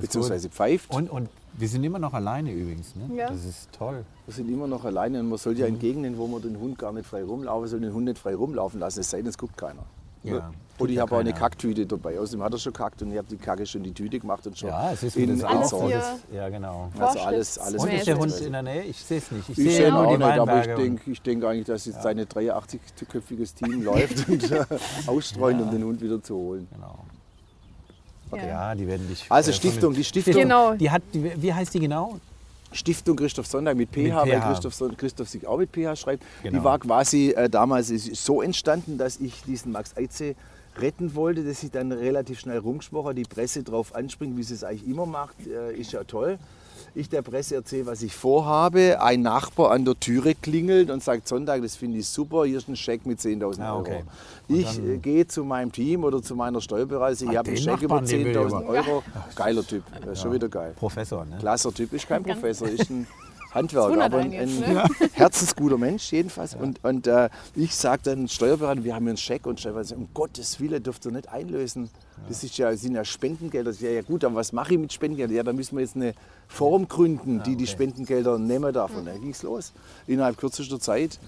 [0.00, 0.90] beziehungsweise pfeift.
[0.94, 1.28] und, und
[1.58, 2.96] wir sind immer noch alleine übrigens.
[2.96, 3.14] Ne?
[3.14, 3.28] Ja.
[3.28, 4.04] Das ist toll.
[4.26, 6.78] Wir sind immer noch alleine und man soll ja in Gegenden, wo man den Hund
[6.78, 9.36] gar nicht frei rumlaufen soll, den Hund nicht frei rumlaufen lassen, es sei denn, es
[9.36, 9.82] guckt keiner.
[10.24, 11.32] Ja, Und ich ja habe auch eine.
[11.32, 12.16] Kacktüte dabei.
[12.20, 14.46] Außerdem hat er schon kackt und ich habe die Kacke schon in die Tüte gemacht
[14.46, 15.82] und schon Ja, es ist das Alles auch.
[15.82, 16.04] entsorgt.
[16.32, 16.92] Ja, genau.
[16.96, 18.84] Also alles, alles Und ist der Hund in der Nähe?
[18.84, 19.48] Ich sehe es nicht.
[19.48, 21.86] Ich, Ich sehe ihn nur auch die nicht, aber ich denke ich denk eigentlich, dass
[21.86, 24.64] jetzt seine 83-köpfiges Team läuft und äh,
[25.08, 26.68] ausstreuen, um den Hund wieder zu holen.
[26.72, 27.00] Genau.
[28.36, 28.46] Ja.
[28.46, 29.24] Ja, die werden dich.
[29.28, 30.74] Also äh, Stiftung, die Stiftung, Genau.
[30.74, 32.18] Die hat, die, wie heißt die genau?
[32.72, 34.48] Stiftung Christoph Sonntag mit PH, Mit weil PH.
[34.52, 36.24] Christoph, Son- Christoph sich auch mit PH schreibt.
[36.42, 36.58] Genau.
[36.58, 40.34] Die war quasi äh, damals so entstanden, dass ich diesen Max Eize
[40.78, 44.54] retten wollte, dass ich dann relativ schnell rumgesprochen habe, die Presse drauf anspringt, wie sie
[44.54, 46.38] es eigentlich immer macht, äh, ist ja toll.
[46.94, 49.00] Ich der Presse erzähle, was ich vorhabe.
[49.00, 52.68] Ein Nachbar an der Türe klingelt und sagt, Sonntag, das finde ich super, hier ist
[52.68, 53.80] ein Scheck mit 10.000 Ah, Euro.
[53.80, 54.02] okay.
[54.48, 57.56] Und Ich dann- äh, gehe zu meinem Team oder zu meiner Steuerberaterin, ich habe einen
[57.56, 58.68] Scheck über Nachbarn, den will ich 10.000 aber.
[58.68, 59.02] Euro.
[59.34, 60.74] Geiler Typ, ist schon wieder geil.
[60.76, 61.38] Professor, ne?
[61.38, 63.06] Klasser Typ, ist kein Professor, ist ein
[63.54, 64.84] Handwerker, aber ein, jetzt, ne?
[65.12, 66.54] herzensguter Mensch jedenfalls.
[66.54, 70.00] Und, und äh, ich sage dann Steuerberater, wir haben hier einen Scheck und Steuerberater sagt,
[70.00, 71.90] um Gottes Willen dürft ihr nicht einlösen.
[72.28, 73.70] Das ist ja, sind ja Spendengelder.
[73.70, 75.36] Das ist ja, ja gut, aber was mache ich mit Spendengeldern?
[75.36, 76.14] Ja, da müssen wir jetzt eine
[76.46, 78.96] Form gründen, die die Spendengelder nehmen darf.
[78.96, 79.72] Und dann ging es los.
[80.06, 81.18] Innerhalb kürzester Zeit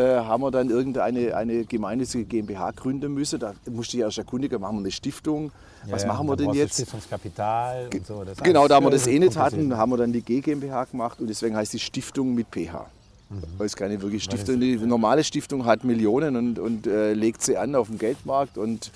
[0.00, 3.38] haben wir dann irgendeine eine gemeinnützige GmbH gründen müssen.
[3.38, 5.52] Da musste ich erst erkundigen, machen wir eine Stiftung.
[5.88, 6.74] Was Ja, machen wir denn jetzt?
[6.74, 8.24] Stiftungskapital und so.
[8.42, 11.28] Genau, da wir äh, das eh nicht hatten, haben wir dann die GmbH gemacht und
[11.28, 12.86] deswegen heißt die Stiftung mit PH.
[13.58, 17.56] Weil es keine wirklich Stiftung Die normale Stiftung hat Millionen und, und äh, legt sie
[17.56, 18.92] an auf dem Geldmarkt und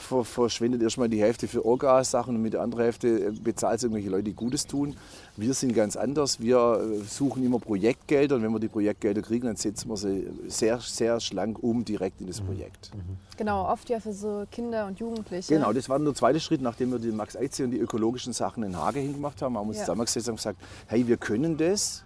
[0.00, 3.86] ver verschwendet erstmal die Hälfte für Orgas-Sachen und mit der anderen Hälfte äh, bezahlt sie
[3.86, 4.96] irgendwelche Leute, die Gutes tun.
[5.36, 6.40] Wir sind ganz anders.
[6.40, 10.28] Wir äh, suchen immer Projektgelder und wenn wir die Projektgelder kriegen, dann setzen wir sie
[10.48, 12.90] sehr, sehr schlank um direkt in das Projekt.
[13.36, 15.54] Genau, oft ja für so Kinder und Jugendliche.
[15.54, 18.32] Genau, das war dann der zweite Schritt, nachdem wir den Max Eize und die ökologischen
[18.32, 19.84] Sachen in Hage hingemacht haben, haben wir uns Ja.
[19.84, 22.04] zusammengesetzt und gesagt, hey, wir können das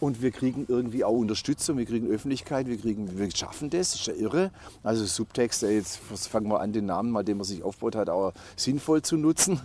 [0.00, 4.06] und wir kriegen irgendwie auch Unterstützung, wir kriegen Öffentlichkeit, wir, kriegen, wir schaffen das, ist
[4.06, 4.50] ja irre.
[4.82, 8.32] Also Subtext, jetzt fangen wir an, den Namen, mal, den man sich aufgebaut hat, auch
[8.56, 9.60] sinnvoll zu nutzen.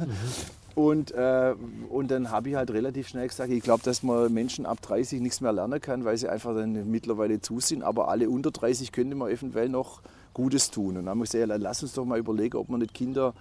[0.75, 1.53] Und, äh,
[1.89, 5.21] und dann habe ich halt relativ schnell gesagt, ich glaube, dass man Menschen ab 30
[5.21, 7.84] nichts mehr lernen kann, weil sie einfach dann mittlerweile zu sind.
[7.84, 10.01] Aber alle unter 30 könnte man eventuell noch
[10.34, 10.89] Gutes tun.
[10.89, 12.95] Und dann haben wir gesagt, ja, dann lass uns doch mal überlegen, ob wir nicht
[12.95, 13.36] Kinder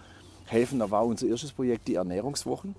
[0.44, 0.78] helfen.
[0.78, 2.74] Da war unser erstes Projekt die Ernährungswochen.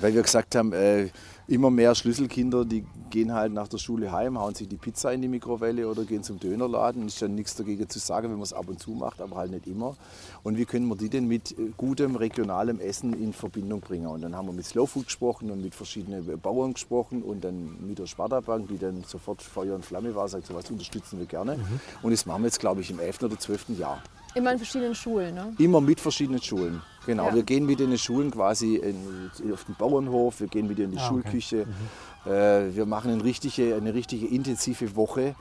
[0.00, 1.08] Weil wir gesagt haben, äh,
[1.48, 5.22] immer mehr Schlüsselkinder, die gehen halt nach der Schule heim, hauen sich die Pizza in
[5.22, 7.06] die Mikrowelle oder gehen zum Dönerladen.
[7.06, 9.50] Ist ja nichts dagegen zu sagen, wenn man es ab und zu macht, aber halt
[9.50, 9.96] nicht immer.
[10.42, 14.06] Und wie können wir die denn mit äh, gutem regionalem Essen in Verbindung bringen?
[14.06, 17.78] Und dann haben wir mit Slow Food gesprochen und mit verschiedenen Bauern gesprochen und dann
[17.86, 21.26] mit der Sparta Bank, die dann sofort Feuer und Flamme war, sagt, sowas unterstützen wir
[21.26, 21.58] gerne.
[22.02, 23.22] Und das machen wir jetzt, glaube ich, im 11.
[23.22, 23.70] oder 12.
[23.78, 24.02] Jahr.
[24.34, 25.54] Immer in verschiedenen Schulen, ne?
[25.58, 26.82] Immer mit verschiedenen Schulen.
[27.08, 27.34] Genau, Ja.
[27.34, 30.90] wir gehen mit in die Schulen quasi in, auf den Bauernhof, wir gehen mit in
[30.92, 31.08] die Ah, okay.
[31.08, 31.66] Schulküche.
[32.26, 35.34] Äh, wir machen eine richtige, eine richtige intensive Woche,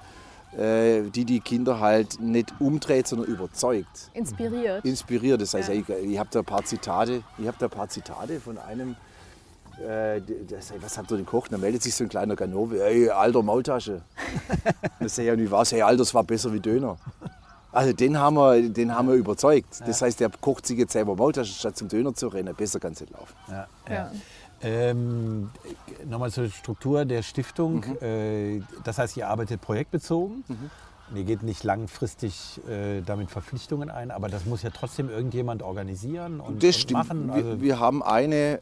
[0.57, 4.86] äh, die die Kinder halt nicht umdreht, sondern überzeugt, Inspiriert.
[4.86, 5.41] inspiriert.
[5.41, 5.76] Das heißt, Ja.
[5.76, 8.95] ich, ich habe da ein paar Zitate, ich habe da ein paar Zitate von einem,
[9.86, 10.22] äh,
[10.61, 11.51] sagt, was habt ihr denn gekocht?
[11.51, 14.01] Dann meldet sich so ein kleiner Ganove, ey, alter Maultasche.
[14.99, 15.74] dann sage ich, ja, wie war's?
[15.74, 16.97] Hey, Alter, das war besser wie Döner.
[17.72, 19.82] Also den haben wir, den haben wir überzeugt.
[19.86, 22.55] Das heißt, der kocht sich jetzt selber Maultaschen, statt zum Döner zu rennen.
[22.55, 23.34] Besser kann es nicht laufen.
[23.89, 24.11] Ja.
[24.61, 25.51] Ähm,
[26.05, 27.84] Nochmal zur Struktur der Stiftung.
[27.86, 27.97] Mhm.
[28.01, 30.43] Äh, das heißt, ihr arbeitet projektbezogen.
[30.47, 30.72] Und
[31.16, 36.39] ihr geht nicht langfristig äh, damit Verpflichtungen ein, aber das muss ja trotzdem irgendjemand organisieren
[36.39, 36.91] und, Das und stimmt.
[37.08, 37.28] machen.
[37.28, 38.60] wir, Also, wir haben eine äh,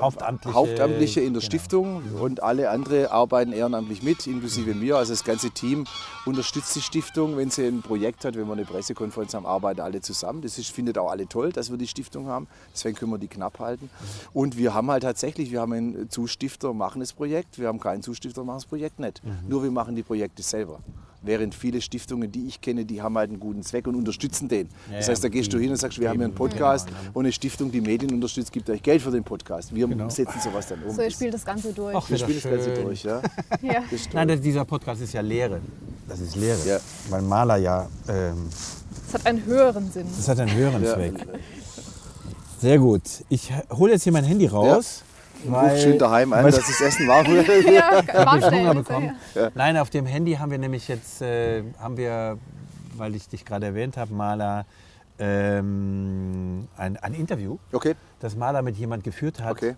[0.00, 1.46] Hauptamtliche- Hauptamtliche in der genau.
[1.46, 4.96] Stiftung und alle andere arbeiten ehrenamtlich mit, inklusive mir.
[4.98, 5.84] Also das ganze Team
[6.26, 10.00] unterstützt die Stiftung, wenn sie ein Projekt hat, wenn wir eine Pressekonferenz haben, arbeiten alle
[10.02, 10.42] zusammen.
[10.42, 12.48] Das ist, findet auch alle toll, dass wir die Stiftung haben.
[12.74, 13.88] Deswegen können wir die knapp halten.
[14.34, 17.58] Und wir haben halt tatsächlich, wir haben einen Zustifter, machen das Projekt.
[17.58, 19.22] Wir haben keinen Zustifter, machen das Projekt nicht.
[19.48, 20.80] Nur wir machen die Projekte selber.
[21.20, 24.68] Während viele Stiftungen, die ich kenne, die haben halt einen guten Zweck und unterstützen den.
[24.90, 26.98] Ja, das heißt, da gehst du hin und sagst, wir haben hier einen Podcast genau,
[27.14, 29.74] und eine Stiftung, die Medien unterstützt, gibt euch Geld für den Podcast.
[29.74, 30.08] Wir Genau.
[30.08, 30.94] setzen sowas dann um.
[30.94, 31.96] So, ihr spielt das Ganze durch.
[31.96, 32.84] Ach, wir spielen das Ganze schön.
[32.84, 33.02] durch.
[33.02, 33.20] Ja?
[33.62, 33.82] ja.
[33.90, 34.00] Das.
[34.12, 35.60] Nein, das, dieser Podcast ist ja Lehre.
[36.08, 36.58] Das ist Lehre.
[36.66, 36.78] Ja.
[37.10, 38.48] Weil Maler ja, ähm,
[39.08, 40.06] Es hat einen höheren Sinn.
[40.16, 40.94] das hat einen höheren Ja.
[40.94, 41.14] Zweck.
[42.60, 43.02] Sehr gut.
[43.28, 45.02] Ich hole jetzt hier mein Handy raus.
[45.46, 47.46] Ruf schön daheim an, weil- dass das Essen warm wird.
[47.72, 49.16] ja, Hab war ich Hunger bekommen?
[49.54, 52.38] Nein, auf dem Handy haben wir nämlich jetzt, äh, haben wir,
[52.96, 54.66] weil ich dich gerade erwähnt habe, Maler,
[55.18, 59.74] ähm, ein, ein Interview, Okay, das Maler mit jemand geführt hat, okay.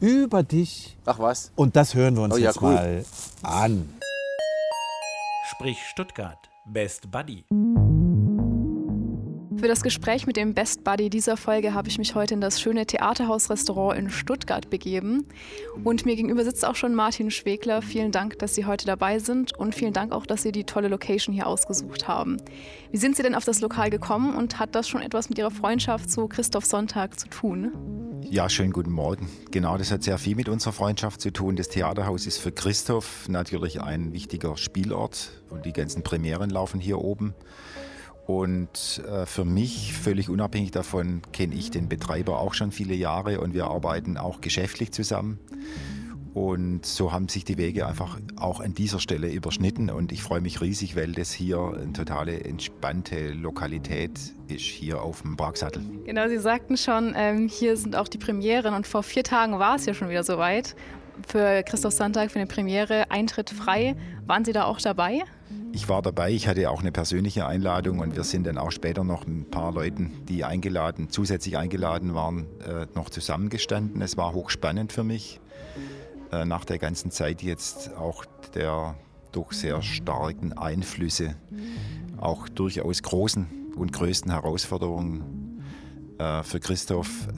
[0.00, 0.96] über dich.
[1.06, 1.52] Ach was?
[1.56, 2.72] Und das hören wir uns Oh ja, jetzt cool.
[2.72, 3.04] mal
[3.42, 3.88] an.
[5.50, 6.38] Sprich Stuttgart.
[6.66, 7.44] Best Buddy.
[9.60, 12.62] Für das Gespräch mit dem Best Buddy dieser Folge habe ich mich heute in das
[12.62, 15.26] schöne Theaterhaus-Restaurant in Stuttgart begeben.
[15.84, 17.82] Und mir gegenüber sitzt auch schon Martin Schwegler.
[17.82, 20.88] Vielen Dank, dass Sie heute dabei sind und vielen Dank auch, dass Sie die tolle
[20.88, 22.38] Location hier ausgesucht haben.
[22.90, 25.50] Wie sind Sie denn auf das Lokal gekommen und hat das schon etwas mit Ihrer
[25.50, 27.70] Freundschaft zu Christoph Sonntag zu tun?
[28.30, 29.28] Ja, schönen guten Morgen.
[29.50, 31.56] Genau, das hat sehr viel mit unserer Freundschaft zu tun.
[31.56, 36.98] Das Theaterhaus ist für Christoph natürlich ein wichtiger Spielort und die ganzen Premieren laufen hier
[36.98, 37.34] oben.
[38.26, 43.40] Und äh, für mich, völlig unabhängig davon, kenne ich den Betreiber auch schon viele Jahre
[43.40, 45.38] und wir arbeiten auch geschäftlich zusammen.
[46.32, 49.90] Und so haben sich die Wege einfach auch an dieser Stelle überschnitten.
[49.90, 54.12] Und ich freue mich riesig, weil das hier eine totale entspannte Lokalität
[54.46, 55.82] ist, hier auf dem Parksattel.
[56.04, 58.74] Genau, Sie sagten schon, ähm, hier sind auch die Premieren.
[58.74, 60.76] Und vor vier Tagen war es ja schon wieder soweit.
[61.26, 63.96] Für Christoph Sonntag, für eine Premiere, Eintritt frei.
[64.26, 65.22] Waren Sie da auch dabei?
[65.72, 69.04] Ich war dabei, ich hatte auch eine persönliche Einladung und wir sind dann auch später
[69.04, 74.02] noch ein paar Leuten, die eingeladen, zusätzlich eingeladen waren, äh, noch zusammengestanden.
[74.02, 75.40] Es war hochspannend für mich,
[76.32, 78.96] äh, nach der ganzen Zeit jetzt auch der
[79.30, 81.36] doch sehr starken Einflüsse,
[82.18, 83.46] auch durchaus großen
[83.76, 85.62] und größten Herausforderungen
[86.18, 87.28] äh, für Christoph,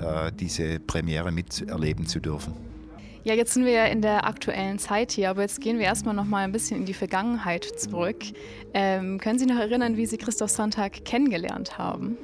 [0.41, 2.72] diese Premiere miterleben zu dürfen.
[3.25, 6.15] Ja, jetzt sind wir ja in der aktuellen Zeit hier, aber jetzt gehen wir erstmal
[6.15, 8.25] noch mal ein bisschen in die Vergangenheit zurück.
[8.75, 12.19] Ähm, können Sie noch erinnern, wie Sie Christoph Sonntag kennengelernt haben?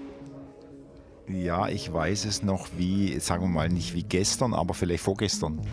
[1.29, 5.61] Ja, ich weiß es noch wie, sagen wir mal, nicht wie gestern, aber vielleicht vorgestern.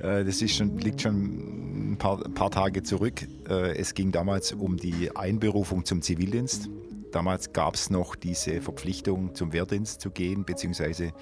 [0.00, 3.22] Äh, das ist schon, liegt schon ein paar, ein paar Tage zurück.
[3.48, 6.68] Äh, es ging damals um die Einberufung zum Zivildienst.
[7.12, 11.12] Damals gab es noch diese Verpflichtung, zum Wehrdienst zu gehen, beziehungsweise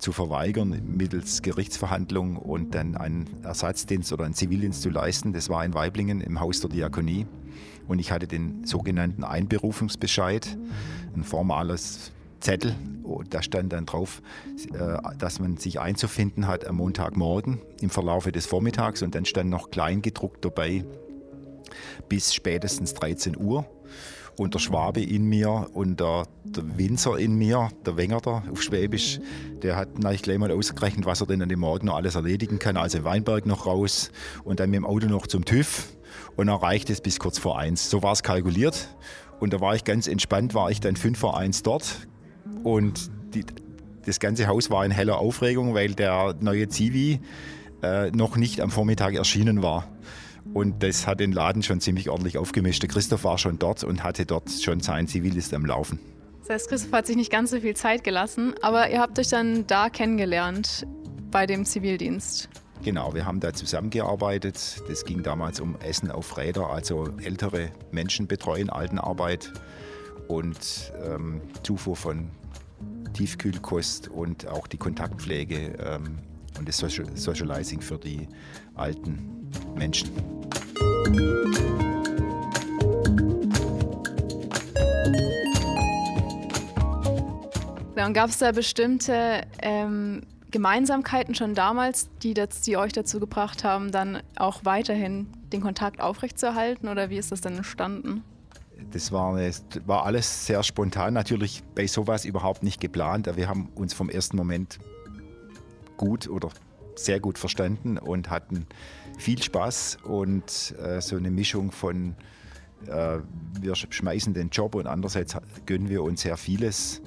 [0.00, 5.32] zu verweigern mittels Gerichtsverhandlung und dann einen Ersatzdienst oder einen Zivildienst zu leisten.
[5.32, 7.26] Das war in Weiblingen im Haus der Diakonie.
[7.86, 10.56] Und ich hatte den sogenannten Einberufungsbescheid,
[11.14, 12.74] ein formales Zettel.
[13.02, 14.22] Oh, da stand dann drauf,
[14.72, 19.02] äh, dass man sich einzufinden hat am Montagmorgen im Verlaufe des Vormittags.
[19.02, 20.84] Und dann stand noch kleingedruckt dabei
[22.08, 23.66] bis spätestens 13 Uhr
[24.36, 29.20] und der Schwabe in mir und der, der Winzer in mir, der Wengerter auf Schwäbisch,
[29.62, 29.88] der hat
[30.22, 32.76] gleich mal ausgerechnet, was er denn an dem Morgen noch alles erledigen kann.
[32.76, 34.10] Also Weinberg noch raus
[34.44, 35.88] und dann mit dem Auto noch zum TÜV
[36.36, 37.90] und dann reicht es bis kurz vor eins.
[37.90, 38.96] So war es kalkuliert
[39.40, 42.08] und da war ich ganz entspannt, war ich dann fünf vor eins dort
[42.62, 43.44] und die,
[44.04, 47.20] das ganze Haus war in heller Aufregung, weil der neue Zivi
[47.82, 49.86] äh, noch nicht am Vormittag erschienen war.
[50.52, 52.82] Und das hat den Laden schon ziemlich ordentlich aufgemischt.
[52.82, 56.00] Der Christoph war schon dort und hatte dort schon sein Zivilist am Laufen.
[56.40, 59.28] Das heißt, Christoph hat sich nicht ganz so viel Zeit gelassen, aber ihr habt euch
[59.28, 60.86] dann da kennengelernt
[61.30, 62.48] bei dem Zivildienst.
[62.82, 64.82] Genau, wir haben da zusammengearbeitet.
[64.88, 69.52] Das ging damals um Essen auf Räder, also ältere Menschen betreuen, Altenarbeit
[70.28, 72.30] und ähm, Zufuhr von
[73.12, 76.18] Tiefkühlkost und auch die Kontaktpflege ähm,
[76.58, 78.28] und das Socializing für die
[78.74, 79.39] alten
[79.74, 80.10] Menschen.
[88.10, 93.62] Und gab es da bestimmte ähm, Gemeinsamkeiten schon damals, die, das, die euch dazu gebracht
[93.62, 98.24] haben, dann auch weiterhin den Kontakt aufrechtzuerhalten oder wie ist das denn entstanden?
[98.90, 103.30] Das war, das war alles sehr spontan, natürlich bei sowas überhaupt nicht geplant.
[103.36, 104.80] Wir haben uns vom ersten Moment
[105.96, 106.48] gut oder
[106.96, 108.66] sehr gut verstanden und hatten
[109.20, 112.16] viel Spaß und äh, so eine Mischung von
[112.86, 113.18] äh,
[113.60, 117.00] wir schmeißen den Job und andererseits gönnen wir uns sehr vieles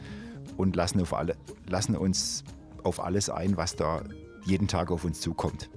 [0.57, 1.35] und lassen, auf alle,
[1.67, 2.43] lassen uns
[2.83, 4.03] auf alles ein, was da
[4.45, 5.69] jeden Tag auf uns zukommt.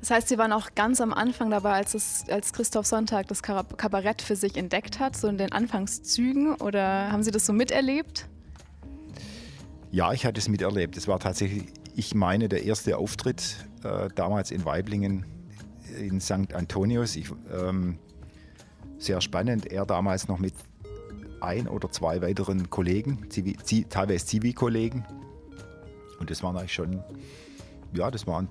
[0.00, 3.42] Das heißt, Sie waren auch ganz am Anfang dabei, als, es, als Christoph Sonntag das
[3.42, 8.28] Kabarett für sich entdeckt hat, so in den Anfangszügen, oder haben Sie das so miterlebt?
[9.90, 10.98] Ja, ich hatte es miterlebt.
[10.98, 15.24] Es war tatsächlich ich meine, der erste Auftritt äh, damals in Weiblingen
[15.98, 16.52] in St.
[16.54, 17.16] Antonius.
[17.16, 17.98] Ich, ähm,
[18.98, 19.70] sehr spannend.
[19.70, 20.54] Er damals noch mit
[21.40, 23.56] ein oder zwei weiteren Kollegen, Zivi,
[23.88, 25.04] teilweise Zivi-Kollegen.
[26.18, 27.02] Und das war eigentlich schon,
[27.92, 28.48] ja, das war ein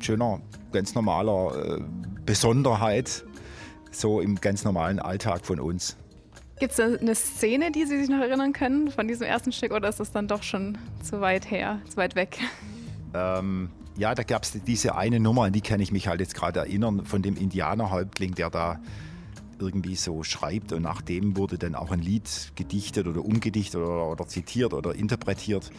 [0.00, 0.40] schöner,
[0.72, 1.84] ganz normaler äh,
[2.24, 3.24] Besonderheit,
[3.90, 5.96] so im ganz normalen Alltag von uns.
[6.60, 9.88] Gibt es eine Szene, die Sie sich noch erinnern können von diesem ersten Stück oder
[9.88, 12.38] ist das dann doch schon zu weit her, zu weit weg?
[13.14, 16.34] Ähm, ja, da gab es diese eine Nummer, an die kann ich mich halt jetzt
[16.34, 18.80] gerade erinnern, von dem Indianerhäuptling, der da
[19.60, 24.08] irgendwie so schreibt und nach dem wurde dann auch ein Lied gedichtet oder umgedichtet oder,
[24.08, 25.70] oder zitiert oder interpretiert.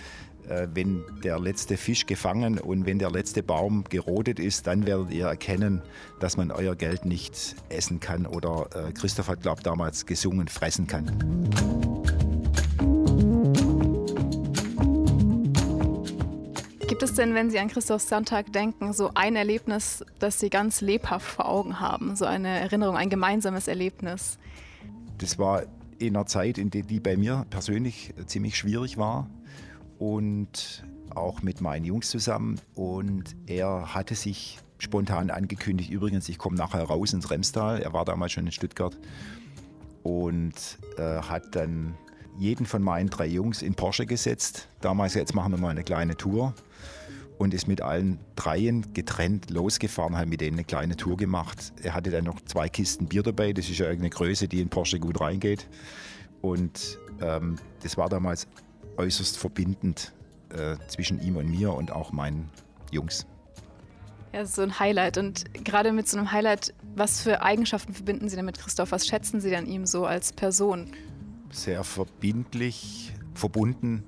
[0.49, 5.11] Äh, wenn der letzte Fisch gefangen und wenn der letzte Baum gerodet ist, dann werdet
[5.11, 5.81] ihr erkennen,
[6.19, 10.47] dass man euer Geld nicht essen kann oder äh, Christoph hat, glaube ich, damals gesungen,
[10.47, 12.18] fressen kann.
[17.07, 21.47] Denn, wenn Sie an Christoph Sonntag denken, so ein Erlebnis, das Sie ganz lebhaft vor
[21.47, 22.15] Augen haben?
[22.17, 24.37] So eine Erinnerung, ein gemeinsames Erlebnis?
[25.17, 25.63] Das war
[25.97, 29.29] in einer Zeit, in der die bei mir persönlich ziemlich schwierig war
[29.97, 30.83] und
[31.15, 32.59] auch mit meinen Jungs zusammen.
[32.75, 37.81] Und er hatte sich spontan angekündigt, übrigens, ich komme nachher raus ins Remstal.
[37.81, 38.97] Er war damals schon in Stuttgart
[40.03, 40.53] und
[40.97, 41.95] äh, hat dann
[42.37, 44.67] jeden von meinen drei Jungs in Porsche gesetzt.
[44.81, 46.53] Damals, jetzt machen wir mal eine kleine Tour
[47.39, 51.73] und ist mit allen dreien getrennt losgefahren, hat mit denen eine kleine Tour gemacht.
[51.81, 54.69] Er hatte dann noch zwei Kisten Bier dabei, das ist ja irgendeine Größe, die in
[54.69, 55.67] Porsche gut reingeht.
[56.41, 58.47] Und ähm, das war damals
[58.97, 60.13] äußerst verbindend
[60.49, 62.49] äh, zwischen ihm und mir und auch meinen
[62.91, 63.25] Jungs.
[64.33, 65.17] Ja, so ein Highlight.
[65.17, 68.91] Und gerade mit so einem Highlight, was für Eigenschaften verbinden Sie denn mit Christoph?
[68.91, 70.91] Was schätzen Sie an ihm so als Person?
[71.51, 74.03] Sehr verbindlich, verbunden,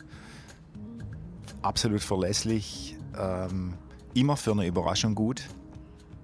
[1.61, 3.73] absolut verlässlich, ähm,
[4.13, 5.49] immer für eine Überraschung gut,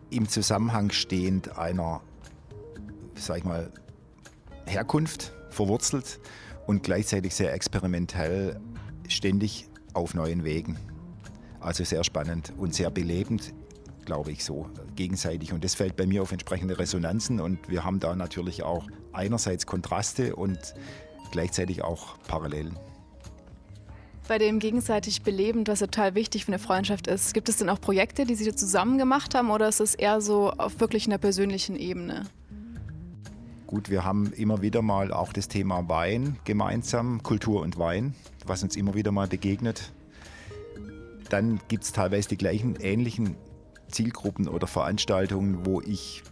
[0.10, 2.02] im Zusammenhang stehend einer,
[3.16, 3.72] sag ich mal,
[4.66, 6.20] Herkunft verwurzelt
[6.66, 8.60] und gleichzeitig sehr experimentell,
[9.08, 10.78] ständig auf neuen Wegen.
[11.60, 13.54] Also sehr spannend und sehr belebend,
[14.06, 15.54] glaube ich, so gegenseitig.
[15.54, 19.66] Und das fällt bei mir auf entsprechende Resonanzen und wir haben da natürlich auch einerseits
[19.66, 20.76] Kontraste und
[21.32, 22.78] gleichzeitig auch Parallelen.
[24.28, 27.80] Bei dem gegenseitig belebend, was total wichtig für eine Freundschaft ist, gibt es denn auch
[27.80, 31.78] Projekte, die Sie zusammen gemacht haben oder ist es eher so auf wirklich einer persönlichen
[31.78, 32.26] Ebene?
[33.68, 38.64] Gut, wir haben immer wieder mal auch das Thema Wein gemeinsam, Kultur und Wein, was
[38.64, 39.94] uns immer wieder mal begegnet.
[41.30, 43.38] Dann gibt es teilweise die gleichen ähnlichen
[43.90, 46.24] Zielgruppen oder Veranstaltungen, wo ich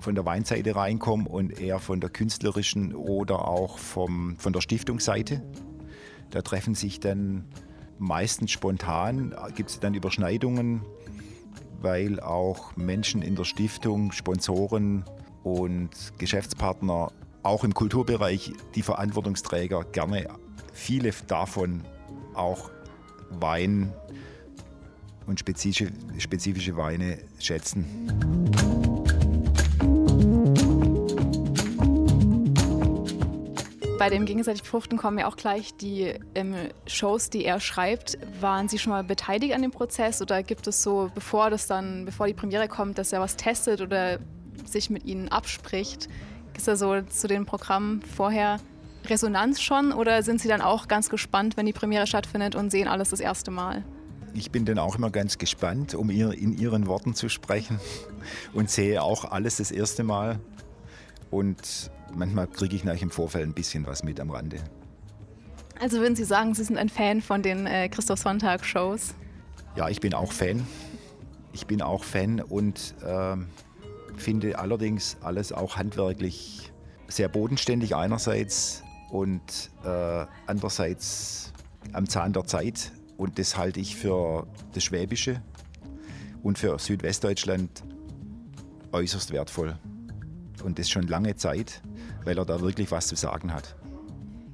[0.00, 5.42] von der Weinseite reinkomme und eher von der künstlerischen oder auch vom, von der Stiftungsseite.
[6.30, 7.44] Da treffen sich dann
[7.98, 10.82] meistens spontan, gibt es dann Überschneidungen,
[11.80, 15.04] weil auch Menschen in der Stiftung, Sponsoren
[15.42, 20.28] und Geschäftspartner, auch im Kulturbereich, die Verantwortungsträger gerne
[20.72, 21.82] viele davon
[22.34, 22.70] auch
[23.30, 23.92] Wein
[25.26, 28.77] und spezifische, spezifische Weine schätzen.
[33.98, 36.54] Bei dem gegenseitig Befruchten kommen ja auch gleich die ähm,
[36.86, 38.16] Shows, die er schreibt.
[38.40, 42.04] Waren Sie schon mal beteiligt an dem Prozess oder gibt es so, bevor das dann,
[42.04, 44.20] bevor die Premiere kommt, dass er was testet oder
[44.64, 46.08] sich mit Ihnen abspricht?
[46.56, 48.60] Ist da so zu den Programmen vorher
[49.06, 52.86] Resonanz schon oder sind Sie dann auch ganz gespannt, wenn die Premiere stattfindet und sehen
[52.86, 53.84] alles das erste Mal?
[54.34, 57.80] Ich bin dann auch immer ganz gespannt, um ihr, in Ihren Worten zu sprechen
[58.52, 60.38] und sehe auch alles das erste Mal.
[61.30, 64.58] Und manchmal kriege ich nach im Vorfeld ein bisschen was mit am Rande.
[65.80, 69.14] Also würden Sie sagen, Sie sind ein Fan von den äh, Christoph Sonntag-Shows?
[69.76, 70.66] Ja, ich bin auch Fan.
[71.52, 73.36] Ich bin auch Fan und äh,
[74.16, 76.72] finde allerdings alles auch handwerklich
[77.06, 81.52] sehr bodenständig einerseits und äh, andererseits
[81.92, 82.92] am Zahn der Zeit.
[83.16, 85.42] Und das halte ich für das Schwäbische
[86.42, 87.82] und für Südwestdeutschland
[88.92, 89.78] äußerst wertvoll.
[90.62, 91.82] Und das schon lange Zeit,
[92.24, 93.76] weil er da wirklich was zu sagen hat.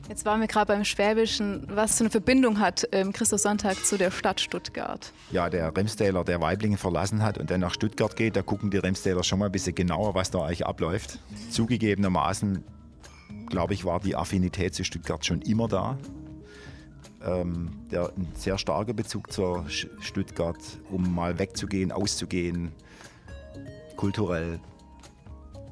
[0.09, 1.67] Jetzt waren wir gerade beim Schwäbischen.
[1.71, 5.13] Was für eine Verbindung hat ähm, Christoph Sonntag zu der Stadt Stuttgart?
[5.31, 8.77] Ja, der Remstäler, der Weiblingen verlassen hat und dann nach Stuttgart geht, da gucken die
[8.77, 11.21] Remstäler schon mal ein bisschen genauer, was da eigentlich abläuft.
[11.51, 12.63] Zugegebenermaßen,
[13.47, 15.97] glaube ich, war die Affinität zu Stuttgart schon immer da.
[17.25, 20.59] Ähm, der, ein sehr starker Bezug zur Stuttgart,
[20.91, 22.73] um mal wegzugehen, auszugehen,
[23.97, 24.61] kulturell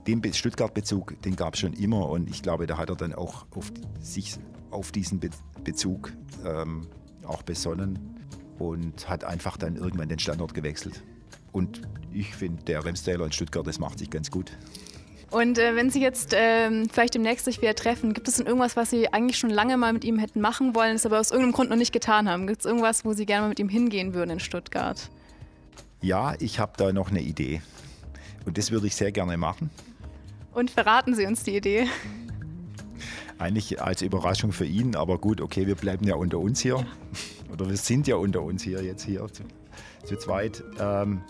[0.06, 3.46] den Stuttgart-Bezug, den gab es schon immer und ich glaube, da hat er dann auch
[3.54, 4.36] auf, sich
[4.70, 5.30] auf diesen Be
[5.64, 6.12] Bezug
[6.44, 6.88] ähm,
[7.24, 8.16] auch besonnen
[8.58, 11.04] und hat einfach dann irgendwann den Standort gewechselt.
[11.52, 14.50] Und ich finde, der Remstaler in Stuttgart, das macht sich ganz gut.
[15.30, 18.76] Und äh, wenn Sie jetzt äh, vielleicht demnächst sich wieder treffen, gibt es denn irgendwas,
[18.76, 21.52] was Sie eigentlich schon lange mal mit ihm hätten machen wollen, es aber aus irgendeinem
[21.52, 22.46] Grund noch nicht getan haben?
[22.46, 25.10] Gibt es irgendwas, wo Sie gerne mal mit ihm hingehen würden in Stuttgart?
[26.02, 27.62] Ja, ich habe da noch eine Idee.
[28.44, 29.70] Und das würde ich sehr gerne machen.
[30.52, 31.86] Und verraten Sie uns die Idee.
[33.38, 36.86] Eigentlich als Überraschung für ihn, aber gut, okay, wir bleiben ja unter uns hier.
[37.52, 39.42] Oder wir sind ja unter uns hier jetzt hier zu,
[40.04, 40.62] zu zweit.
[40.78, 41.22] Ähm,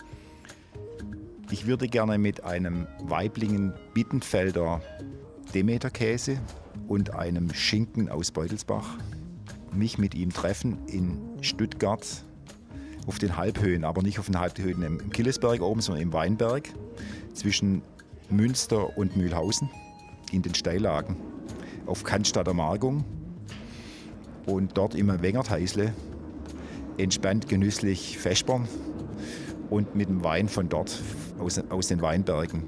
[1.51, 4.81] ich würde gerne mit einem Weiblingen Bittenfelder
[5.53, 6.39] Demeterkäse
[6.87, 8.97] und einem Schinken aus Beutelsbach
[9.71, 12.23] mich mit ihm treffen in Stuttgart
[13.07, 16.69] auf den Halbhöhen, aber nicht auf den Halbhöhen im Killesberg oben, sondern im Weinberg
[17.33, 17.81] zwischen
[18.33, 19.69] Münster und Mühlhausen
[20.31, 21.15] in den Steillagen
[21.85, 23.03] auf Cannstatter Margung
[24.47, 25.93] und dort im Wengertheisle
[26.97, 28.67] entspannt, genüsslich vespern
[29.69, 30.99] und mit dem Wein von dort
[31.39, 32.63] aus, aus den Weinbergen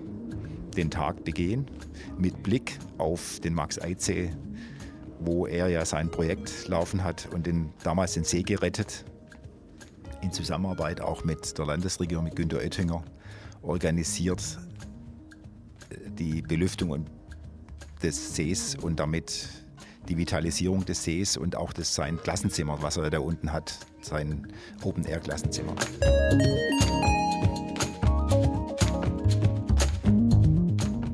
[0.77, 1.65] den Tag begehen,
[2.17, 4.31] mit Blick auf den Max Eidsee,
[5.19, 9.05] wo er ja sein Projekt laufen hat und den, damals den See gerettet,
[10.21, 13.03] in Zusammenarbeit auch mit der Landesregierung, mit Günter Oettinger,
[13.61, 14.59] organisiert
[16.17, 17.05] die Belüftung
[18.01, 19.49] des Sees und damit
[20.07, 24.47] die Vitalisierung des Sees und auch das, sein Klassenzimmer, was er da unten hat, sein
[24.84, 25.73] Open-Air-Klassenzimmer.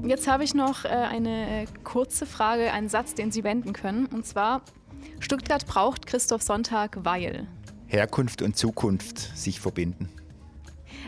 [0.05, 4.07] Jetzt habe ich noch äh, eine äh, kurze Frage, einen Satz, den Sie wenden können.
[4.07, 4.61] Und zwar,
[5.19, 7.47] Stuttgart braucht Christoph Sonntag, weil.
[7.87, 10.09] Herkunft und Zukunft sich verbinden.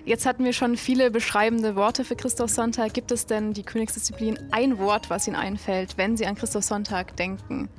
[0.05, 2.93] Jetzt hatten wir schon viele beschreibende Worte für Christoph Sonntag.
[2.93, 7.15] Gibt es denn die Königsdisziplin ein Wort, was Ihnen einfällt, wenn Sie an Christoph Sonntag
[7.15, 7.69] denken?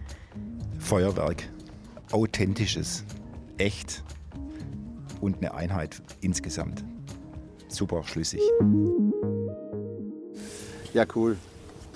[0.79, 1.49] Feuerwerk.
[2.13, 3.05] Authentisches,
[3.59, 4.03] echt
[5.21, 6.83] und eine Einheit insgesamt.
[7.69, 8.41] Super schlüssig.
[10.95, 11.37] Ja, cool.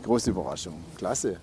[0.03, 0.75] Große Überraschung.
[0.97, 1.39] Klasse.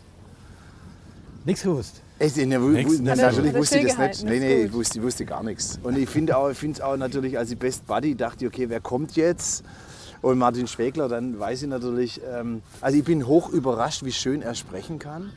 [1.44, 2.02] Nichts gewusst.
[2.20, 3.00] Nix, wu- nix.
[3.00, 4.24] natürlich wusste ich das nicht.
[4.24, 4.66] Nee, ist nee, gut.
[4.68, 5.80] ich wusste, ich wusste gar nichts.
[5.84, 8.70] Und ich finde auch, ich finde es auch natürlich, als ich Best Buddy dachte, okay,
[8.70, 9.64] wer kommt jetzt?
[10.22, 14.42] Und Martin Schwegler, dann weiß ich natürlich, ähm, also ich bin hoch überrascht, wie schön
[14.42, 15.32] er sprechen kann,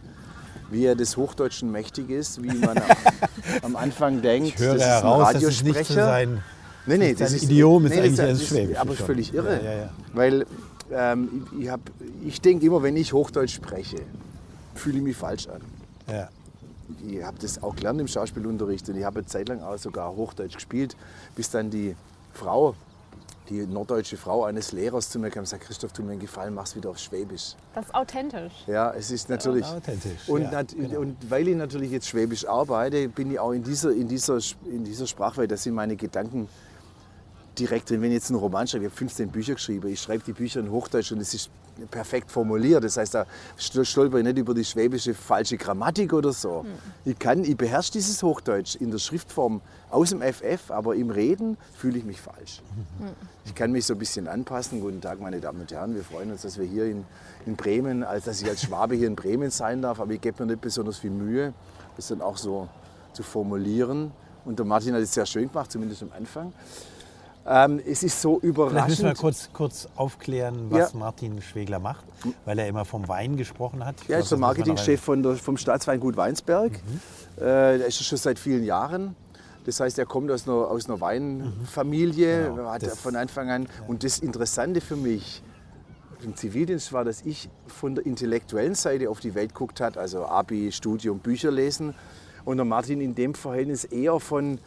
[0.71, 2.85] wie er des Hochdeutschen mächtig ist, wie man am,
[3.63, 5.85] am Anfang denkt, Ich höre das ist ein heraus, nicht Radiosprecher.
[5.85, 6.43] so sein,
[6.87, 8.97] Nee, nee, Sein das ist Idiom ist nee, eigentlich das, das das Schwäbische ist aber
[8.97, 9.07] schon.
[9.07, 9.57] völlig irre.
[9.63, 9.91] Ja, ja, ja.
[10.15, 10.47] Weil
[10.91, 11.81] ähm, ich, ich, hab-
[12.25, 13.97] ich denke immer, wenn ich Hochdeutsch spreche,
[14.75, 15.61] fühle ich mich falsch an.
[16.11, 16.29] ja.
[17.07, 20.15] Ich habe das auch gelernt im Schauspielunterricht und ich habe eine Zeit lang auch sogar
[20.15, 20.97] Hochdeutsch gespielt,
[21.37, 21.95] bis dann die
[22.33, 22.75] Frau,
[23.51, 26.55] die norddeutsche Frau eines Lehrers zu mir kam und sagte, Christoph, tu mir einen Gefallen,
[26.55, 27.55] mach's wieder auf Schwäbisch.
[27.75, 28.53] Das ist authentisch.
[28.67, 29.65] Ja, es ist natürlich.
[29.67, 31.01] authentisch, Und, ja, nat- genau.
[31.01, 34.85] und weil ich natürlich jetzt Schwäbisch arbeite, bin ich auch in dieser, in dieser, in
[34.85, 36.49] dieser Sprachwelt, da sind meine Gedanken
[37.59, 38.01] direkt drin.
[38.03, 40.61] Wenn ich jetzt einen Roman schreibe, ich habe 15 Bücher geschrieben, ich schreibe die Bücher
[40.61, 41.51] in Hochdeutsch und es ist
[41.91, 42.83] perfekt formuliert.
[42.83, 43.25] Das heißt, da
[43.59, 46.65] stol- stolper ich nicht über die schwäbische falsche Grammatik oder so.
[47.05, 49.61] Ich kann, ich beherrsche dieses Hochdeutsch in der Schriftform
[49.91, 52.63] aus dem FF, aber im Reden fühle ich mich falsch.
[53.45, 54.81] Ich kann mich so ein bisschen anpassen.
[54.81, 55.95] Guten Tag, meine Damen und Herren.
[55.95, 57.05] Wir freuen uns, dass wir hier in,
[57.47, 60.01] in Bremen, als dass ich als Schwabe hier in Bremen sein darf.
[60.01, 61.55] Aber ich gebe mir nicht besonders viel Mühe,
[61.97, 62.69] das dann auch so
[63.13, 64.11] zu formulieren.
[64.45, 66.53] Und der Martin hat es sehr schön gemacht, zumindest am Anfang.
[67.51, 68.75] Ähm, es ist so Vielleicht müssen wir
[69.13, 69.19] überraschend.
[69.19, 70.99] kurz, kurz aufklären, was Ja.
[70.99, 72.05] Martin Schwegler macht,
[72.45, 73.97] weil er immer vom Wein gesprochen hat.
[74.03, 76.73] Ich Er ist der Marketingchef von der, vom Staatsweingut Weinsberg.
[76.73, 77.43] Mhm.
[77.43, 79.17] Äh, der ist schon seit vielen Jahren.
[79.65, 83.69] Das heißt, er kommt aus einer, aus einer Weinfamilie, Genau, hat das- von Anfang an.
[83.87, 85.43] Und das Interessante für mich
[86.23, 90.27] im Zivildienst war, dass ich von der intellektuellen Seite auf die Welt geguckt hat, also
[90.27, 91.95] Abi, Studium, Bücher lesen.
[92.45, 94.59] Und der Martin in dem Verhältnis eher von,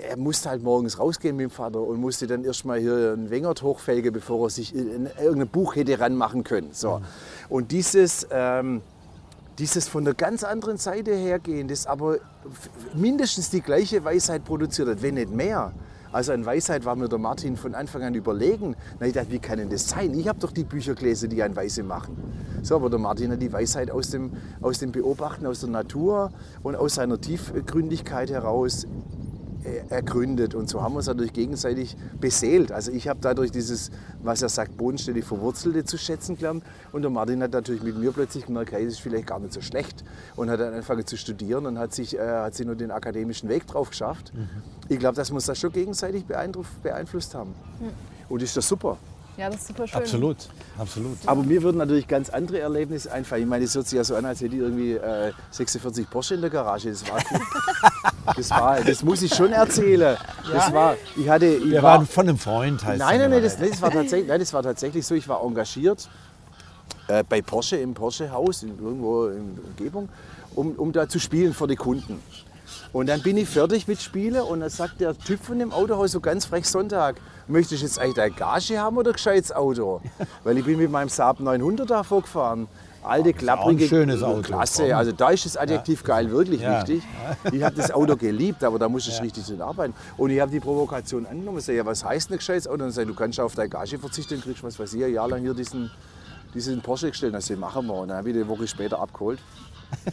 [0.00, 3.62] er musste halt morgens rausgehen mit dem Vater und musste dann erstmal hier einen Wengert
[3.62, 6.70] hochfelgen, bevor er sich in irgendein Buch hätte ranmachen können.
[6.72, 7.00] So.
[7.48, 8.82] Und dieses, ähm,
[9.58, 12.18] dieses von der ganz anderen Seite hergehen, das aber
[12.94, 15.72] mindestens die gleiche Weisheit produziert hat, wenn nicht mehr.
[16.10, 18.76] Also an Weisheit war mir der Martin von Anfang an überlegen.
[18.98, 20.18] Na, ich dachte, wie kann denn das sein?
[20.18, 22.16] Ich habe doch die Bücher gelesen, die einen Weise machen.
[22.62, 26.32] So, aber der Martin hat die Weisheit aus dem, aus dem Beobachten, aus der Natur
[26.62, 28.86] und aus seiner Tiefgründigkeit heraus
[29.90, 30.54] ergründet.
[30.54, 32.72] Und so haben wir uns dadurch gegenseitig beseelt.
[32.72, 33.90] Also ich habe dadurch dieses,
[34.22, 36.64] was er sagt, bodenständig Verwurzelte zu schätzen gelernt.
[36.92, 39.52] Und der Martin hat natürlich mit mir plötzlich gemerkt, hey, das ist vielleicht gar nicht
[39.52, 40.04] so schlecht.
[40.36, 43.48] Und hat dann angefangen zu studieren und hat sich, äh, hat sich nur den akademischen
[43.48, 44.32] Weg drauf geschafft.
[44.88, 47.54] Ich glaube, dass wir uns das schon gegenseitig beeinflusst haben.
[48.28, 48.98] Und ist das super.
[49.38, 50.00] Ja, das ist super schön.
[50.00, 50.36] Absolut,
[50.76, 51.16] absolut.
[51.24, 53.44] Aber mir würden natürlich ganz andere Erlebnisse einfallen.
[53.44, 56.34] Ich meine, es hört sich ja so an, als hätte ich irgendwie äh, 46 Porsche
[56.34, 56.90] in der Garage.
[56.90, 57.20] Das war,
[58.36, 60.16] das war, das muss ich schon erzählen.
[60.52, 63.42] Das war, ich hatte, ich Wir war, waren von einem Freund, heißt nein, nein, nein,
[63.44, 65.14] das, nein, das war tatsächlich, nein, das war tatsächlich so.
[65.14, 66.08] Ich war engagiert
[67.06, 70.08] äh, bei Porsche im Porsche-Haus in, irgendwo in der Umgebung,
[70.56, 72.20] um, um da zu spielen für die Kunden.
[72.92, 76.12] Und dann bin ich fertig mit Spielen und dann sagt der Typ von dem Autohaus
[76.12, 77.16] so ganz frech Sonntag,
[77.46, 80.00] möchtest du jetzt eigentlich deine Gage haben oder gescheites Auto?
[80.44, 82.68] Weil ich bin mit meinem Saab 900 da vorgefahren.
[83.02, 84.42] Alte, ein klapprige, schönes Auto.
[84.42, 84.94] Klasse.
[84.96, 86.78] Also da ist das Adjektiv geil wirklich Ja.
[86.80, 87.02] wichtig.
[87.52, 89.94] Ich habe das Auto geliebt, aber da musste ich richtig drin arbeiten.
[90.16, 91.58] Und ich habe die Provokation angenommen.
[91.58, 92.74] Ich sage, ja, was heißt ein gescheites Auto?
[92.74, 95.04] Und dann sage ich, du kannst auf deine Gage verzichten und kriegst, was weiß ich,
[95.04, 95.90] ein Jahr lang hier diesen,
[96.54, 97.32] diesen Porsche gestellt.
[97.34, 97.94] Dann sage ich, machen wir.
[97.94, 99.38] Und dann habe ich eine Woche später abgeholt.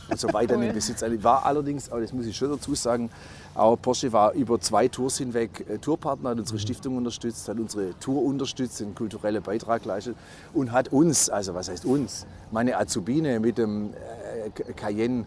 [0.09, 1.01] Und so weiter in den Besitz.
[1.01, 3.09] Ich war allerdings, aber das muss ich schon dazu sagen,
[3.53, 7.97] auch Porsche war über zwei Tours hinweg äh, Tourpartner, hat unsere Stiftung unterstützt, hat unsere
[7.99, 10.15] Tour unterstützt, einen kulturellen Beitrag geleistet
[10.53, 15.25] und hat uns, also was heißt uns, meine Azubine mit dem äh, Cayenne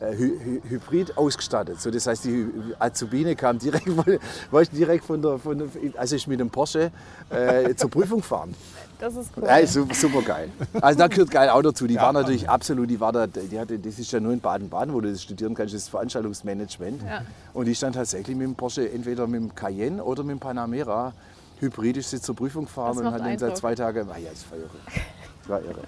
[0.00, 1.80] äh, hy hy hybrid ausgestattet.
[1.80, 2.46] So, das heißt, die
[2.78, 6.90] Azubine kam direkt von, direkt von der, von der, also ich mit dem Porsche
[7.28, 8.54] äh, zur Prüfung gefahren.
[9.00, 9.44] Das ist cool.
[9.46, 10.50] Ja, super, super geil.
[10.80, 11.86] Also da gehört geil auch dazu.
[11.86, 14.92] Die war natürlich absolut, die war da, die hatte, das ist ja nur in Baden-Baden,
[14.92, 17.02] wo du das studieren kannst, das Veranstaltungsmanagement.
[17.02, 17.22] Ja.
[17.54, 21.12] Und die stand tatsächlich mit dem Porsche, entweder mit dem Cayenne oder mit dem Panamera.
[21.60, 24.44] Hybrid ist sie zur Prüfung gefahren und hat dann seit zwei Tagen, ah ja, das
[24.50, 24.70] war irre.
[25.40, 25.82] Das war irre.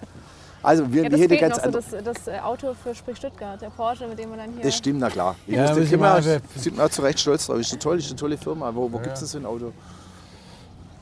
[0.62, 2.02] Also wir, Ja, das hätten fehlt ganz noch so andere.
[2.02, 4.62] das, das äh, Auto für Sprich Stuttgart, der Porsche, mit dem wir dann hier...
[4.62, 5.34] Das stimmt, na klar.
[5.46, 5.90] Ich Ja, muss, da müssen
[6.56, 7.58] sind wir auch- zu Recht stolz drauf.
[7.58, 8.72] Ist eine tolle, ist eine tolle Firma.
[8.74, 9.72] Wo, wo gibt es denn so ein Auto?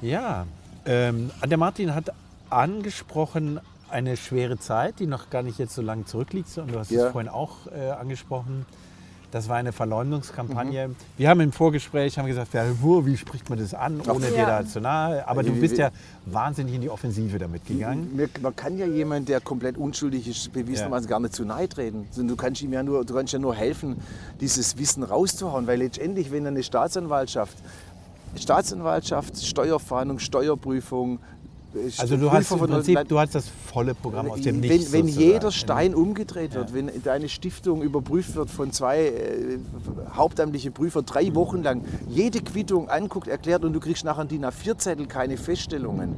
[0.00, 0.46] Ja,
[0.86, 2.10] ähm, der Martin hat
[2.48, 6.56] angesprochen eine schwere Zeit, die noch gar nicht jetzt so lange zurückliegt.
[6.58, 7.06] Und du hast Ja.
[7.06, 8.64] es vorhin auch äh, angesprochen.
[9.32, 10.88] Das war eine Verleumdungskampagne.
[10.88, 10.96] Mhm.
[11.16, 14.36] Wir haben im Vorgespräch haben gesagt, ja, wo, wie spricht man das an, ohne dir
[14.38, 14.62] Ja.
[14.62, 15.26] da zu nahe.
[15.28, 15.90] Aber du Wie- bist ja
[16.26, 18.28] wahnsinnig in die Offensive damit gegangen.
[18.42, 22.08] Man kann ja jemand, der komplett unschuldig ist, bewiesenermaßen gar nicht zu nahe treten.
[22.16, 23.98] Du kannst ihm ja nur, du kannst ja nur helfen,
[24.40, 25.68] dieses Wissen rauszuhauen.
[25.68, 27.56] Weil letztendlich, wenn eine Staatsanwaltschaft,
[28.36, 31.18] Staatsanwaltschaft, Steuerfahndung, Steuerprüfung,
[31.98, 34.92] Also du hast im Prinzip, Land- du hast das volle Programm aus dem wenn, Nichts.
[34.92, 35.26] wenn sozusagen.
[35.32, 39.58] jeder Stein umgedreht wird, wenn deine Stiftung überprüft wird von zwei äh,
[40.16, 44.44] hauptamtlichen Prüfern drei Wochen lang, jede Quittung anguckt, erklärt und du kriegst nachher einen DIN
[44.44, 46.16] A4-Zettel, keine Feststellungen,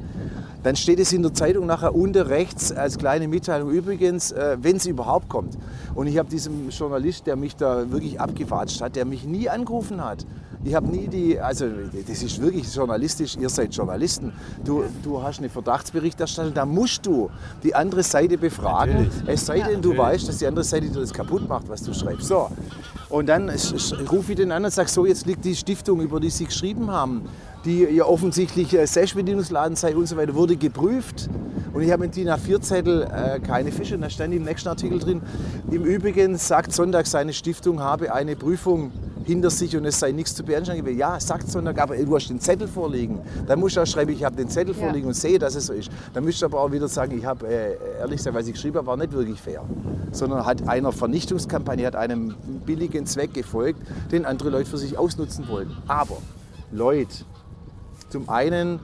[0.62, 4.76] dann steht es in der Zeitung nachher unten rechts als kleine Mitteilung übrigens, äh, wenn
[4.76, 5.58] es überhaupt kommt.
[5.94, 10.02] Und ich habe diesem Journalist, der mich da wirklich abgewatscht hat, der mich nie angerufen
[10.02, 10.24] hat.
[10.64, 11.66] Ich habe nie die, also
[12.06, 14.32] das ist wirklich journalistisch, ihr seid Journalisten.
[14.64, 17.30] Du, du hast eine Verdachtsberichterstattung, da musst du
[17.64, 19.04] die andere Seite befragen.
[19.04, 19.28] Natürlich.
[19.28, 21.92] Es sei denn, du weißt, dass die andere Seite dir das kaputt macht, was du
[21.92, 22.28] schreibst.
[22.28, 22.48] So.
[23.08, 23.50] Und dann
[24.10, 26.90] rufe ich den an und sage, so, jetzt liegt die Stiftung, über die Sie geschrieben
[26.90, 27.22] haben,
[27.64, 31.28] die ja offensichtlich äh, Selbstbedienungsladen sei und so weiter, wurde geprüft.
[31.72, 33.94] Und ich habe mit DIN A4-Zettel äh, keine Fische.
[33.94, 35.22] Und da stand im nächsten Artikel drin,
[35.70, 38.92] im Übrigen sagt Sonntag, seine Stiftung habe eine Prüfung
[39.24, 40.98] hinter sich und es sei nichts zu beanstanden gewesen.
[40.98, 43.20] Ja, sagt Sonntag, aber du hast den Zettel vorliegen.
[43.46, 44.82] Dann musst du auch schreiben, ich habe den Zettel Ja.
[44.84, 45.90] vorliegen und sehe, dass es so ist.
[46.12, 48.78] Dann müsst du aber auch wieder sagen, ich habe, äh, ehrlich gesagt, was ich geschrieben
[48.78, 49.62] habe, war nicht wirklich fair.
[50.10, 52.34] Sondern hat einer Vernichtungskampagne, hat einem
[52.66, 53.80] billigen Zweck gefolgt,
[54.10, 55.76] den andere Leute für sich ausnutzen wollten.
[55.86, 56.18] Aber,
[56.72, 57.24] Leute,
[58.12, 58.78] zum einen,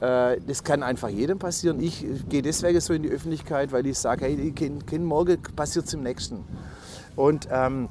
[0.00, 1.80] äh, das kann einfach jedem passieren.
[1.80, 6.02] Ich gehe deswegen so in die Öffentlichkeit, weil ich sage, hey, kein, Morgen passiert zum
[6.02, 6.44] nächsten.
[7.14, 7.88] Und ähm,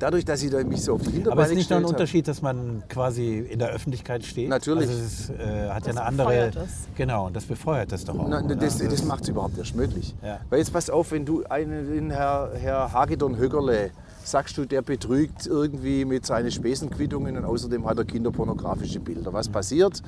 [0.00, 1.84] dadurch, dass ich da mich so auf die Hinterbeine Aber es ist nicht nur ein
[1.84, 4.48] Unterschied, dass man quasi in der Öffentlichkeit steht.
[4.48, 4.88] Natürlich.
[4.88, 6.26] Also es ist, äh, hat ja Das eine andere.
[6.26, 6.70] befeuert es.
[6.96, 8.28] Genau, und das befeuert das doch auch.
[8.28, 8.56] Nein, oder?
[8.56, 10.14] das, das macht es überhaupt erst möglich.
[10.22, 10.40] Ja.
[10.50, 13.92] Weil jetzt pass auf, wenn du einen den Herr, Herr Hagedorn Högerle
[14.24, 19.32] sagst du, der betrügt irgendwie mit seinen Spesenquittungen und außerdem hat er kinderpornografische Bilder.
[19.32, 20.02] Was passiert?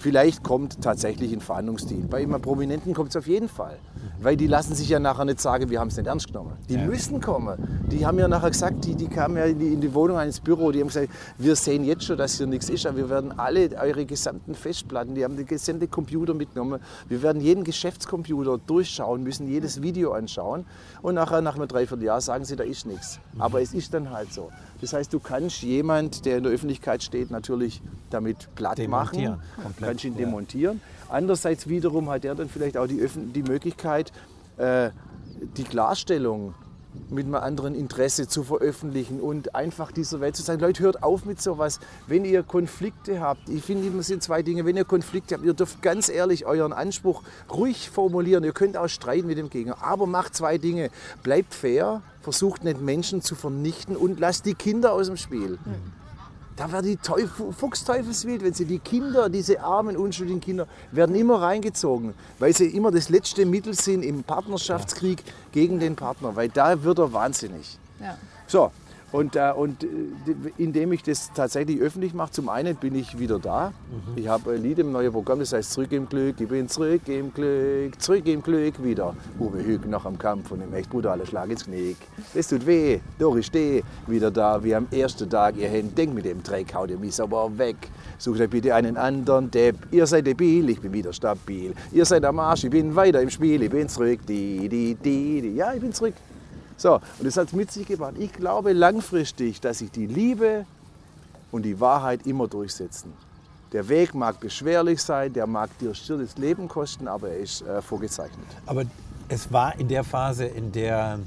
[0.00, 2.02] Vielleicht kommt tatsächlich ein Verhandlungsdeal.
[2.08, 3.78] Bei einem Prominenten kommt es auf jeden Fall.
[4.20, 6.52] Weil die lassen sich ja nachher nicht sagen, wir haben es nicht ernst genommen.
[6.68, 6.86] Die Ja.
[6.86, 7.58] müssen kommen.
[7.90, 10.38] Die haben ja nachher gesagt, die, die kamen ja in die, in die Wohnung eines
[10.38, 13.36] Büro, die haben gesagt, wir sehen jetzt schon, dass hier nichts ist, aber wir werden
[13.40, 19.24] alle eure gesamten Festplatten, die haben die gesamte Computer mitgenommen, wir werden jeden Geschäftscomputer durchschauen,
[19.24, 20.64] müssen jedes Video anschauen
[21.02, 23.20] und nachher nach einem Dreivierteljahr sagen sie, da ist nichts.
[23.38, 24.50] Aber es ist dann halt so.
[24.80, 29.88] Das heißt, du kannst jemand, der in der Öffentlichkeit steht, natürlich damit platt machen, komplett,
[29.88, 30.24] kannst ihn ja.
[30.24, 30.80] demontieren.
[31.08, 34.12] Andererseits wiederum hat er dann vielleicht auch die, Öffn die Möglichkeit,
[34.56, 34.90] äh,
[35.56, 36.54] die Klarstellung
[37.10, 41.24] mit einem anderen Interesse zu veröffentlichen und einfach dieser Welt zu sagen, Leute, hört auf
[41.24, 41.80] mit sowas.
[42.06, 45.54] Wenn ihr Konflikte habt, ich finde, immer sind zwei Dinge, wenn ihr Konflikte habt, ihr
[45.54, 48.44] dürft ganz ehrlich euren Anspruch ruhig formulieren.
[48.44, 50.90] Ihr könnt auch streiten mit dem Gegner, aber macht zwei Dinge.
[51.22, 55.58] Bleibt fair, versucht nicht Menschen zu vernichten und lasst die Kinder aus dem Spiel.
[56.58, 61.40] Da werden die Teufel, Fuchsteufelswild, wenn sie die Kinder, diese armen, unschuldigen Kinder, werden immer
[61.40, 65.22] reingezogen, weil sie immer das letzte Mittel sind im Partnerschaftskrieg
[65.52, 67.78] gegen den Partner, weil da wird er wahnsinnig.
[68.00, 68.18] Ja.
[68.48, 68.72] So,
[69.12, 69.88] und, äh, und äh,
[70.58, 73.72] indem ich das tatsächlich öffentlich mache, zum einen bin ich wieder da.
[74.16, 77.02] Ich habe ein Lied im neuen Programm, das heißt Zurück im Glück, ich bin zurück
[77.06, 79.14] im Glück, zurück im Glück wieder.
[79.38, 81.96] Uwe Hüg noch am Kampf und im echt brutalen Schlag ins Knick.
[82.34, 85.56] Es tut weh, doch ich stehe wieder da wie am ersten Tag.
[85.56, 87.76] Ihr Hände, denkt mit dem Dreck, haut ihr mich aber weg.
[88.18, 89.76] Sucht euch bitte einen anderen Depp.
[89.90, 91.72] Ihr seid debil, ich bin wieder stabil.
[91.92, 94.20] Ihr seid am Arsch, ich bin weiter im Spiel, ich bin zurück.
[94.28, 95.54] Die, die, die, die.
[95.54, 96.14] Ja, ich bin zurück.
[96.78, 98.14] So, und das hat es mit sich gebracht.
[98.18, 100.64] Ich glaube langfristig, dass sich die Liebe
[101.50, 103.12] und die Wahrheit immer durchsetzen.
[103.72, 107.60] Der Weg mag beschwerlich sein, der mag dir schier das Leben kosten, aber er ist
[107.62, 108.46] äh, vorgezeichnet.
[108.64, 108.84] Aber
[109.28, 111.18] es war in der Phase, in der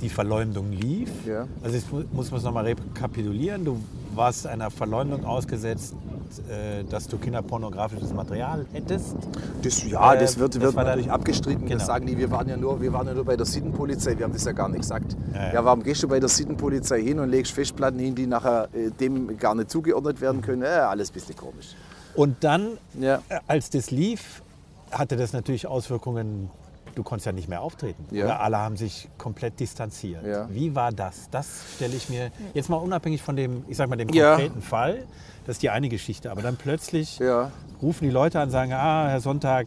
[0.00, 1.10] die Verleumdung lief.
[1.26, 1.46] Ja.
[1.62, 3.64] Also jetzt mu- muss man es nochmal rekapitulieren.
[3.66, 3.78] Du
[4.14, 5.94] warst einer Verleumdung ausgesetzt
[6.38, 9.16] äh, dass du kinderpornografisches Material hättest.
[9.62, 11.66] Das, ja, Äh, das wird, das wird war dann- natürlich abgestritten.
[11.66, 11.78] Genau.
[11.78, 14.24] Das sagen die, wir waren, ja nur, wir waren ja nur bei der Sittenpolizei, wir
[14.24, 15.16] haben das ja gar nicht gesagt.
[15.34, 15.52] Ja, ja.
[15.54, 18.90] Ja, warum gehst du bei der Sittenpolizei hin und legst Festplatten hin, die nachher äh,
[18.90, 20.62] dem gar nicht zugeordnet werden können?
[20.62, 21.74] Ja, alles ein bisschen komisch.
[22.14, 23.16] Und dann, Ja.
[23.28, 24.42] äh, als das lief,
[24.90, 26.50] hatte das natürlich Auswirkungen.
[26.96, 28.04] Du konntest ja nicht mehr auftreten.
[28.10, 28.38] Ja.
[28.40, 30.26] Alle haben sich komplett distanziert.
[30.26, 30.48] Ja.
[30.50, 31.28] Wie war das?
[31.30, 31.46] Das
[31.76, 34.30] stelle ich mir jetzt mal unabhängig von dem, ich sag mal, dem Ja.
[34.34, 35.04] konkreten Fall.
[35.50, 36.30] Das ist die eine Geschichte.
[36.30, 37.50] Aber dann plötzlich Ja.
[37.82, 39.66] rufen die Leute an und sagen, ah, Herr Sonntag,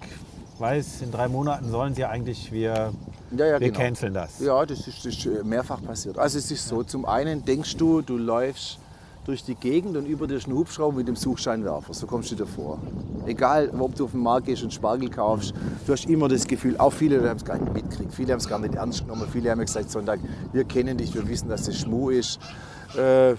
[0.57, 2.93] weiß, in drei Monaten sollen Sie eigentlich, wir,
[3.35, 3.79] Ja, ja, wir genau.
[3.79, 4.39] canceln das.
[4.39, 6.17] Ja, das ist, das ist äh, mehrfach passiert.
[6.17, 8.79] Also es ist so, zum einen denkst du, du läufst
[9.25, 11.93] durch die Gegend und über dir ist ein Hubschrauber mit dem Suchscheinwerfer.
[11.93, 12.79] So kommst du dir vor.
[13.25, 15.53] Egal, ob du auf den Markt gehst und Spargel kaufst,
[15.85, 18.47] du hast immer das Gefühl, auch viele haben es gar nicht mitgekriegt, viele haben es
[18.47, 20.21] gar nicht ernst genommen, viele haben gesagt, Sonntag,
[20.53, 22.39] wir kennen dich, wir wissen, dass das Schmu ist.
[22.97, 23.35] Äh,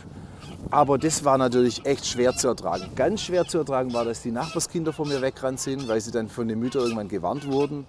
[0.71, 2.85] aber das war natürlich echt schwer zu ertragen.
[2.97, 6.29] Ganz schwer zu ertragen war, dass die Nachbarskinder von mir weggerannt sind, weil sie dann
[6.29, 7.87] von den Müttern irgendwann gewarnt wurden.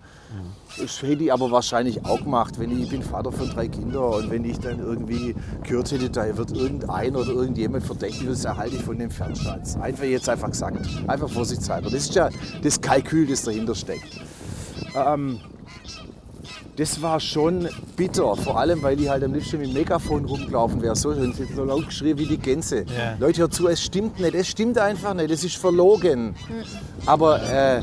[0.78, 4.14] Das hätte ich aber wahrscheinlich auch gemacht, wenn ich, ich bin Vater von drei Kindern
[4.14, 8.76] und wenn ich dann irgendwie gehört hätte, da wird irgendeiner oder irgendjemand verdächtig, das erhalte
[8.76, 9.76] ich von dem Fernschatz.
[9.78, 10.78] Einfach jetzt einfach gesagt,
[11.08, 11.90] einfach vorsichtshalber.
[11.90, 12.30] Das ist ja
[12.62, 14.20] das Kalkül, das dahinter steckt.
[14.96, 15.40] Ähm,
[16.78, 20.82] das war schon bitter, vor allem weil ich halt am liebsten mit dem Megafon rumgelaufen
[20.82, 22.86] wäre, so, und so laut geschrien wie die Gänse.
[22.98, 23.16] Ja.
[23.20, 26.36] Leute, hört zu, es stimmt nicht, es stimmt einfach nicht, es ist verlogen.
[27.06, 27.82] Aber äh,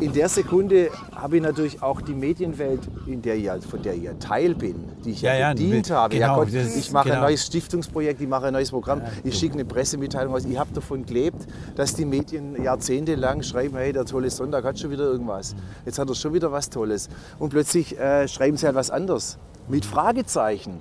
[0.00, 3.94] in der Sekunde habe ich natürlich auch die Medienwelt, in der ich, ja- von der
[3.94, 6.16] ich ja Teil bin, die ich ja, Ja, ja, bedient genau, habe.
[6.16, 7.20] Ja, Gott, ich mache genau.
[7.20, 10.44] ein neues Stiftungsprojekt, ich mache ein neues Programm, ich schicke eine Pressemitteilung aus.
[10.44, 11.46] Ich habe davon gelebt,
[11.76, 15.54] dass die Medien jahrzehntelang schreiben, hey, der tolle Sonntag hat schon wieder irgendwas.
[15.84, 17.08] Jetzt hat er schon wieder was Tolles.
[17.38, 19.38] Und plötzlich äh, schreiben sie halt was anderes.
[19.68, 20.80] Mit Fragezeichen.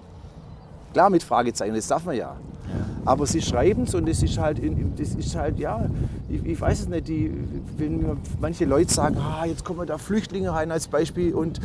[0.94, 2.36] Klar, mit Fragezeichen, das darf man ja.
[3.06, 4.62] Aber sie schreiben es und das ist halt,
[4.98, 5.90] das ist halt ja,
[6.30, 7.32] ich, ich weiß es nicht, die,
[7.78, 11.60] wenn mir manche Leute sagen, ah, jetzt kommen da Flüchtlinge rein als Beispiel und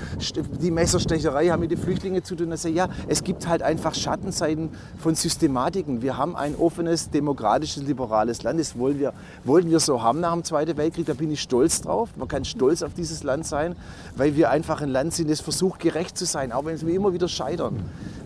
[0.61, 2.51] die Messerstecherei haben mit den Flüchtlingen zu tun.
[2.51, 6.03] Dann sage ich, ja, es gibt halt einfach Schattenseiten von Systematiken.
[6.03, 8.59] Wir haben ein offenes, demokratisches, liberales Land.
[8.59, 9.13] Das wollen wir,
[9.45, 11.07] wollten wir so haben nach dem Zweiten Weltkrieg.
[11.07, 12.11] Da bin ich stolz drauf.
[12.17, 13.77] Man kann stolz auf dieses Land sein,
[14.17, 17.13] weil wir einfach ein Land sind, das versucht, gerecht zu sein, auch wenn wir immer
[17.13, 17.77] wieder scheitern.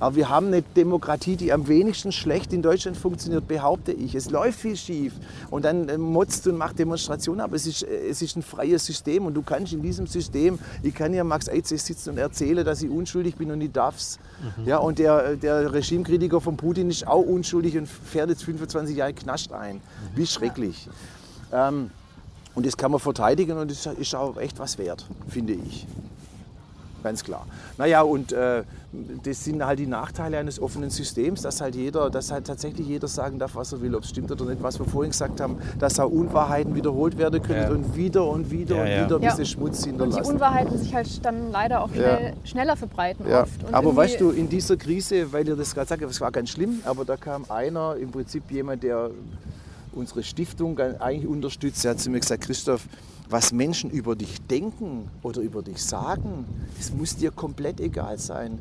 [0.02, 4.16] Aber wir haben eine Demokratie, die am wenigsten schlecht in Deutschland funktioniert, behaupte ich.
[4.16, 5.12] Es läuft viel schief
[5.48, 8.84] und dann äh, motzt und macht Demonstrationen, aber es ist, äh, es ist ein freies
[8.84, 12.64] System und du kannst in diesem System, ich kann ja Max Eitze sitzen und erzählen,
[12.64, 14.18] dass ich unschuldig bin und ich darf's.
[14.66, 19.12] Ja, und der, der Regimekritiker von Putin ist auch unschuldig und fährt jetzt 25 Jahre
[19.12, 19.80] Knast ein.
[20.16, 20.88] Wie schrecklich.
[21.52, 21.92] Ähm,
[22.56, 25.86] und das kann man verteidigen und das ist auch echt was wert, finde ich.
[27.02, 27.46] Ganz klar.
[27.78, 28.62] Naja, und äh,
[29.24, 33.08] das sind halt die Nachteile eines offenen Systems, dass halt jeder, dass halt tatsächlich jeder
[33.08, 35.56] sagen darf, was er will, ob es stimmt oder nicht, was wir vorhin gesagt haben,
[35.78, 37.70] dass auch Unwahrheiten wiederholt werden können Ja.
[37.70, 39.30] und wieder und wieder Ja, und wieder Ja.
[39.30, 40.32] bisschen Schmutz Und die hinterlassen.
[40.34, 43.42] Unwahrheiten sich halt dann leider auch schnell, schneller verbreiten Ja.
[43.42, 43.64] oft.
[43.64, 46.50] Und Aber weißt du, in dieser Krise, weil ihr das gerade sagt, es war ganz
[46.50, 49.10] schlimm, aber da kam einer, im Prinzip jemand, der
[49.92, 52.86] unsere Stiftung eigentlich unterstützt, der hat zu mir gesagt, Christoph,
[53.28, 56.44] was Menschen über dich denken oder über dich sagen,
[56.76, 58.58] das muss dir komplett egal sein.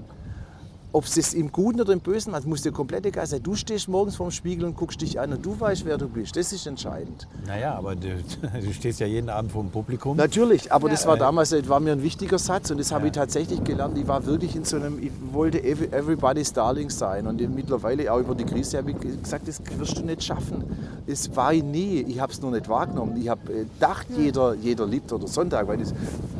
[0.93, 3.41] Ob es das im Guten oder im Bösen macht, muss dir komplett egal sein.
[3.41, 6.35] Du stehst morgens vorm Spiegel und guckst dich an und du weißt, wer du bist.
[6.35, 7.27] Das ist entscheidend.
[7.47, 8.09] Naja, aber du,
[8.61, 10.17] du stehst ja jeden Abend vor dem Publikum.
[10.17, 11.21] Natürlich, aber das war Ja.
[11.21, 13.07] damals das war mir ein wichtiger Satz und das habe Ja.
[13.07, 13.97] ich tatsächlich gelernt.
[13.97, 18.19] Ich war wirklich in so einem, ich wollte every- everybody's darling sein und mittlerweile auch
[18.19, 20.63] über die Krise habe ich gesagt, das wirst du nicht schaffen.
[21.07, 23.15] Das war ich nie, ich habe es nur nicht wahrgenommen.
[23.15, 25.93] Ich habe äh, gedacht, jeder, jeder liebt oder Sonntag, weil das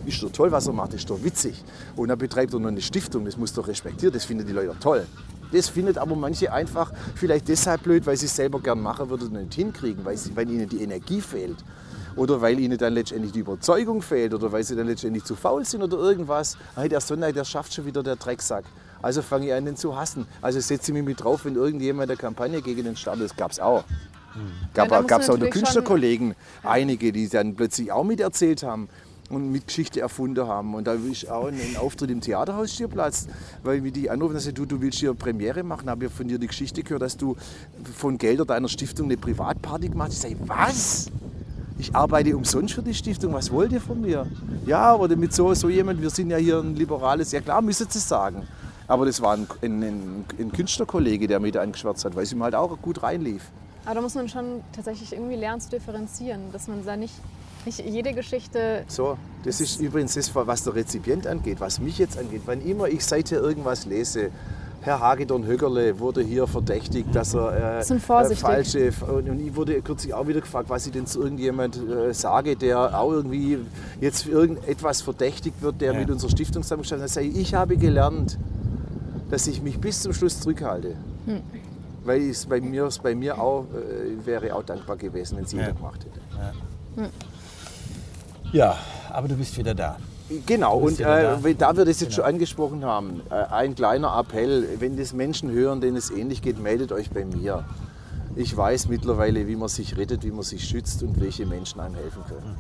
[0.05, 1.63] ist doch toll, was er macht, das ist doch witzig.
[1.95, 4.79] Und dann betreibt er noch eine Stiftung, das muss doch respektiert, das finden die Leute
[4.79, 5.05] toll.
[5.51, 9.27] Das findet aber manche einfach vielleicht deshalb blöd, weil sie es selber gern machen würden
[9.35, 11.57] und nicht hinkriegen, weil, sie, weil ihnen die Energie fehlt.
[12.15, 15.63] Oder weil ihnen dann letztendlich die Überzeugung fehlt oder weil sie dann letztendlich zu faul
[15.65, 16.57] sind oder irgendwas.
[16.75, 18.65] Hey, der Sonntag, der schafft schon wieder der Drecksack.
[19.01, 20.27] Also fange ich an, den zu hassen.
[20.41, 23.25] Also setze ich mich mit drauf, wenn irgendjemand eine Kampagne gegen den startet.
[23.25, 23.83] Das gab es auch.
[24.73, 28.87] Gab es du auch unter Künstlerkollegen einige, die dann plötzlich auch miterzählt haben
[29.31, 30.75] und mit Geschichte erfunden haben.
[30.75, 33.27] Und da ist auch ein, ein Auftritt im Theaterhaus Stierplatz,
[33.63, 36.27] weil mir die anrufen und sagen, du, du willst hier Premiere machen, habe ich von
[36.27, 37.35] dir die Geschichte gehört, dass du
[37.95, 40.25] von Geldern deiner Stiftung eine Privatparty gemacht hast.
[40.25, 41.11] Ich sage, was?
[41.79, 44.27] Ich arbeite umsonst für die Stiftung, was wollt ihr von mir?
[44.65, 47.95] Ja, oder mit so, so jemand, wir sind ja hier ein liberales, ja klar, müsstet
[47.95, 48.47] ihr sagen.
[48.87, 52.43] Aber das war ein, ein, ein Künstlerkollege, der mich da angeschwärzt hat, weil es ihm
[52.43, 53.43] halt auch gut reinlief.
[53.85, 57.13] Aber da muss man schon tatsächlich irgendwie lernen zu differenzieren, dass man da nicht,
[57.65, 58.83] nicht jede Geschichte.
[58.87, 62.41] So, das ist übrigens das, was der Rezipient angeht, was mich jetzt angeht.
[62.45, 64.29] Wann immer ich seither irgendwas lese,
[64.83, 68.39] Herr Hagedorn Högerle wurde hier verdächtigt, dass er äh, vorsichtig.
[68.39, 68.91] falsche.
[69.07, 72.55] Und, und ich wurde kürzlich auch wieder gefragt, was ich denn zu irgendjemand äh, sage,
[72.55, 73.59] der auch irgendwie
[73.99, 75.99] jetzt für irgendetwas verdächtigt wird, der Ja.
[75.99, 77.15] mit unserer Stiftung zusammengestanden hat.
[77.17, 78.39] Ich, ich habe gelernt,
[79.29, 80.95] dass ich mich bis zum Schluss zurückhalte.
[81.27, 81.41] Hm.
[82.03, 85.51] Weil es bei mir, es bei mir auch äh, wäre auch dankbar gewesen, wenn es
[85.51, 85.73] jeder Ja.
[85.73, 86.19] gemacht hätte.
[86.97, 87.03] Ja,
[89.11, 89.97] aber du bist wieder da.
[90.45, 91.35] Genau, und äh, da.
[91.35, 91.53] Genau.
[91.57, 95.81] da wir das jetzt schon angesprochen haben, äh, ein kleiner Appell, wenn das Menschen hören,
[95.81, 97.65] denen es ähnlich geht, meldet euch bei mir.
[98.35, 101.95] Ich weiß mittlerweile, wie man sich rettet, wie man sich schützt und welche Menschen einem
[101.95, 102.55] helfen können.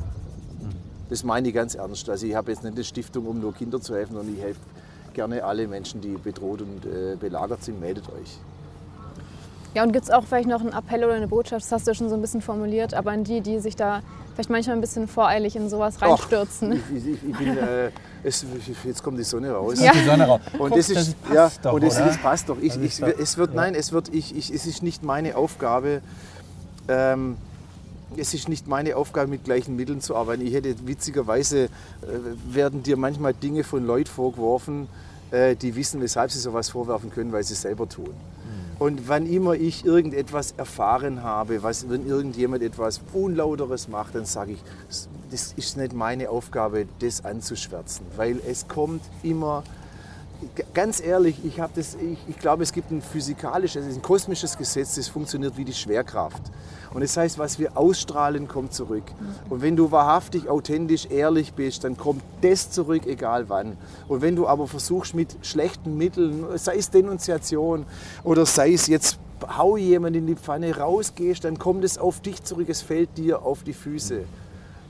[1.09, 2.09] Das meine ich ganz ernst.
[2.09, 4.59] Also ich habe jetzt nicht eine Stiftung, um nur Kinder zu helfen, sondern ich helfe
[5.13, 8.37] gerne alle Menschen, die bedroht und äh, belagert sind, meldet euch.
[9.73, 11.93] Ja, und gibt es auch vielleicht noch einen Appell oder eine Botschaft, das hast du
[11.93, 14.01] schon so ein bisschen formuliert, aber an die, die sich da
[14.33, 16.73] vielleicht manchmal ein bisschen voreilig in sowas reinstürzen.
[16.73, 17.91] Ich, ich, ich bin, äh,
[18.23, 18.45] es,
[18.83, 19.79] jetzt kommt die Sonne raus.
[19.79, 19.91] Ja.
[19.91, 20.41] Die Sonne raus.
[20.53, 22.57] Und Guck, das ist, passt ja, doch, und das, das passt doch.
[22.61, 26.01] Ich, Das ich, es wird, nein, es wird, ich, ich, es ist nicht meine Aufgabe,
[26.87, 27.37] ähm,
[28.17, 30.45] es ist nicht meine Aufgabe, mit gleichen Mitteln zu arbeiten.
[30.45, 31.69] Ich hätte witzigerweise, äh,
[32.49, 34.87] werden dir manchmal Dinge von Leuten vorgeworfen,
[35.31, 38.09] äh, die wissen, weshalb sie sowas vorwerfen können, weil sie es selber tun.
[38.81, 44.53] Und wann immer ich irgendetwas erfahren habe, was, wenn irgendjemand etwas Unlauteres macht, dann sage
[44.53, 44.63] ich,
[45.29, 48.03] das ist nicht meine Aufgabe, das anzuschwärzen.
[48.15, 49.63] Weil es kommt immer,
[50.73, 55.07] ganz ehrlich, ich, das, ich, ich glaube, es gibt ein physikalisches, ein kosmisches Gesetz, das
[55.07, 56.41] funktioniert wie die Schwerkraft.
[56.93, 59.03] Und das heißt, was wir ausstrahlen, kommt zurück.
[59.49, 63.77] Und wenn du wahrhaftig, authentisch, ehrlich bist, dann kommt das zurück, egal wann.
[64.07, 67.85] Und wenn du aber versuchst mit schlechten Mitteln, sei es Denunziation
[68.23, 69.19] oder sei es jetzt
[69.57, 73.43] hau jemand in die Pfanne, rausgehst, dann kommt es auf dich zurück, es fällt dir
[73.43, 74.23] auf die Füße.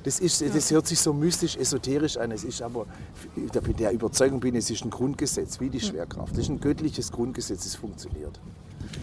[0.03, 2.31] Das, ist, das hört sich so mystisch, esoterisch an.
[2.31, 2.85] Es ist aber,
[3.53, 6.31] der, der Überzeugung bin, es ist ein Grundgesetz, wie die Schwerkraft.
[6.33, 8.39] Das ist ein göttliches Grundgesetz, das funktioniert.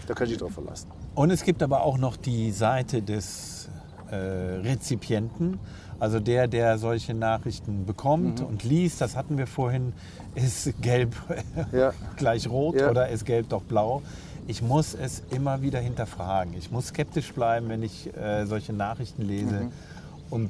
[0.07, 0.89] Da kann ich drauf verlassen.
[1.15, 3.69] Und es gibt aber auch noch die Seite des
[4.11, 5.59] äh, Rezipienten,
[5.99, 9.01] also der, der solche Nachrichten bekommt und liest.
[9.01, 9.93] Das hatten wir vorhin.
[10.35, 11.15] Ist gelb
[11.71, 11.93] Ja.
[12.17, 12.89] gleich rot Ja.
[12.89, 14.01] oder ist gelb doch blau?
[14.47, 16.53] Ich muss es immer wieder hinterfragen.
[16.57, 19.67] Ich muss skeptisch bleiben, wenn ich äh, solche Nachrichten lese
[20.29, 20.49] und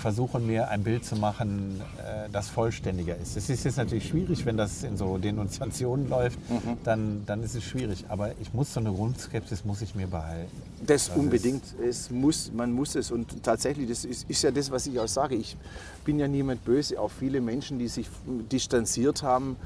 [0.00, 3.36] versuche mir ein Bild zu machen, äh, das vollständiger ist.
[3.36, 6.38] Es ist jetzt natürlich schwierig, wenn das in so Denunziationen läuft,
[6.84, 8.06] dann, dann ist es schwierig.
[8.08, 10.50] Aber ich muss so eine Grundskepsis muss ich mir behalten.
[10.86, 11.62] Das, Das unbedingt.
[11.86, 13.10] Es muss, man muss es.
[13.10, 15.36] Und tatsächlich, das ist, ist ja das, was ich auch sage.
[15.36, 15.56] Ich
[16.04, 16.98] bin ja niemand böse.
[16.98, 18.08] Auch viele Menschen, die sich
[18.50, 19.56] distanziert haben.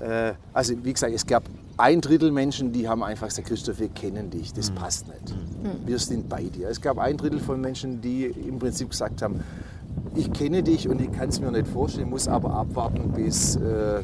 [0.00, 1.42] Äh, Also wie gesagt, es gab
[1.76, 5.34] ein Drittel Menschen, die haben einfach gesagt, Christoph, wir kennen dich, das passt nicht.
[5.86, 6.68] Wir sind bei dir.
[6.68, 9.42] Es gab ein Drittel von Menschen, die im Prinzip gesagt haben,
[10.14, 14.02] ich kenne dich und ich kann es mir nicht vorstellen, muss aber abwarten, bis, äh,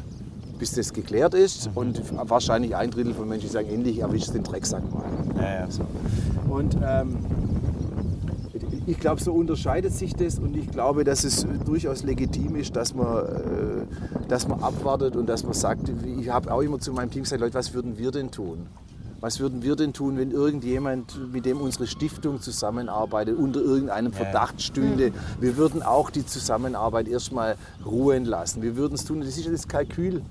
[0.57, 1.69] bis das geklärt ist.
[1.75, 5.05] Und wahrscheinlich ein Drittel von Menschen, sagen, endlich erwischt den Drecksack mal.
[5.37, 5.67] Ja, ja.
[5.69, 5.83] So.
[6.49, 7.17] Und ähm,
[8.85, 12.95] ich glaube, so unterscheidet sich das und ich glaube, dass es durchaus legitim ist, dass
[12.95, 17.11] man, äh, dass man abwartet und dass man sagt, ich habe auch immer zu meinem
[17.11, 18.67] Team gesagt, Leute, was würden wir denn tun?
[19.21, 24.61] Was würden wir denn tun, wenn irgendjemand, mit dem unsere Stiftung zusammenarbeitet, unter irgendeinem Verdacht
[24.61, 25.11] stünde?
[25.41, 27.55] Wir würden auch die Zusammenarbeit erstmal
[27.85, 28.61] ruhen lassen.
[28.61, 29.19] Wir würden es tun.
[29.19, 30.21] Das ist ja das Kalkül.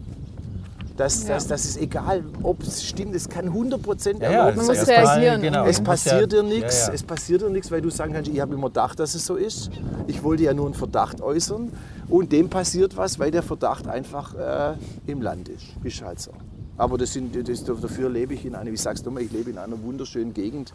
[0.96, 1.34] Das, Ja.
[1.34, 3.14] das, das ist egal, ob es stimmt.
[3.14, 4.84] Es kann 100% Ja, ja, erlaubt Man sein.
[4.86, 5.42] reagieren.
[5.42, 6.94] Genau, Es passiert ja- dir nichts, Ja, ja.
[6.94, 9.36] es passiert dir nichts, weil du sagen kannst, ich habe immer gedacht, dass es so
[9.36, 9.70] ist.
[10.08, 11.70] Ich wollte ja nur einen Verdacht äußern
[12.08, 14.74] und dem passiert was, weil der Verdacht einfach äh,
[15.06, 15.66] im Land ist.
[15.84, 16.32] Ist halt so.
[16.78, 19.50] Aber das sind, das, dafür lebe ich in einer, wie sagst du mal, ich lebe
[19.50, 20.72] in einer wunderschönen Gegend.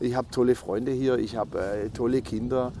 [0.00, 2.72] Ich habe tolle Freunde hier, ich habe äh, tolle Kinder.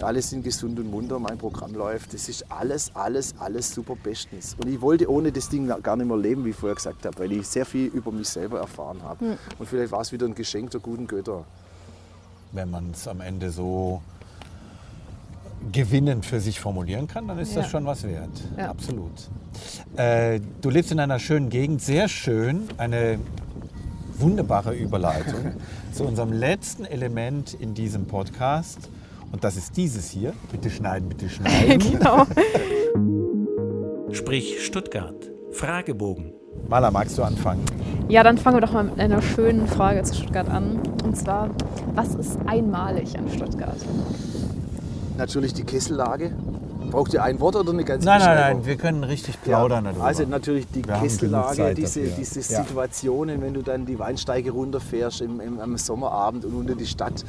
[0.00, 2.14] Alle sind gesund und munter, mein Programm läuft.
[2.14, 4.56] Das ist alles, alles, alles super bestens.
[4.58, 7.18] Und ich wollte ohne das Ding gar nicht mehr leben, wie ich vorher gesagt habe,
[7.18, 9.36] weil ich sehr viel über mich selber erfahren habe.
[9.58, 11.44] Und vielleicht war es wieder ein Geschenk der guten Götter.
[12.52, 14.00] Wenn man es am Ende so
[15.72, 17.70] gewinnend für sich formulieren kann, dann ist das Ja.
[17.70, 18.30] schon was wert.
[18.56, 18.70] Ja.
[18.70, 19.12] Absolut.
[19.96, 23.18] Äh, du lebst in einer schönen Gegend, sehr schön, eine
[24.18, 25.52] wunderbare Überleitung
[25.92, 28.88] zu unserem letzten Element in diesem Podcast.
[29.32, 30.32] Und das ist dieses hier.
[30.50, 31.78] Bitte schneiden, bitte schneiden.
[31.92, 32.26] genau.
[34.12, 35.14] Sprich Stuttgart.
[35.52, 36.32] Fragebogen.
[36.68, 37.64] Maler, magst du anfangen?
[38.08, 40.80] Ja, dann fangen wir doch mal mit einer schönen Frage zu Stuttgart an.
[41.04, 41.50] Und zwar,
[41.94, 43.76] was ist einmalig an Stuttgart?
[45.20, 46.32] Natürlich die Kessellage.
[46.90, 50.02] Braucht ihr ein Wort oder eine ganze Nein, nein, nein, wir können richtig plaudern darüber.
[50.02, 52.16] Also natürlich die Wir Kessellage, diese, dafür.
[52.18, 52.62] diese Ja.
[52.62, 57.22] Situationen, wenn du dann die Weinsteige runterfährst im, im, am Sommerabend und unter die Stadt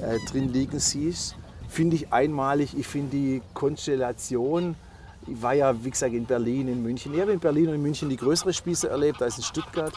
[0.00, 1.36] äh, drin liegen siehst,
[1.68, 2.74] finde ich einmalig.
[2.76, 4.74] Ich finde die Konstellation
[5.28, 7.12] ich war ja, wie gesagt, in Berlin, in München.
[7.12, 9.92] Ich habe in Berlin und in München die größere Spieße erlebt als in Stuttgart.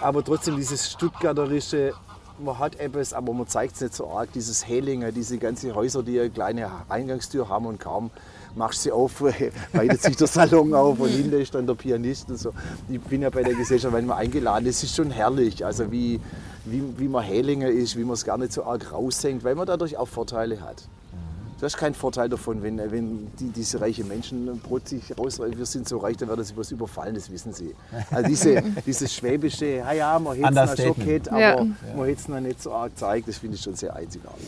[0.00, 1.92] Aber trotzdem dieses Stuttgarterische,
[2.38, 4.32] man hat etwas, aber man zeigt es nicht so arg.
[4.32, 8.10] Dieses Helinger, diese ganzen Häuser, die eine kleine Eingangstür haben und kaum
[8.56, 9.20] machst sie auf,
[9.72, 12.52] weitet sich der Salon auf und hinten ist dann der Pianist und so.
[12.88, 14.66] Ich bin ja bei der Gesellschaft manchmal eingeladen.
[14.66, 16.20] Es ist schon herrlich, also wie,
[16.64, 19.66] wie, wie man Helinger ist, wie man es gar nicht so arg raushängt, weil man
[19.66, 20.84] dadurch auch Vorteile hat.
[21.58, 25.88] Du hast keinen Vorteil davon, wenn, wenn die, diese reichen Menschen sich rausreißen, wir sind
[25.88, 27.74] so reich, dann werden sie was überfallen, das wissen sie.
[28.10, 31.64] Also diese, dieses schwäbische, ja, ja, man hätte es schon gehabt, aber Ja.
[31.96, 34.46] man hätte es noch nicht so arg gezeigt, das finde ich schon sehr einzigartig.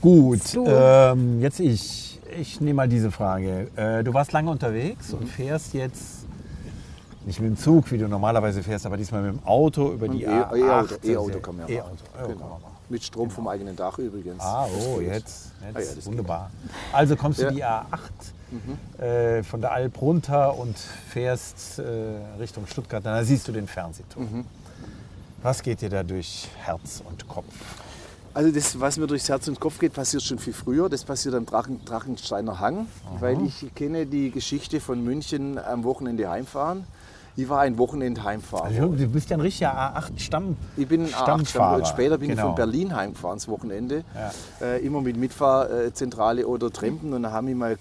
[0.00, 2.10] Gut, ähm, jetzt ich.
[2.36, 3.68] Ich nehme mal diese Frage.
[3.76, 6.26] Äh, du warst lange unterwegs und fährst jetzt
[7.24, 10.24] nicht mit dem Zug, wie du normalerweise fährst, aber diesmal mit dem Auto über die
[10.24, 10.56] E- A8.
[10.56, 12.18] E-Auto, E-Auto kann man ja E-Auto, machen.
[12.18, 12.60] man Genau.
[12.94, 14.40] Mit Strom vom eigenen Dach übrigens.
[14.40, 16.50] Ah, oh, jetzt, jetzt Ah ja, wunderbar.
[16.92, 17.50] Also kommst du Ja.
[17.50, 17.64] die
[19.00, 21.82] A8 äh, von der Alp runter und fährst äh,
[22.38, 23.04] Richtung Stuttgart.
[23.04, 24.22] Da siehst du den Fernsehturm.
[24.30, 24.44] Mhm.
[25.42, 27.52] Was geht dir da durch Herz und Kopf?
[28.32, 30.88] Also das, was mir durchs Herz und Kopf geht, passiert schon viel früher.
[30.88, 32.86] Das passiert am Drachen, Drachensteiner Hang,
[33.18, 36.84] weil ich kenne die Geschichte von München am Wochenende heimfahren.
[37.36, 38.64] Ich war ein Wochenende Heimfahrer.
[38.66, 40.56] Also, du bist ja ein richtiger A8-Stamm.
[40.76, 41.76] Ich bin ein A8 Stammfahrer.
[41.78, 42.48] und später bin ich Genau.
[42.48, 44.04] von Berlin heimgefahren, das Wochenende.
[44.14, 44.30] Ja.
[44.66, 47.12] Äh, immer mit Mitfahrzentrale oder Trampen.
[47.12, 47.76] Und dann haben mich mal äh,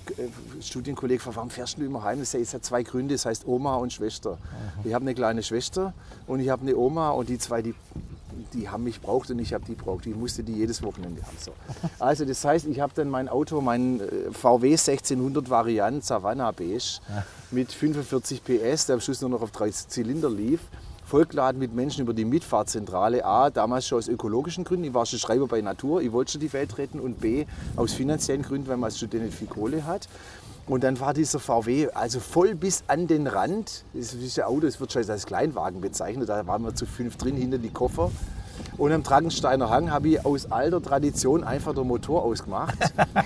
[0.61, 2.19] Studienkollegen gefragt, warum fährst du immer heim?
[2.19, 4.37] Das hat zwei Gründe, das heißt Oma und Schwester.
[4.83, 5.93] Ich habe eine kleine Schwester
[6.25, 7.75] und ich habe eine Oma und die zwei, die,
[8.53, 10.05] die haben mich braucht und ich habe die braucht.
[10.05, 11.37] Ich musste die jedes Wochenende haben.
[11.39, 11.51] So.
[11.99, 16.99] Also das heißt, ich habe dann mein Auto, mein äh, VW 1600 Variant Savannah Beige
[17.51, 20.59] mit 45 PS, der am Schluss nur noch auf drei Zylinder lief
[21.05, 23.23] vollgeladen mit Menschen über die Mitfahrzentrale.
[23.25, 26.41] A, damals schon aus ökologischen Gründen, ich war schon Schreiber bei Natur, ich wollte schon
[26.41, 26.99] die Welt retten.
[26.99, 30.07] Und B, aus finanziellen Gründen, weil man als Student nicht viel Kohle hat.
[30.65, 33.83] Und dann war dieser VW also voll bis an den Rand.
[33.93, 36.29] Das ist ein Auto, das wird schon als Kleinwagen bezeichnet.
[36.29, 38.11] Da waren wir zu fünf drin, hinter die Koffer.
[38.77, 42.75] Und am Dragensteiner Hang habe ich aus alter Tradition einfach den Motor ausgemacht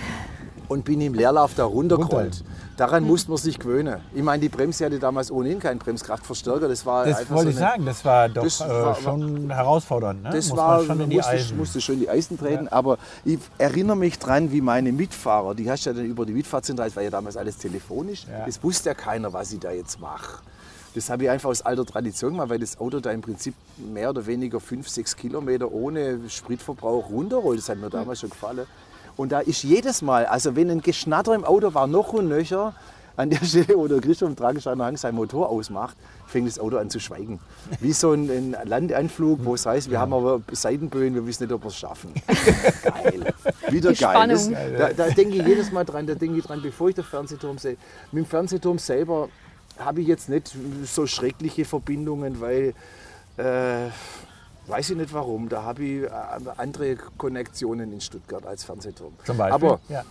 [0.68, 2.44] und bin im Leerlauf da runtergerollt.
[2.76, 4.02] Daran musste man sich gewöhnen.
[4.14, 6.68] Ich meine, die Bremse hatte damals ohnehin keinen Bremskraftverstärker.
[6.68, 10.22] Das war Das wollte so ich sagen, das war doch Das äh, war- schon herausfordernd.
[10.24, 10.30] Ne?
[10.32, 11.58] das Muss war, schon in die musste, Eisen.
[11.58, 12.68] musste schon in die Eisen treten.
[12.68, 16.34] Aber ich erinnere mich dran, wie meine Mitfahrer, die hast du ja dann über die
[16.34, 18.46] Mitfahrzentrale, das war ja damals alles telefonisch, Ja.
[18.46, 20.40] das wusste ja keiner, was ich da jetzt mache.
[20.98, 24.10] Das habe ich einfach aus alter Tradition gemacht, weil das Auto da im Prinzip mehr
[24.10, 27.60] oder weniger fünf, sechs Kilometer ohne Spritverbrauch runterrollt.
[27.60, 28.66] Das hat mir damals schon gefallen.
[29.16, 32.74] Und da ist jedes Mal, also wenn ein Geschnatter im Auto war, noch und nöcher,
[33.16, 35.96] an der Stelle, wo der Christoph Tragensteiner Hang seinen Motor ausmacht,
[36.26, 37.40] fängt das Auto an zu schweigen.
[37.80, 41.54] Wie so ein, ein Landanflug, wo es heißt, wir haben aber Seitenböen, wir wissen nicht,
[41.54, 42.12] ob wir es schaffen.
[42.84, 43.34] geil.
[43.70, 44.28] Wieder Die geil.
[44.30, 44.78] Das, Spannung.
[44.80, 47.60] da, da denke ich jedes Mal dran, da denke ich dran, bevor ich den Fernsehturm
[47.60, 47.78] sehe.
[48.12, 49.30] Mit dem Fernsehturm selber
[49.80, 50.56] habe ich jetzt nicht
[50.86, 52.74] so schreckliche Verbindungen, weil
[53.38, 53.90] äh,
[54.68, 55.50] weiß ich nicht warum.
[55.50, 56.10] Da habe ich äh,
[56.58, 59.14] andere Konnektionen in Stuttgart als Fernsehturm.
[59.24, 59.54] Zum Beispiel.
[59.54, 60.04] Aber ja.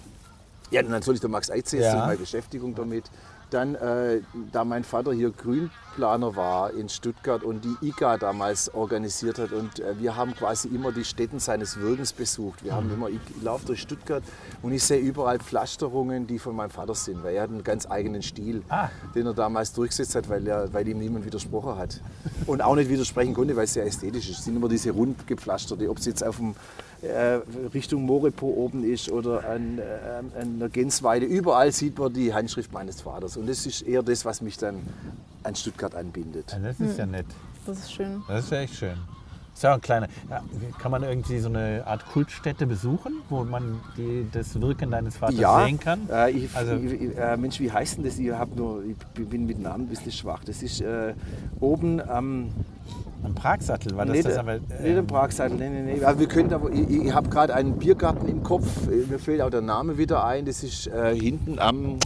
[0.71, 1.95] ja, natürlich der Max Eitze, Ja.
[1.95, 2.07] ja.
[2.07, 3.11] meine Beschäftigung damit.
[3.51, 9.39] Dann, äh, da mein Vater hier Grünplaner war in Stuttgart und die IGA damals organisiert
[9.39, 12.65] hat und äh, wir haben quasi immer die Stätten seines Wirkens besucht.
[12.65, 12.77] Wir Mhm.
[12.77, 14.25] haben immer, ich, laufe durch Stuttgart
[14.63, 17.89] und ich sehe überall Pflasterungen, die von meinem Vater sind, weil er hat einen ganz
[17.89, 18.89] eigenen Stil, Ah.
[19.15, 22.01] den er damals durchgesetzt hat, weil, er, weil ihm niemand widersprochen hat.
[22.47, 24.39] Und auch nicht widersprechen konnte, weil es sehr ästhetisch ist.
[24.41, 26.57] Es sind immer diese rund gepflasterte, ob es jetzt auf dem
[27.75, 31.27] Richtung Morepo oben ist oder an, äh, an der Gensweide.
[31.27, 33.37] Überall sieht man die Handschrift meines Vaters.
[33.37, 34.77] Und das ist eher das, was mich dann
[35.43, 36.53] an Stuttgart anbindet.
[36.53, 37.27] Ja, Das ist ja nett.
[37.67, 38.23] Das ist schön.
[38.29, 38.97] Das ist ja echt schön.
[39.55, 40.07] Ist ja ein kleiner.
[40.29, 40.43] Ja,
[40.79, 45.37] kann man irgendwie so eine Art Kultstätte besuchen, wo man die, das Wirken deines Vaters
[45.67, 46.09] sehen kann?
[46.11, 48.19] Äh, ich, Also- ich, äh, Mensch, wie heißt denn das?
[48.19, 48.97] Ich, hab nur, ich
[49.29, 50.45] bin mit Namen ein bisschen schwach.
[50.45, 51.15] Das ist äh,
[51.61, 52.51] oben am.
[53.25, 54.55] Ein Pragsattel war das, nicht, das aber.
[54.55, 56.05] nicht ähm, im Pragsattel, nee, nee, nee.
[56.05, 59.41] Also wir können aber, ich, ich habe gerade einen Biergarten im Kopf, Äh, mir fällt
[59.43, 60.45] auch der Name wieder ein.
[60.45, 61.97] Das ist äh, hinten am,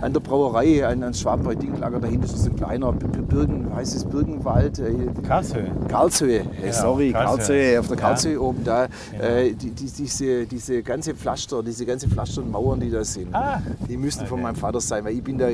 [0.00, 1.98] an der Brauerei, an, an Schwaben bei Dinklager.
[2.00, 4.78] Dahinter ist so ein kleiner Birken, heißt es Birkenwald.
[4.78, 4.92] Äh,
[5.26, 5.70] Karlshöhe.
[5.88, 7.36] Karlshöhe, äh, sorry, Karlshöhe.
[7.36, 8.02] Karlshöhe, auf der Ja.
[8.02, 8.84] Karlshöhe oben da,
[9.20, 13.34] äh, die, die, diese, diese ganze Pflaster, diese ganze Pflaster und Mauern, die da sind,
[13.34, 13.60] Ah.
[13.88, 14.42] die müssten von Okay.
[14.44, 15.48] meinem Vater sein, weil ich bin da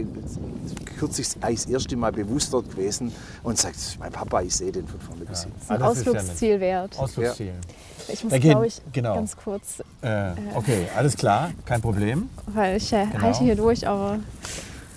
[0.98, 3.10] kürzlich das erste Mal bewusst dort gewesen
[3.42, 5.24] und sagt, mein Papa, ich sehe den von vorne.
[5.26, 6.12] Das ist ein Ah, das ist ja.
[6.12, 6.98] Ausflugsziel wert.
[6.98, 7.52] Ausflugsziel.
[8.08, 9.14] Ich muss, glaube ich, genau.
[9.14, 12.28] ganz kurz, Äh, okay, alles klar, kein Problem.
[12.46, 13.22] weil ich äh, Genau.
[13.22, 14.18] halte hier durch, aber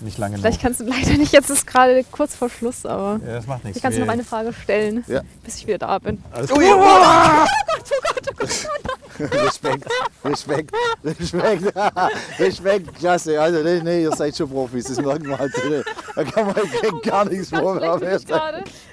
[0.00, 0.62] Nicht lange vielleicht noch.
[0.62, 3.78] kannst du leider nicht, jetzt ist gerade kurz vor Schluss, aber Ja, das macht nichts.
[3.78, 5.22] ich kann dir noch eine Frage stellen, Ja.
[5.42, 6.22] bis ich wieder da bin.
[6.32, 6.64] Alles Oh, gut.
[6.64, 7.46] ja.
[9.18, 9.84] Respekt,
[10.24, 10.72] Respekt,
[11.04, 11.72] Respekt,
[12.38, 13.40] Respekt, klasse.
[13.40, 15.52] Also, nee, nee, ihr seid schon Profis, das merkt man halt.
[16.14, 18.06] Da kann man gar nichts vorwerfen.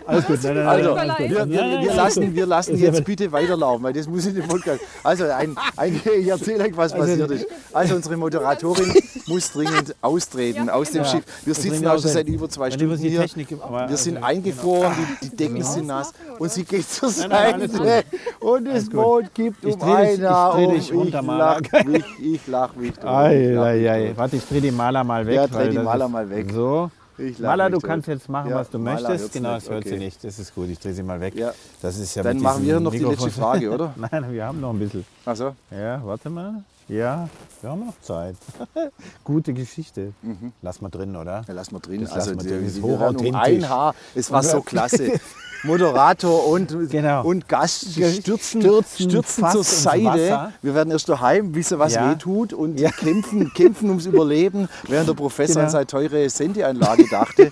[0.08, 2.36] Alles gut, nein, nein, Also, wir, wir, wir ist lassen, gut.
[2.36, 4.82] wir lassen jetzt bitte weiterlaufen, weil das muss in den Podcast.
[5.04, 7.48] Also, ein, ein, ich erzähle euch, was passiert ist.
[7.74, 8.94] Also, unsere Moderatorin
[9.28, 11.12] muss dringend austreten Ja, aus dem genau.
[11.16, 11.24] Schiff.
[11.44, 13.22] Wir sitzen bringt auch schon seit über zwei Stunden hier.
[13.22, 16.88] Technik gibt, aber- Wir sind also, eingefroren, die, die Decken sind nass und sie geht
[16.90, 18.06] zur Nein, nein, alles Seite
[18.40, 18.90] und das.
[18.90, 20.74] Boot gibt Ich um dreh dich- ein ich Haar dreh um.
[20.76, 22.92] dich runter, Ich lach mich, ich lach mich.
[22.96, 23.04] tot.
[23.04, 24.08] Ich Ei, lach mich ei, ei.
[24.10, 24.18] tot.
[24.18, 25.36] Warte, ich drehe die Maler mal weg.
[25.36, 26.48] Ja, dreh die Maler mal weg.
[26.54, 26.90] So.
[27.18, 29.34] Ich mich du kannst jetzt machen, Ja, was du Maler möchtest.
[29.34, 30.00] Genau, das hört sie okay.
[30.00, 30.24] nicht.
[30.24, 31.36] Das ist gut, ich drehe sie mal weg.
[31.36, 31.54] Ja.
[31.82, 33.94] Das ist ja Dann machen wir noch die letzte Mikrofon- Frage, oder?
[34.12, 35.06] Nein, wir haben noch ein bisschen.
[35.26, 36.64] Also, Ja, warte mal.
[36.88, 37.28] Ja,
[37.62, 38.36] wir haben noch Zeit.
[39.24, 40.14] Gute Geschichte.
[40.62, 41.44] Lass mal drin, oder?
[41.48, 42.02] Ja, lass mal drin.
[42.02, 42.68] Das also lassen wir drin.
[42.68, 43.96] Ist um ein Haar.
[44.14, 45.14] Es war so klasse.
[45.64, 47.24] Moderator und, Genau.
[47.26, 50.54] und Gast stürzen, Stürzen stürzen zur Seite.
[50.62, 52.12] Wir werden erst daheim wissen, was Ja.
[52.12, 52.92] weh tut und Ja.
[52.92, 55.66] kämpfen, kämpfen ums Überleben, während der Professor Genau.
[55.66, 57.52] an seine teure Sendeanlage dachte.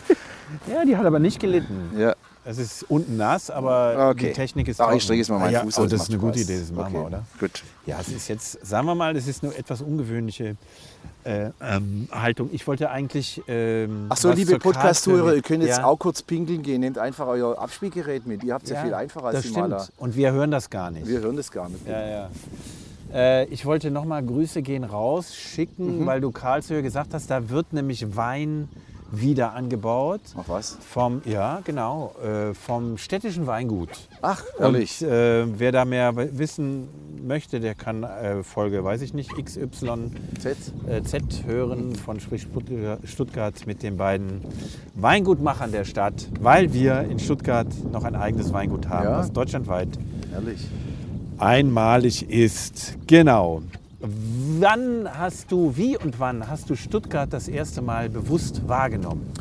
[0.72, 1.92] Ja, die hat aber nicht gelitten.
[1.98, 2.14] Ja.
[2.46, 4.28] Es ist unten nass, aber Okay.
[4.28, 4.98] die Technik ist Ach, trocken.
[4.98, 6.50] ich strecke jetzt mal meinen ja, Fuß oh, das ist eine gute Spaß.
[6.50, 7.24] Idee, das machen wir, Okay, oder?
[7.40, 7.64] Gut.
[7.86, 10.58] Ja, es ist jetzt, sagen wir mal, das ist eine etwas ungewöhnliche
[11.24, 12.50] äh, ähm, Haltung.
[12.52, 13.42] Ich wollte eigentlich.
[13.48, 15.86] Ähm, Ach so, liebe Karlsruhe- ihr könnt jetzt Ja.
[15.86, 16.82] auch kurz pinkeln gehen.
[16.82, 18.44] Nehmt einfach euer Abspielgerät mit.
[18.44, 19.70] Ihr habt es ja, viel einfacher als das die stimmt.
[19.70, 19.88] Maler.
[19.98, 21.08] Und wir hören das gar nicht.
[21.08, 21.88] Wir hören das gar nicht.
[21.88, 22.30] Ja, ja.
[23.14, 26.06] Äh, ich wollte nochmal Grüße gehen raus schicken, Mhm.
[26.08, 28.68] weil du Karlshöhe gesagt hast, da wird nämlich Wein
[29.16, 30.22] wieder angebaut.
[30.36, 30.78] Ach was?
[30.90, 33.90] Vom, ja, genau, äh, vom städtischen Weingut.
[34.22, 35.02] Ach, ehrlich.
[35.04, 36.88] Und äh, wer da mehr wissen
[37.26, 39.80] möchte, der kann äh, Folge, weiß ich nicht, XYZ
[40.40, 40.58] Z.
[40.88, 42.48] äh, Z hören von Sprich
[43.06, 44.42] Stuttgart- mit den beiden
[44.96, 49.20] Weingutmachern der Stadt, weil wir in Stuttgart noch ein eigenes Weingut haben, Ja.
[49.20, 49.90] was deutschlandweit
[50.34, 50.68] Ehrlich.
[51.38, 52.98] einmalig ist.
[53.08, 53.62] Genau.
[54.06, 59.32] Wann hast du, wie und wann hast du Stuttgart das erste Mal bewusst wahrgenommen?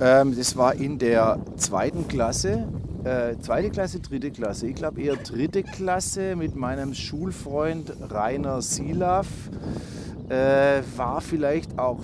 [0.00, 2.66] Ähm, das war in der zweiten Klasse.
[3.04, 4.66] Äh, zweite Klasse, dritte Klasse.
[4.66, 9.28] Ich glaube eher dritte Klasse mit meinem Schulfreund Rainer Silav.
[10.28, 12.00] Äh, war vielleicht auch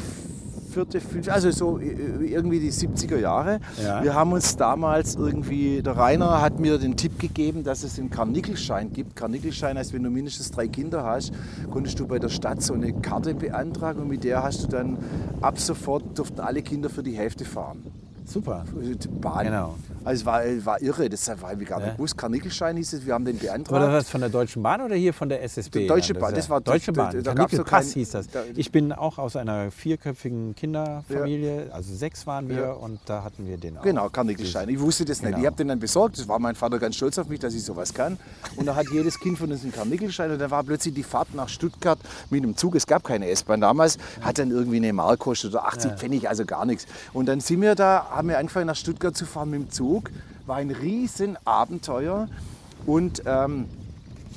[0.74, 1.86] vierte, fünfte, also so äh,
[2.26, 3.60] irgendwie die 70er Jahre.
[3.82, 4.02] Ja.
[4.02, 8.10] Wir haben uns damals irgendwie, der Rainer hat mir den Tipp gegeben, dass es einen
[8.10, 9.14] Karnickelschein gibt.
[9.14, 11.32] Karnickelschein heißt, wenn du mindestens drei Kinder hast,
[11.70, 14.98] konntest du bei der Stadt so eine Karte beantragen und mit der hast du dann
[15.40, 17.84] ab sofort durften alle Kinder für die Hälfte fahren.
[18.26, 18.64] Super.
[19.20, 19.44] Bahn.
[19.46, 19.74] Genau.
[20.02, 21.92] Also es war, war irre, das war wir gar nicht Ja.
[21.94, 22.16] gewusst.
[22.16, 23.92] Karnickelschein hieß es, wir haben den War beantragt.
[23.92, 25.80] das von der Deutschen Bahn oder hier von der SSB?
[25.80, 27.22] Die Deutsche Ja, Bahn, das ja- war- Deutsche Bahn.
[27.22, 28.28] da Da so Pass hieß das.
[28.30, 32.72] da- Ich bin auch aus einer vierköpfigen Kinderfamilie, also sechs waren wir Ja.
[32.72, 33.82] und da hatten wir den auch.
[33.82, 34.68] Genau, Karnickelschein.
[34.68, 35.30] Ich wusste das nicht.
[35.30, 35.40] Genau.
[35.40, 36.18] Ich habe den dann besorgt.
[36.18, 38.18] Das war mein Vater ganz stolz auf mich, dass ich sowas kann.
[38.56, 40.30] Und da hat jedes Kind von uns einen Karnickelschein.
[40.30, 41.98] Und dann war plötzlich die Fahrt nach Stuttgart
[42.30, 42.74] mit dem Zug.
[42.74, 43.98] Es gab keine S-Bahn damals.
[44.20, 46.86] Hat dann irgendwie eine Mark gekostet oder 80 Pfennig, also gar nichts.
[47.12, 50.10] Und dann sind wir da, haben wir angefangen nach Stuttgart zu fahren mit dem Zug.
[50.46, 52.28] War ein riesen Abenteuer.
[52.86, 53.66] Und ähm,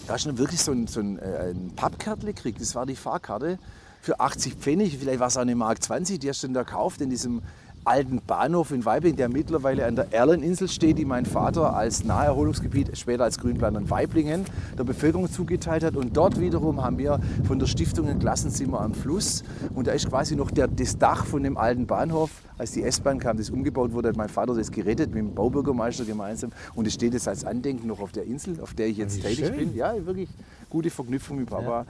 [0.07, 2.61] da hast du wirklich so ein, so ein, äh, ein Pappkärtle gekriegt.
[2.61, 3.59] Das war die Fahrkarte
[4.01, 4.97] für 80 Pfennig.
[4.97, 6.19] Vielleicht war es auch eine Mark 20.
[6.19, 7.41] Die hast du dann da gekauft in diesem
[7.87, 12.97] alten Bahnhof in Weibling, der mittlerweile an der Erleninsel steht, die mein Vater als Naherholungsgebiet,
[12.97, 14.43] später als Grünplan in Weiblingen,
[14.77, 15.95] der Bevölkerung zugeteilt hat.
[15.95, 19.43] Und dort wiederum haben wir von der Stiftung ein Klassenzimmer am Fluss.
[19.73, 22.29] Und da ist quasi noch der, das Dach von dem alten Bahnhof.
[22.57, 26.05] Als die S-Bahn kam, das umgebaut wurde, hat mein Vater das gerettet mit dem Baubürgermeister
[26.05, 26.51] gemeinsam.
[26.75, 29.21] Und es steht jetzt als Andenken noch auf der Insel, auf der ich jetzt Wie
[29.21, 29.57] tätig schön.
[29.57, 29.75] bin.
[29.75, 30.29] Ja, wirklich
[30.69, 31.85] gute Verknüpfung mit Papa.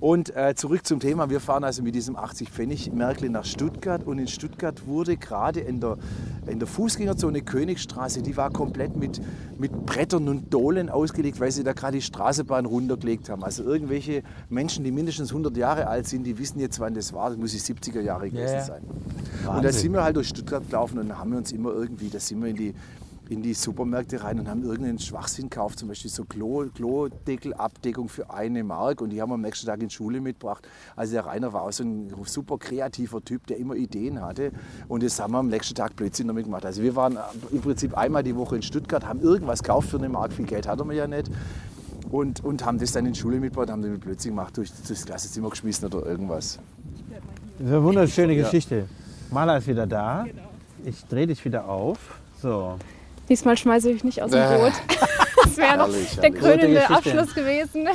[0.00, 1.28] Und äh, zurück zum Thema.
[1.28, 5.60] Wir fahren also mit diesem 80 Pfennig Märkle nach Stuttgart und in Stuttgart wurde gerade
[5.60, 5.98] in der,
[6.46, 9.20] in der Fußgängerzone Königstraße, die war komplett mit,
[9.58, 13.44] mit Brettern und Dohlen ausgelegt, weil sie da gerade die Straßenbahn runtergelegt haben.
[13.44, 17.28] Also irgendwelche Menschen, die mindestens 100 Jahre alt sind, die wissen jetzt, wann das war.
[17.28, 18.64] Das muss die 70er Jahre gewesen ja.
[18.64, 18.82] sein.
[18.82, 19.72] Und da Wahnsinn.
[19.72, 22.48] sind wir halt durch Stuttgart gelaufen und haben wir uns immer irgendwie, da sind wir
[22.48, 22.74] in die,
[23.30, 28.28] in die Supermärkte rein und haben irgendeinen Schwachsinn gekauft, zum Beispiel so Klo, Klodeckelabdeckung für
[28.30, 30.66] eine Mark und die haben wir am nächsten Tag in die Schule mitgebracht.
[30.96, 34.50] Also der Rainer war auch so ein super kreativer Typ, der immer Ideen hatte
[34.88, 36.66] und das haben wir am nächsten Tag plötzlich damit gemacht.
[36.66, 37.18] Also wir waren
[37.52, 40.66] im Prinzip einmal die Woche in Stuttgart, haben irgendwas gekauft für eine Mark, viel Geld
[40.66, 41.30] hatten wir ja nicht.
[42.10, 45.06] Und, und haben das dann in die Schule mitgebracht, haben dann plötzlich gemacht, durch das
[45.06, 46.58] Klassenzimmer geschmissen oder irgendwas.
[47.58, 48.88] Das ist eine wunderschöne Geschichte.
[49.30, 50.26] Maler ist wieder da.
[50.84, 52.18] Ich drehe dich wieder auf.
[52.42, 52.76] So.
[53.30, 54.46] Diesmal schmeiße ich mich nicht aus dem.
[54.58, 54.72] Boot.
[55.42, 56.90] Das wäre noch Herrlich, der krönende.
[56.90, 57.88] Abschluss gewesen.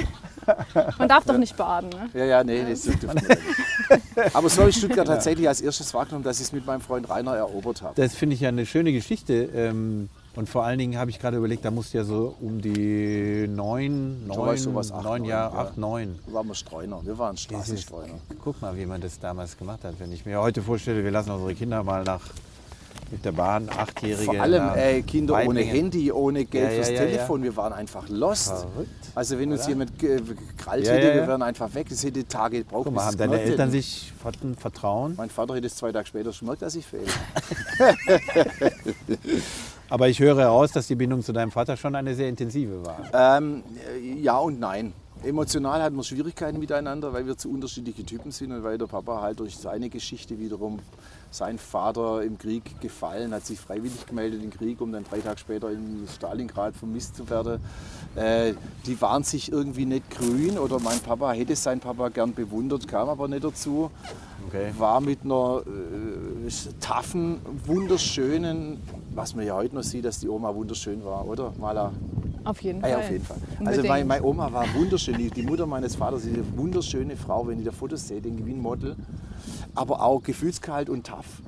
[0.97, 1.89] Man darf doch nicht baden.
[1.89, 2.09] Ne?
[2.13, 3.37] Ja, ja, nee, das dürfte man nicht.
[4.33, 7.07] Aber so habe ich Stuttgart tatsächlich als erstes wahrgenommen, dass ich es mit meinem Freund
[7.07, 7.93] Rainer erobert habe.
[7.95, 9.49] Das finde ich ja eine schöne Geschichte.
[9.53, 12.61] Ähm, Und vor allen Dingen habe ich gerade überlegt, da musst du ja so um
[12.61, 15.61] die neun, neun, was, sowas, acht, neun neun, Jahre, ja.
[15.61, 16.19] acht, neun.
[16.27, 16.99] Da waren wir Streuner.
[17.05, 18.15] Wir waren Straßenstreuner.
[18.43, 19.93] Guck mal, wie man das damals gemacht hat.
[19.99, 22.21] Wenn ich mir heute vorstelle, wir lassen unsere Kinder mal nach
[23.11, 24.25] mit der Bahn, Achtjährige.
[24.25, 25.61] Vor allem äh, Kinder ohne.
[25.61, 26.99] Handy, ohne Geld Ja, fürs ja, ja.
[27.05, 27.43] Telefon.
[27.43, 28.47] Wir waren einfach lost.
[28.47, 29.69] Verrückt, Also wenn uns oder?
[29.69, 31.87] jemand ge- gekrallt Ja, hätte, wir wären einfach weg.
[31.91, 35.13] Es hätte Tage gebraucht, Guck mal, haben deine Eltern sich hatten Vertrauen?
[35.17, 37.03] Mein Vater hätte es zwei Tage später schon gemerkt, dass ich fehle.
[39.89, 43.37] Aber ich höre heraus, dass die Bindung zu deinem Vater schon eine sehr intensive war.
[43.37, 43.63] Ähm,
[43.95, 44.93] äh, ja und nein.
[45.23, 49.21] Emotional hatten wir Schwierigkeiten miteinander, weil wir zu unterschiedliche Typen sind und weil der Papa
[49.21, 50.79] halt durch seine Geschichte wiederum
[51.35, 55.37] sein Vater im Krieg gefallen, hat sich freiwillig gemeldet im Krieg, um dann drei Tage
[55.39, 57.59] später in Stalingrad vermisst zu werden.
[58.15, 58.53] Äh,
[58.85, 63.09] die waren sich irgendwie nicht grün oder mein Papa hätte seinen Papa gern bewundert, kam
[63.09, 63.91] aber nicht dazu.
[64.47, 64.71] Okay.
[64.77, 66.49] War mit einer äh,
[66.79, 68.77] taffen, wunderschönen,
[69.13, 71.91] was man ja heute noch sieht, dass die Oma wunderschön war, oder Mala?
[72.43, 72.91] Auf jeden Ah, Fall.
[72.91, 73.37] ja, auf jeden Fall.
[73.65, 75.17] Also meine, meine Oma war wunderschön.
[75.17, 78.41] Die, die Mutter meines Vaters ist eine wunderschöne Frau, wenn ihr da Fotos seht, denke
[78.41, 78.95] ich, wie ein Model.
[79.73, 81.41] Aber auch gefühlskalt und tough.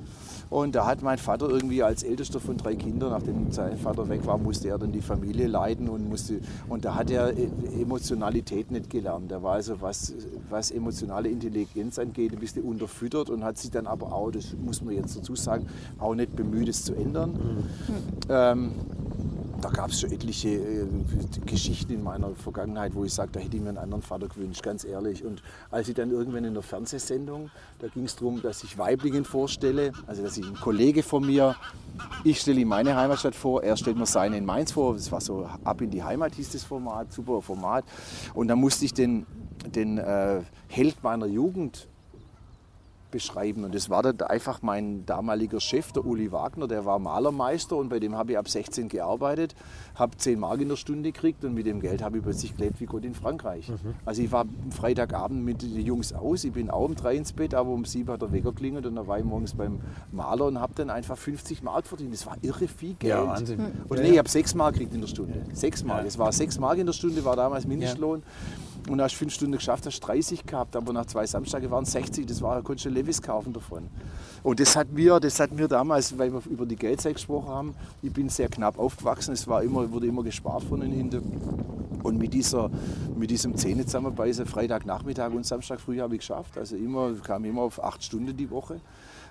[0.50, 4.26] Und da hat mein Vater irgendwie als ältester von drei Kindern, nachdem sein Vater weg
[4.26, 7.48] war, musste er dann die Familie leiten und musste und da hat er äh,
[7.80, 9.30] Emotionalität nicht gelernt.
[9.32, 10.14] Er war also was,
[10.48, 14.82] was emotionale Intelligenz angeht, ein bisschen unterfüttert und hat sich dann aber auch, das muss
[14.82, 15.66] man jetzt dazu sagen,
[15.98, 17.38] auch nicht bemüht, es zu ändern.
[18.28, 18.72] Ähm,
[19.60, 20.86] da gab es schon etliche äh,
[21.46, 24.62] Geschichten in meiner Vergangenheit, wo ich sage, da hätte ich mir einen anderen Vater gewünscht,
[24.62, 25.24] ganz ehrlich.
[25.24, 27.50] Und als ich dann irgendwann in der Fernsehsendung,
[27.80, 31.56] da ging es darum, dass ich Weiblingen vorstelle, also dass ich ein Kollege von mir,
[32.24, 34.94] ich stelle ihm meine Heimatstadt vor, er stellt mir seine in Mainz vor.
[34.94, 37.84] Das war so ab in die Heimat hieß das Format, super Format.
[38.34, 39.26] Und dann musste ich den,
[39.66, 41.88] den äh, Held meiner Jugend
[43.10, 43.64] beschreiben.
[43.64, 47.88] Und das war dann einfach mein damaliger Chef, der Uli Wagner, der war Malermeister und
[47.88, 49.54] bei dem habe ich ab 16 gearbeitet,
[49.94, 52.80] habe 10 Mark in der Stunde gekriegt und mit dem Geld habe ich plötzlich gelebt
[52.80, 53.72] wie Gott in Frankreich.
[54.04, 57.32] Also ich war am Freitagabend mit den Jungs aus, ich bin auch um drei ins
[57.32, 59.80] Bett, aber um sieben hat der Wecker klingelt und dann war ich morgens beim
[60.12, 62.12] Maler und habe dann einfach 50 Mark verdient.
[62.12, 63.12] Das war irre viel Geld.
[63.12, 63.60] Ja, Wahnsinn.
[63.88, 64.12] Und Ja, nee, ja.
[64.14, 65.42] ich habe 6 Mark gekriegt in der Stunde.
[65.52, 66.02] 6 Mark.
[66.02, 66.06] Ja.
[66.06, 68.22] Es war 6 Mark in der Stunde, war damals Mindestlohn.
[68.88, 72.24] Und hast fünf Stunden geschafft, hast 30 gehabt, aber nach zwei Samstagen waren es 60,
[72.26, 73.88] das war, konntest du Levis kaufen davon.
[74.42, 77.74] Und das hat mir, das hat mir damals, weil wir über die Geldzeit gesprochen haben,
[78.02, 81.22] ich bin sehr knapp aufgewachsen, es war immer, wurde immer gespart von den hinten.
[82.02, 82.70] Und mit, dieser,
[83.16, 86.56] mit diesem Zähne zusammenbeißen, Freitagnachmittag und Samstag früh habe ich geschafft.
[86.56, 88.80] Also immer, kam immer auf acht Stunden die Woche.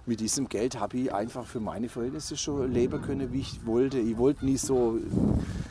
[0.07, 3.99] Mit diesem Geld habe ich einfach für meine Verhältnisse schon leben können, wie ich wollte.
[3.99, 4.97] Ich wollte nie so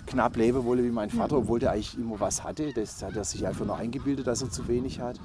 [0.06, 2.70] knapp leben wollen wie mein Vater, obwohl der eigentlich immer was hatte.
[2.74, 5.18] Das hat er sich einfach nur eingebildet, dass er zu wenig hat.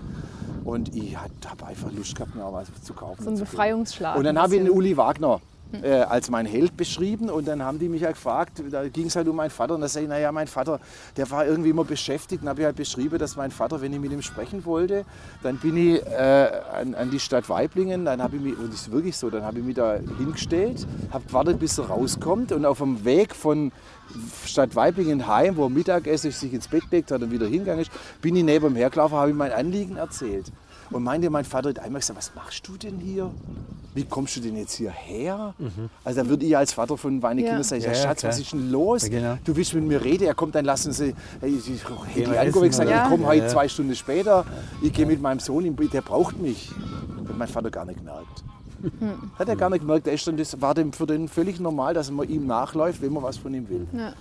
[0.63, 3.21] Und ich habe einfach Lust gehabt, mir auch was zu kaufen.
[3.21, 3.37] So ein.
[3.37, 4.17] Befreiungsschlag.
[4.17, 4.77] Und dann habe ich den bisschen.
[4.77, 5.41] Uli Wagner
[5.81, 7.29] äh, als mein Held beschrieben.
[7.29, 9.75] Und dann haben die mich ja gefragt, da ging es halt um meinen Vater.
[9.75, 10.79] Und da sage ich, naja, mein Vater,
[11.17, 12.43] der war irgendwie immer beschäftigt.
[12.43, 15.05] Und habe ich halt beschrieben, dass mein Vater, wenn ich mit ihm sprechen wollte,
[15.43, 18.81] dann bin ich äh, an, an die Stadt Weiblingen, dann habe ich mich, und das
[18.81, 22.51] ist wirklich so, dann habe ich mich da hingestellt, habe gewartet, bis er rauskommt.
[22.51, 23.71] Und auf dem Weg von
[24.45, 27.91] Stadt Weiblingen heim, wo er Mittagessen sich ins Bett legt hat und wieder hingegangen ist,
[28.21, 30.51] bin ich neben ihm hergelaufen, habe ihm mein Anliegen erzählt.
[30.91, 33.31] Und meinte mein Vater hat einmal gesagt, was machst du denn hier?
[33.93, 35.53] Wie kommst du denn jetzt hierher?
[36.03, 37.45] Also da würde ich als Vater von meinen Ja.
[37.47, 37.95] Kindern sagen, ja, Mhm.
[37.95, 38.31] Schatz, klar.
[38.31, 39.03] was ist denn los?
[39.03, 39.37] Ja, genau.
[39.43, 42.69] Du willst mit mir reden, er kommt, dann lassen Sie, hey, ich ich angerufen und
[42.69, 43.47] gesagt, essen, ich komme heute Ja.
[43.49, 44.45] zwei Stunden später,
[44.81, 46.69] ich gehe mit meinem Sohn, der braucht mich.
[47.27, 48.43] Hat mein Vater gar nicht gemerkt.
[48.81, 49.31] Hm.
[49.37, 51.93] Hat er gar nicht gemerkt, der ist dann, das war dem für den völlig normal,
[51.93, 53.87] dass man ihm nachläuft, wenn man was von ihm will.
[53.93, 54.13] Ja.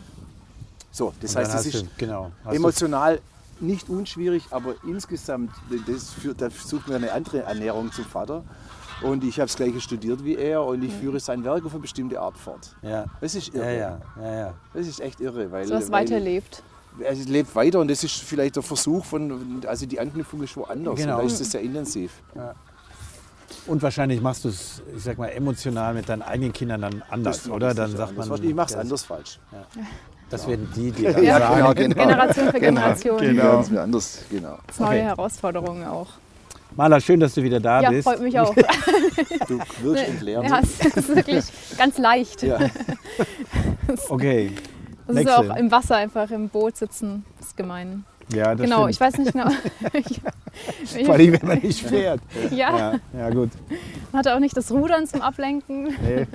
[0.92, 3.20] So, das heißt, das ist genau, emotional
[3.60, 5.50] nicht unschwierig, aber insgesamt,
[5.86, 8.42] das führt, da sucht mir eine andere Ernährung zum Vater.
[9.02, 11.80] Und ich habe das gleiche studiert wie er und ich führe sein Werk auf eine
[11.80, 12.76] bestimmte Art fort.
[12.82, 13.06] Ja.
[13.22, 13.78] Das ist Ja, irre.
[13.78, 14.54] ja, ja, ja.
[14.74, 15.50] Das ist echt irre.
[15.50, 16.62] Weil, So was weil, weiterlebt.
[17.02, 20.96] Es lebt weiter und das ist vielleicht der Versuch von, also die Anknüpfung ist woanders.
[20.96, 21.14] Genau.
[21.14, 22.12] Und da ist es sehr intensiv.
[23.66, 27.44] Und wahrscheinlich machst du es, ich sag mal, emotional mit deinen eigenen Kindern dann anders,
[27.44, 27.68] Das- oder?
[27.68, 28.28] das Dann sagt anders.
[28.28, 28.42] man.
[28.44, 29.38] Ich mache es ja, anders falsch.
[30.30, 31.74] Das werden die, die Ja, dann sagen.
[31.90, 31.94] genau.
[32.06, 33.18] Generation für Generation.
[33.20, 33.56] Genau.
[33.56, 34.58] Das ist mir anders, genau.
[34.66, 35.02] Das ist neue Okay.
[35.02, 36.08] Herausforderungen auch.
[36.76, 38.06] Maler, schön, dass du wieder da Ja, bist.
[38.08, 38.54] freut mich auch.
[39.48, 40.44] Du wirkst entleert.
[40.48, 41.44] Ja, es ist wirklich
[41.76, 42.42] ganz leicht.
[42.44, 42.58] Ja.
[44.08, 44.52] Okay.
[45.06, 45.38] Das ist Nächste.
[45.52, 47.24] auch im Wasser einfach im Boot sitzen.
[47.38, 48.04] Das ist gemein.
[48.34, 48.90] Ja, das genau, stimmt.
[48.92, 49.50] ich weiß nicht genau.
[49.92, 52.20] ich, Vor allem, wenn man nicht fährt.
[52.50, 53.50] ja, Ja, ja gut.
[54.12, 55.84] man hatte auch nicht das Rudern zum Ablenken.
[55.84, 56.26] Nee.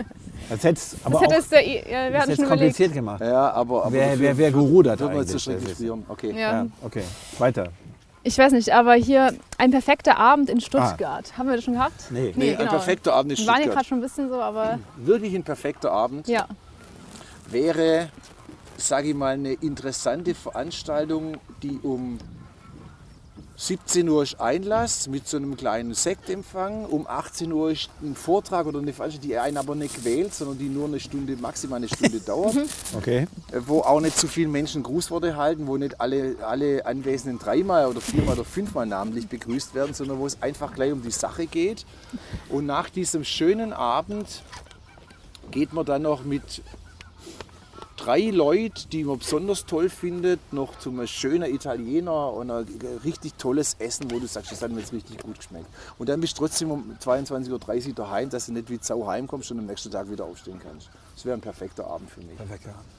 [0.50, 3.22] Das hätte es aber Das auch es der, ja, wir das kompliziert gemacht.
[3.22, 5.32] Ja, aber, aber Wer, wer, wer gerudert wird man eigentlich?
[5.32, 5.92] zu schrecklich.
[6.08, 6.32] Okay.
[6.32, 6.38] Ja.
[6.64, 7.04] Ja, okay.
[7.40, 7.70] Weiter.
[8.24, 11.38] Ich weiß nicht, aber hier ein perfekter Abend in Stuttgart.
[11.38, 11.94] Haben wir das schon gehabt?
[12.02, 12.12] Ah.
[12.12, 12.34] Nee.
[12.36, 12.62] Nee, genau.
[12.64, 13.76] ein perfekter Abend in Wir waren ja Stuttgart.
[13.76, 16.28] gerade schon ein bisschen so, aber Wirklich ein perfekter Abend.
[16.28, 16.48] ja.
[17.52, 18.10] wäre,
[18.78, 22.18] sage ich mal, eine interessante Veranstaltung, die um
[23.58, 26.86] 17 Uhr ist Einlass mit so einem kleinen Sektempfang.
[26.86, 30.58] Um 18 Uhr ist ein Vortrag oder eine Veranstaltung, die einen aber nicht quält, sondern
[30.58, 32.58] die nur eine Stunde, maximal eine Stunde dauert.
[32.98, 33.28] Okay.
[33.54, 37.86] Äh, Wo auch nicht zu viele Menschen Grußworte halten, wo nicht alle, alle Anwesenden dreimal
[37.86, 41.46] oder viermal oder fünfmal namentlich begrüßt werden, sondern wo es einfach gleich um die Sache
[41.46, 41.86] geht.
[42.50, 44.44] Und nach diesem schönen Abend
[45.52, 46.62] geht man dann noch mit
[48.06, 52.66] drei Leuten, die man besonders toll findet, noch zum schönen Italiener und ein
[53.04, 55.66] richtig tolles Essen, wo du sagst, das hat mir jetzt richtig gut geschmeckt.
[55.98, 59.52] Und dann bist du trotzdem um 22.30 Uhr daheim, dass du nicht wie Sau heimkommst
[59.52, 60.90] und am nächsten Tag wieder aufstehen kannst.
[61.16, 62.38] Das wäre ein perfekter Abend für mich.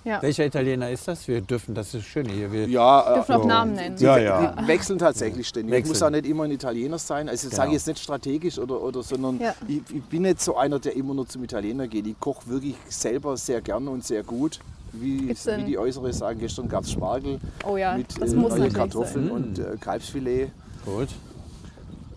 [0.05, 0.23] Ja.
[0.23, 1.29] Welcher Italiener ist das?
[1.29, 2.51] Wir dürfen, das ist schön hier.
[2.51, 3.97] Wir, Ja, äh, Dürfen auch Namen nennen.
[3.97, 4.55] Die, Ja, ja.
[4.59, 5.71] die wechseln tatsächlich ständig.
[5.71, 5.85] Wechseln.
[5.85, 7.29] Ich muss auch nicht immer ein Italiener sein.
[7.29, 7.57] Also Genau.
[7.57, 9.55] sage ich jetzt nicht strategisch oder, oder sondern Ja.
[9.69, 12.07] ich, ich bin nicht so einer, der immer nur zum Italiener geht.
[12.07, 14.61] Ich koche wirklich selber sehr gerne und sehr gut.
[15.01, 19.27] Wie, wie die Äußere sagen, gestern gab es Spargel Oh ja, mit das äh, Kartoffeln
[19.29, 19.31] sein.
[19.37, 20.51] und äh, Kalbsfilet
[20.85, 21.09] Gut.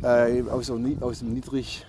[0.03, 1.85] äh, aus, der, Ni- aus dem Niedrig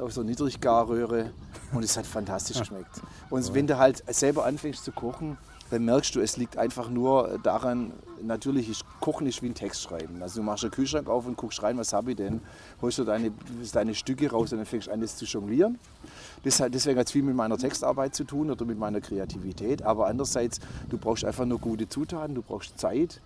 [0.00, 1.30] aus der Niedriggarröhre
[1.72, 3.02] und es hat fantastisch geschmeckt.
[3.30, 5.36] Und wenn du halt selber anfängst zu kochen,
[5.70, 7.92] dann merkst du, es liegt einfach nur daran,
[8.22, 10.22] natürlich ist Kochen ist wie ein Text schreiben.
[10.22, 12.40] Also du machst einen Kühlschrank auf und guckst rein, was habe ich denn,
[12.80, 13.32] holst du deine,
[13.72, 15.78] deine Stücke raus und dann fängst du an, das zu jonglieren.
[16.44, 19.82] Das hat, deswegen hat es viel mit meiner Textarbeit zu tun oder mit meiner Kreativität.
[19.82, 23.20] Aber andererseits, du brauchst einfach nur gute Zutaten, du brauchst Zeit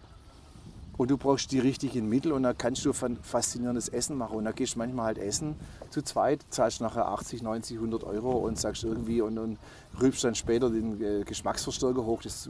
[0.96, 4.36] und du brauchst die richtigen Mittel und dann kannst du faszinierendes Essen machen.
[4.36, 5.56] Und dann gehst du manchmal halt essen
[5.90, 9.58] zu zweit, zahlst nachher 80, 90, 100 Euro und sagst irgendwie und, und
[10.00, 12.22] rübst dann später den äh, Geschmacksverstärker hoch.
[12.22, 12.48] Das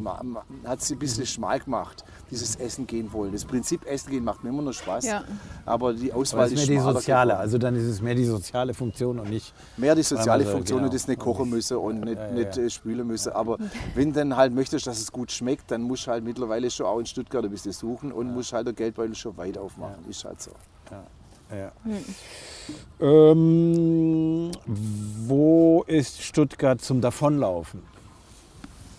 [0.00, 0.22] ma-
[0.64, 3.32] hat sie ein bisschen schmal gemacht, dieses Essen gehen wollen.
[3.32, 5.24] Das Prinzip Essen gehen macht mir immer noch Spaß, Ja.
[5.66, 7.30] aber die Aber Auswahl das ist ist mehr die soziale.
[7.30, 7.40] geworden.
[7.42, 9.52] Also dann ist es mehr die soziale Funktion und nicht.
[9.76, 10.88] Mehr die soziale Funktion genau.
[10.88, 12.62] und das nicht kochen müssen und nicht, ja, nicht ja.
[12.64, 13.32] äh, spülen müssen.
[13.32, 13.58] Aber
[13.94, 16.98] wenn dann halt möchtest, dass es gut schmeckt, dann musst du halt mittlerweile schon auch
[17.00, 20.04] in Stuttgart ein bisschen suchen und musst halt der Geldbeutel schon weit aufmachen.
[20.08, 20.52] Ist halt so.
[21.54, 21.72] Ja.
[23.00, 27.82] Ähm, wo ist Stuttgart zum Davonlaufen?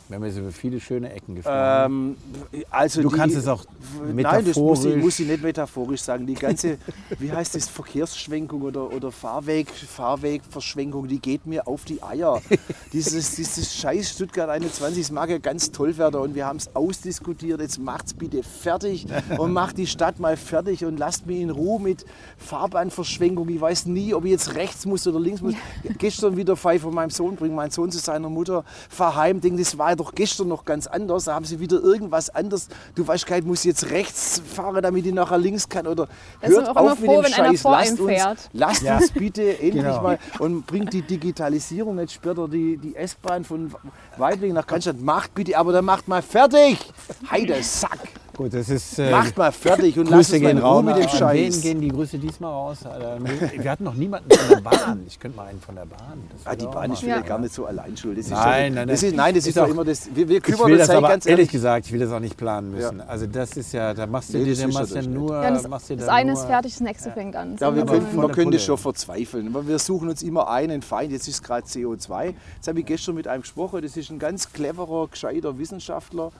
[0.08, 2.16] Wir haben jetzt über viele schöne Ecken gesprochen.
[2.54, 3.66] Ähm, also du die, kannst es auch
[4.04, 5.04] Nein, das muss ich, metaphorisch.
[5.04, 6.28] muss ich nicht metaphorisch sagen.
[6.28, 6.78] Die ganze,
[7.18, 12.40] wie heißt das, Verkehrsschwenkung oder, oder Fahrweg, Fahrwegverschwenkung, die geht mir auf die Eier.
[12.94, 16.76] dieses, dieses scheiß Stuttgart 21, es mag ja ganz toll werden und wir haben es
[16.76, 19.08] ausdiskutiert, jetzt macht's bitte fertig
[19.40, 22.06] und macht die Stadt mal fertig und lasst mich in Ruhe mit
[22.38, 23.50] Fahrbahnverschwenkung.
[23.50, 25.56] Ich weiß nie, ob ich jetzt rechts muss oder links muss.
[25.98, 29.58] Gestern wieder Pfeif von meinem Sohn bringen, meinen Sohn zu seiner Mutter, fahr heim, denk,
[29.58, 32.68] das war doch gestern noch ganz anders, da haben sie wieder irgendwas anderes.
[32.96, 36.08] Du weißt gar nicht, muss ich jetzt rechts fahren, damit ich nachher links kann oder
[36.42, 38.98] Da ist hört auf mit froh, dem wenn einer Scheiß, vor lasst uns, lasst Ja.
[38.98, 40.02] uns bitte endlich Genau.
[40.02, 43.74] mal und bringt die Digitalisierung jetzt später die, die S-Bahn von
[44.18, 46.78] Weibling nach Cannstatt, macht bitte, aber dann macht mal fertig.
[47.30, 47.98] Heide Sack,
[48.38, 49.00] Gut, das ist.
[49.00, 50.84] Äh, macht mal fertig und Grüße gehen raus.
[50.84, 51.62] mit dem An wen Scheiß.
[51.62, 52.86] gehen die Grüße diesmal raus?
[52.86, 53.18] Alter?
[53.58, 55.04] Wir hatten noch niemanden von der Bahn.
[55.08, 56.22] Ich könnte mal einen von der Bahn.
[56.32, 57.28] Das Ah, die Bahn ist vielleicht Ja.
[57.28, 58.18] gar nicht so allein schuld.
[58.18, 58.88] Das Nein, nein, nein.
[58.90, 60.10] Das ist, nein, das ist, auch- immer das.
[60.14, 62.12] Wir, wir Ich kümmern will uns das halt aber ganz ehrlich gesagt, ich will das
[62.12, 63.00] auch nicht planen müssen.
[63.00, 63.06] Ja.
[63.06, 65.68] Also das ist ja, da machst du Nee, dir, das machst natürlich nur, Ja, das,
[65.68, 67.56] machst dir das eine nur, ist fertig, das nächste fängt an.
[67.60, 69.48] Ja, wir können, man könnte schon verzweifeln.
[69.48, 71.12] Aber Wir suchen uns immer einen Feind.
[71.14, 72.34] Jetzt ist gerade CO2.
[72.58, 73.82] Jetzt habe ich gestern mit einem gesprochen.
[73.82, 76.32] Das ist ein ganz cleverer, gescheiter Wissenschaftler.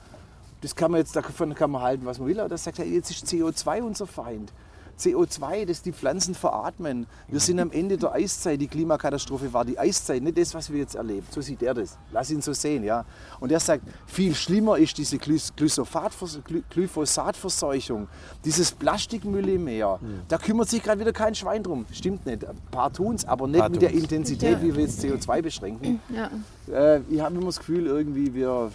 [0.62, 2.40] Das kann man jetzt, davon kann man halten, was man will.
[2.40, 4.50] Aber das sagt er, jetzt ist CO2 unser Feind.
[4.98, 7.06] CO2, das die Pflanzen veratmen.
[7.28, 8.58] Wir sind am Ende der Eiszeit.
[8.62, 11.26] Die Klimakatastrophe war die Eiszeit, nicht das, was wir jetzt erleben.
[11.28, 11.98] So sieht er das.
[12.12, 12.82] Lass ihn so sehen.
[12.82, 13.04] Ja.
[13.38, 18.08] Und er sagt, viel schlimmer ist diese Glyphosatverseuchung,
[18.44, 20.00] dieses Plastikmüll im Meer.
[20.28, 21.84] Da kümmert sich gerade wieder kein Schwein drum.
[21.92, 22.46] Stimmt nicht.
[22.46, 23.90] Ein paar tun es, aber nicht mit der.
[23.92, 24.62] Intensität, Ja.
[24.62, 26.00] wie wir jetzt CO2 beschränken.
[26.08, 26.30] Ja.
[26.72, 28.70] Äh, ich habe immer das Gefühl, irgendwie wir,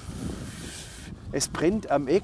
[1.31, 2.23] es brennt am Eck.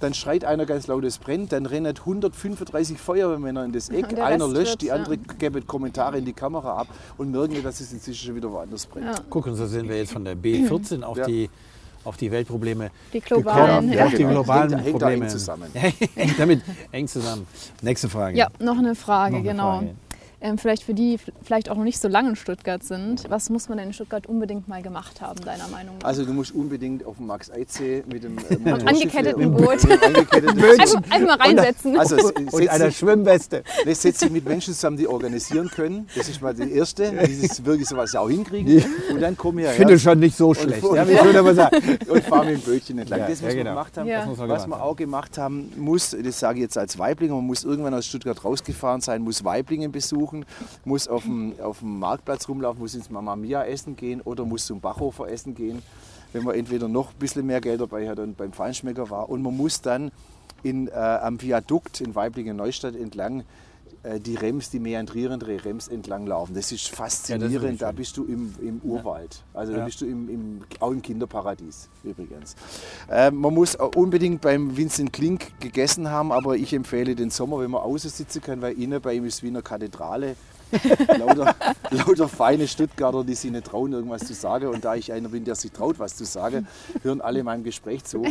[0.00, 1.52] Dann schreit einer ganz laut, es brennt.
[1.52, 4.18] Dann rennen 135 Feuerwehrmänner in das Eck.
[4.18, 4.94] Einer Rest löscht, die ja.
[4.94, 6.88] andere geben Kommentare in die Kamera ab
[7.18, 9.06] und merken dass es inzwischen schon wieder woanders brennt.
[9.06, 9.14] Ja.
[9.28, 11.26] Guck, und so sind wir jetzt von der B14 auf, Ja.
[11.26, 11.50] die,
[12.04, 13.92] auf die Weltprobleme Die globalen, gekommen.
[13.92, 14.04] ja.
[14.06, 14.30] Auf die Genau.
[14.30, 15.24] globalen Hängt- hängt da Probleme.
[15.26, 15.70] eng zusammen.
[15.74, 16.62] hängt damit
[16.92, 17.46] eng zusammen.
[17.82, 18.38] Nächste Frage.
[18.38, 19.78] Ja, noch eine Frage, Noch eine genau.
[19.80, 19.94] Frage.
[20.42, 23.24] Ähm, vielleicht für die, die vielleicht auch noch nicht so lange in Stuttgart sind.
[23.28, 26.06] Was muss man denn in Stuttgart unbedingt mal gemacht haben, deiner Meinung nach?
[26.08, 29.84] Also du musst unbedingt auf dem Max Eidsee mit dem äh, angeketteten und- Boot.
[29.84, 31.98] und angeketteten einfach, einfach mal reinsetzen.
[31.98, 33.62] Also es- Und setz einer dich- Schwimmweste.
[33.84, 36.08] Das setzt sich mit Menschen zusammen, die organisieren können.
[36.16, 38.82] Das ist mal die erste, die das wirklich sowas auch hinkriegen.
[39.12, 40.82] Und dann kommen wir Ich finde schon nicht so schlecht.
[40.82, 41.76] Ja, ich würde aber sagen.
[42.08, 43.20] und fahren mit dem Bötchen entlang.
[43.20, 43.70] Ja, das, was ja, wir genau.
[43.72, 44.18] gemacht haben, Ja.
[44.20, 46.98] Das muss man was gemacht wir auch gemacht haben, muss, das sage ich jetzt als
[46.98, 50.29] Weibling, man muss irgendwann aus Stuttgart rausgefahren sein, muss Weiblingen besuchen,
[50.84, 54.66] muss auf dem, auf dem Marktplatz rumlaufen, muss ins Mama Mia essen gehen oder muss
[54.66, 55.82] zum Bachhofer essen gehen.
[56.32, 59.28] wenn man entweder noch ein bisschen mehr Geld dabei hat und beim Feinschmecker war.
[59.28, 60.10] Und man muss dann
[60.62, 63.44] in, äh, am Viadukt in Weiblingen Neustadt entlang
[64.18, 66.54] die Rems, die meandrierende Rems entlang laufen.
[66.54, 67.52] Das ist faszinierend.
[67.52, 67.96] wirklich da schön.
[67.96, 69.42] bist du im, im Urwald.
[69.52, 69.84] Also da Ja.
[69.84, 72.56] bist du im, im, auch im Kinderparadies übrigens.
[73.10, 77.58] Äh, man muss auch unbedingt beim Vincent Klink gegessen haben, aber ich empfehle den Sommer,
[77.60, 80.36] wenn man außen sitzen kann, weil innen bei ihm ist wie eine Kathedrale.
[81.18, 81.54] lauter,
[81.90, 84.68] lauter feine Stuttgarter, die sich nicht trauen, irgendwas zu sagen.
[84.68, 86.68] Und da ich einer bin, der sich traut, was zu sagen,
[87.02, 88.24] hören alle meinem Gespräch zu.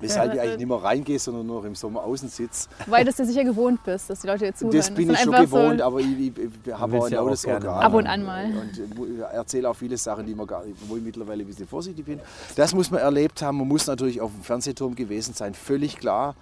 [0.00, 2.68] Weshalb ich eigentlich nicht mehr reingehe, sondern nur im Sommer außen sitze.
[2.86, 4.76] Weil du es dir sicher gewohnt bist, dass die Leute dir zuhören.
[4.76, 7.20] Das bin sind ich schon gewohnt, so, aber ich, ich, ich habe auch ein ja
[7.20, 7.82] lautes gerne Organ.
[7.82, 8.44] Ab und an mal.
[8.44, 12.04] Und äh, erzähle auch viele Sachen, die man gar wo ich mittlerweile ein bisschen vorsichtig
[12.04, 12.20] bin.
[12.54, 13.58] Das muss man erlebt haben.
[13.58, 16.36] Man muss natürlich auf dem Fernsehturm gewesen sein, völlig klar.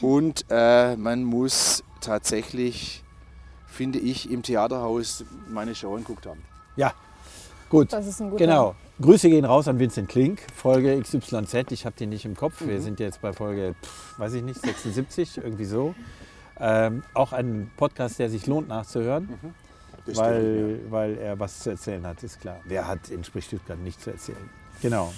[0.00, 3.04] Und äh, man muss tatsächlich,
[3.66, 6.42] finde ich, im Theaterhaus meine Show angeguckt haben.
[6.76, 6.92] Ja,
[7.68, 7.92] gut.
[7.92, 8.46] Das ist ein guter.
[8.46, 8.74] Genau.
[9.00, 11.70] Grüße gehen raus an Vincent Klink, Folge XYZ.
[11.70, 12.60] Ich habe den nicht im Kopf.
[12.60, 12.68] Mhm.
[12.68, 15.94] Wir sind jetzt bei Folge, pff, weiß ich nicht, 76, irgendwie so.
[16.58, 19.28] Ähm, auch ein Podcast, der sich lohnt nachzuhören,
[20.02, 22.58] stimmt, weil, weil er was zu erzählen hat, ist klar.
[22.64, 24.50] Wer hat in Sprich Stuttgart nichts zu erzählen?
[24.82, 25.12] Genau.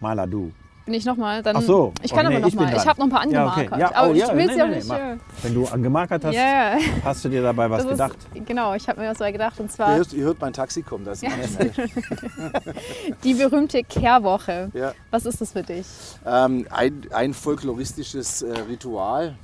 [0.00, 0.50] Maler, du.
[0.88, 1.42] Bin ich nochmal?
[1.42, 1.92] Dann Ach so.
[2.02, 2.70] Ich kann Oh, nee, aber ich nochmal.
[2.72, 2.88] Ich, dran.
[2.88, 3.60] habe noch ein paar Ja, okay.
[3.68, 3.78] angemarkert.
[3.78, 4.88] Ja, aber oh, ich ja, will nee, auch nee, nicht.
[4.88, 4.96] mach.
[4.98, 6.78] äh, Wenn du angemarkert hast, Ja, ja.
[7.04, 8.16] hast du dir dabei was Das gedacht.
[8.32, 9.60] Ist, genau, ich habe mir was dabei gedacht.
[9.60, 11.28] Und Ihr zwar hört, ihr hört mein Taxi kommen, das Ja.
[11.42, 11.58] ist
[13.24, 14.70] die berühmte Kehrwoche.
[14.72, 14.92] Ja.
[15.10, 15.86] Was ist das für dich?
[16.26, 19.34] Ähm, ein, ein folkloristisches äh, Ritual,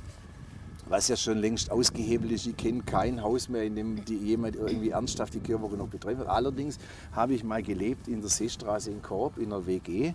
[0.87, 2.45] was ja schon längst ausgehebelt ist.
[2.47, 6.27] Ich kenne kein Haus mehr, in dem die jemand irgendwie ernsthaft die Kirchwoche noch betreibt.
[6.27, 6.77] Allerdings
[7.13, 10.13] habe ich mal gelebt in der Seestraße in Korb, in der WG.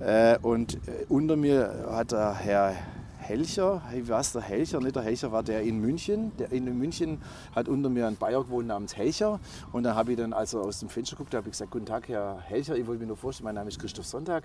[0.00, 2.74] Äh, und äh, unter mir hat der Herr
[3.18, 4.80] Helcher, wie war es der Helcher?
[4.80, 6.32] Nicht der Helcher war der in München.
[6.38, 7.20] Der in München
[7.54, 9.38] hat unter mir ein Bayer gewohnt namens Helcher.
[9.72, 11.84] Und dann habe ich dann, als er aus dem Fenster guckte, habe ich gesagt, guten
[11.84, 14.44] Tag, Herr Helcher, ich wollte mir nur vorstellen, mein Name ist Christoph Sonntag.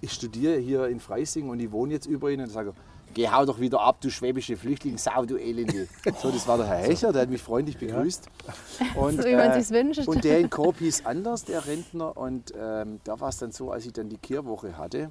[0.00, 2.44] Ich studiere hier in Freising und ich wohne jetzt über Ihnen.
[2.44, 2.72] Und sage,
[3.16, 5.88] geh hau doch wieder ab, du schwäbische Flüchtlingssau, du Elende.
[6.22, 8.28] So, das war der Herr Helcher, der hat mich freundlich begrüßt.
[8.94, 10.06] Und, So wie man äh, sich's wünscht.
[10.06, 12.16] Und der in Korb hieß anders, der Rentner.
[12.16, 15.10] Und ähm, da war es dann so, als ich dann die Kehrwoche hatte,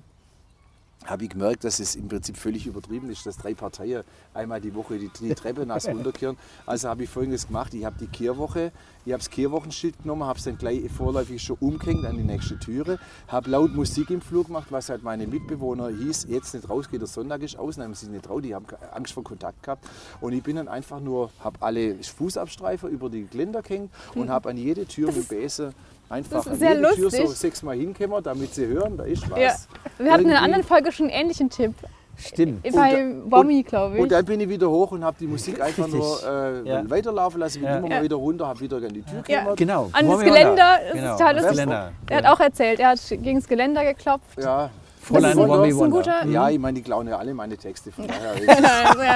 [1.05, 4.03] habe ich gemerkt, dass es im Prinzip völlig übertrieben ist, dass drei Parteien
[4.33, 6.37] einmal die Woche die, die Treppe nass runterkehren.
[6.65, 7.73] Also habe ich Folgendes gemacht.
[7.73, 8.71] Ich habe die Kehrwoche,
[9.05, 12.57] ich habe das Kehrwochenschild genommen, habe es dann gleich vorläufig schon umgehängt an die nächste
[12.57, 12.97] Türe,
[13.27, 17.07] habe laut Musik im Flur gemacht, was halt meine Mitbewohner hieß, jetzt nicht rausgeht, der
[17.07, 19.85] Sonntag ist aus, sie sich nicht traut, die haben Angst vor Kontakt gehabt.
[20.21, 24.49] Und ich bin dann einfach nur, habe alle Fußabstreifer über die Geländer gehängt und habe
[24.49, 25.73] an jede Tür mit Besen
[26.09, 27.37] einfach Das ist sehr jede Tür so lustig.
[27.39, 29.39] sechsmal hinkämmern, damit sie hören, da ist was.
[29.39, 29.53] Ja.
[29.97, 31.73] Wir hatten in einer anderen Folge schon einen ähnlichen Tipp.
[32.17, 32.63] Stimmt.
[32.73, 34.01] Bei Bommi, glaube ich.
[34.01, 35.99] Und dann bin ich wieder hoch und habe die Musik einfach Richtig.
[36.01, 36.89] nur äh, Ja.
[36.89, 37.77] weiterlaufen lassen, bin Ja.
[37.77, 37.95] immer Ja.
[37.97, 39.53] mal wieder runter, habe wieder an die Tür Ja.
[39.53, 39.89] Genau.
[39.91, 40.47] An das Geländer.
[40.49, 40.77] Wanda.
[40.77, 41.51] Das ist Genau, total das lustig.
[41.63, 41.91] Geländer.
[42.09, 44.41] Er hat auch erzählt, er hat gegen das Geländer geklopft.
[44.41, 44.69] Ja.
[45.05, 45.49] Fräulein ist ein
[45.79, 45.89] Wonder.
[45.97, 47.91] guter- ja, ich meine, die klauen ja alle meine Texte.
[47.91, 49.13] Von daher Also, ja,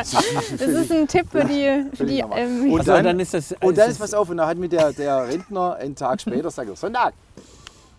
[0.51, 1.85] das ist ein Tipp für die.
[1.95, 3.53] Für die ähm, Und Also, dann- dann ist das.
[3.61, 6.43] Und dann ist was auf und da hat mir der, der Rentner einen Tag später
[6.43, 7.13] gesagt, Sonntag,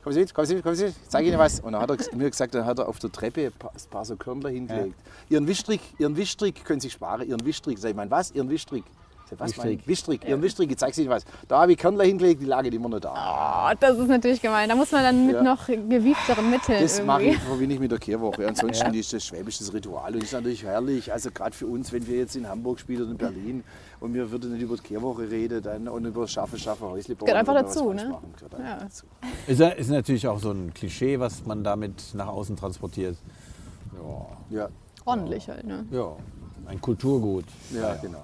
[0.04, 1.60] kommen Sie mit, kommen Sie mit, kommen Sie mit, ich zeige Ihnen was.
[1.60, 3.90] Und dann hat er mir gesagt, dann hat er auf der Treppe ein paar, ein
[3.90, 4.94] paar so Körnler hingelegt.
[5.28, 7.78] Ihren Wischstrick, Ihren Wischstrick können Sie sparen, Ihren Wischstrick.
[7.78, 8.30] Sag ich, mein was?
[8.30, 8.84] Ihren Wischstrick.
[9.39, 9.86] Was mein Wischstrick.
[9.89, 10.28] Wischstrick?
[10.28, 11.24] Ihren Wischstrick, ich zeige Ihnen was.
[11.48, 13.70] Da habe ich Körnler hingelegt, die lagen immer noch da.
[13.73, 14.69] oh, das ist natürlich gemein.
[14.69, 15.43] Da muss man dann mit Ja.
[15.43, 17.36] noch gewiefteren Mitteln Das mache irgendwie.
[17.39, 18.47] ich, verbinde ich mit der Kehrwoche.
[18.48, 21.12] Ansonsten ist das schwäbisches Ritual und ist natürlich herrlich.
[21.12, 23.65] Also gerade für uns, wenn wir jetzt in Hamburg spielen oder in Berlin
[24.01, 27.27] und wir würden nicht über die Kehrwoche reden dann, und über Schaffe, Schaffe, Häusle bauen.
[27.27, 28.02] Gehört einfach dazu, ne?
[28.05, 28.77] Einfach Ja.
[28.81, 29.07] dazu.
[29.47, 33.16] Ist, ja- ist natürlich auch so ein Klischee, was man damit nach außen transportiert.
[34.51, 34.69] Ja,
[35.05, 35.65] Ordentlich halt.
[35.66, 35.85] Ne?
[35.90, 36.12] Ja,
[36.66, 37.44] ein Kulturgut.
[37.74, 38.23] ja, genau.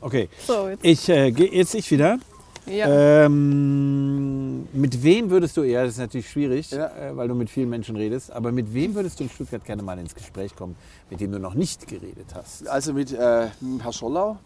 [0.00, 0.84] Okay, So, jetzt.
[0.84, 2.18] ich äh, gehe jetzt ich wieder.
[2.66, 3.24] Ja.
[3.26, 6.86] Ähm, mit wem würdest du, ja, das ist natürlich schwierig, Ja.
[6.96, 9.82] äh, weil du mit vielen Menschen redest, aber mit wem würdest du in Stuttgart gerne
[9.82, 10.74] mal ins Gespräch kommen,
[11.10, 12.66] mit dem du noch nicht geredet hast?
[12.68, 14.38] Also mit äh, mit Herrn Schollau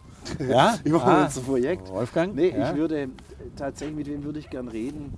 [0.48, 0.78] Ja?
[0.85, 1.89] über Ah, unser Projekt.
[1.90, 2.35] Wolfgang?
[2.35, 2.70] Nee, ja?
[2.73, 3.09] ich würde äh,
[3.56, 5.15] tatsächlich, mit wem würde ich gern reden?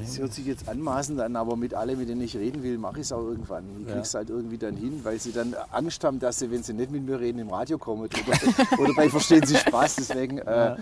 [0.00, 2.96] Das hört sich jetzt anmaßend an, aber mit allen, mit denen ich reden will, mache
[2.96, 3.64] ich es auch irgendwann.
[3.80, 3.92] Ich Ja.
[3.92, 6.72] kriege es halt irgendwie dann hin, weil sie dann Angst haben, dass sie, wenn sie
[6.74, 8.18] nicht mit mir reden, im Radio kommen oder,
[8.78, 9.96] oder bei Verstehen Sie Spaß.
[9.96, 10.76] Deswegen, äh, äh,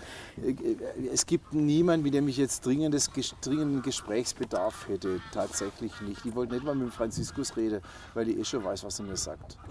[1.12, 5.20] es gibt niemanden, mit dem ich jetzt dringendes, dringenden Gesprächsbedarf hätte.
[5.32, 6.24] Tatsächlich nicht.
[6.24, 7.80] Ich wollte nicht mal mit dem Franziskus reden,
[8.14, 9.58] weil ich eh schon weiß, was er mir sagt.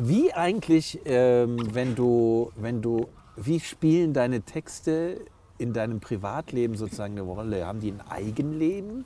[0.00, 5.20] Wie eigentlich, ähm, wenn du, wenn du, wie spielen deine Texte
[5.58, 7.66] in deinem Privatleben sozusagen eine Rolle?
[7.66, 9.04] Haben die ein Eigenleben?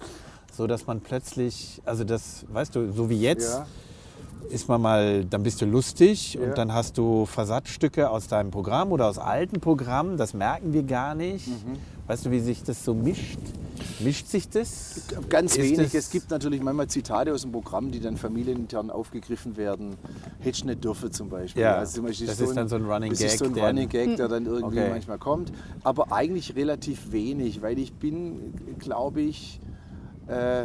[0.53, 3.67] So dass man plötzlich, also das, weißt du, so wie jetzt, Ja.
[4.49, 6.41] Ist man mal, dann bist du lustig Ja.
[6.43, 10.83] und dann hast du Versatzstücke aus deinem Programm oder aus alten Programmen, das merken wir
[10.83, 11.47] gar nicht.
[11.49, 11.77] Mhm.
[12.07, 13.39] Weißt du, wie sich das so mischt?
[14.01, 15.03] Mischt sich das?
[15.29, 15.95] Ganz Ist wenig.
[15.95, 19.97] es- gibt natürlich manchmal Zitate aus dem Programm, die dann familienintern aufgegriffen werden.
[20.41, 21.63] Hättest nicht dürfen zum Beispiel.
[21.63, 23.63] Ja, Also zum Beispiel das ist dann so ein Running das ist so ein Gag,
[23.63, 24.91] Running Gag, der dann irgendwie Okay.
[24.91, 25.53] manchmal kommt.
[25.85, 29.61] Aber eigentlich relativ wenig, weil ich bin, glaube ich,
[30.27, 30.65] äh,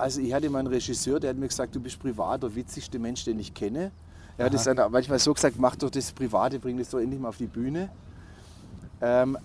[0.00, 2.98] also ich hatte mal einen Regisseur, der hat mir gesagt, du bist privat der witzigste
[2.98, 3.92] Mensch, den ich kenne.
[4.38, 7.20] Er hat es dann manchmal so gesagt, mach doch das Private, bring das doch endlich
[7.20, 7.90] mal auf die Bühne.
[9.02, 9.38] Ähm,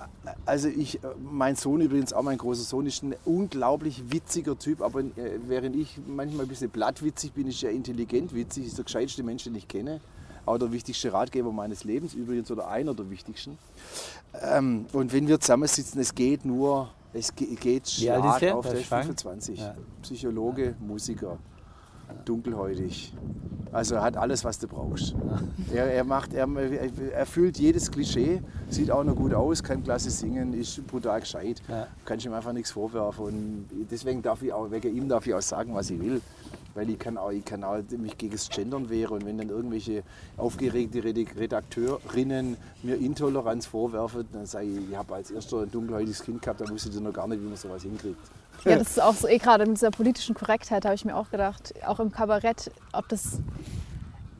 [0.45, 5.01] also ich, mein Sohn übrigens, auch mein großer Sohn, ist ein unglaublich witziger Typ, aber
[5.01, 9.23] äh, während ich manchmal ein bisschen blattwitzig bin, ist er intelligent witzig, ist der gescheiteste
[9.23, 10.01] Mensch, den ich kenne.
[10.45, 13.57] Auch der wichtigste Ratgeber meines Lebens übrigens oder einer der wichtigsten.
[14.41, 17.87] Ähm, und wenn wir zusammensitzen, es geht nur, es ge- geht
[18.39, 18.57] der?
[18.57, 19.03] auf Der ist Frank?
[19.05, 19.59] 25.
[19.59, 19.75] Ja.
[20.01, 21.37] Psychologe, Musiker,
[22.25, 23.13] dunkelhäutig.
[23.75, 25.13] Also er hat alles, was du brauchst.
[25.73, 30.11] Er, er, macht, er, er erfüllt jedes Klischee, sieht auch noch gut aus, kann klasse
[30.11, 31.61] singen, ist brutal gescheit.
[31.67, 31.87] Ja.
[32.05, 33.25] Kannst ihm einfach nichts vorwerfen.
[33.25, 36.21] Und deswegen darf ich auch, wegen ihm darf ich auch sagen, was ich will.
[36.73, 39.15] Weil ich kann auch, ich kann auch mich gegen das Gendern wehren.
[39.17, 40.03] Und wenn dann irgendwelche
[40.37, 46.41] aufgeregte Redakteurinnen mir Intoleranz vorwerfen, dann sage ich, ich habe als erster ein dunkelhäutiges Kind
[46.41, 48.19] gehabt, dann wusste ich noch gar nicht, wie man sowas hinkriegt.
[48.65, 51.29] Ja, das ist auch so, eh gerade mit dieser politischen Korrektheit habe ich mir auch
[51.29, 53.39] gedacht, auch im Kabarett, ob das,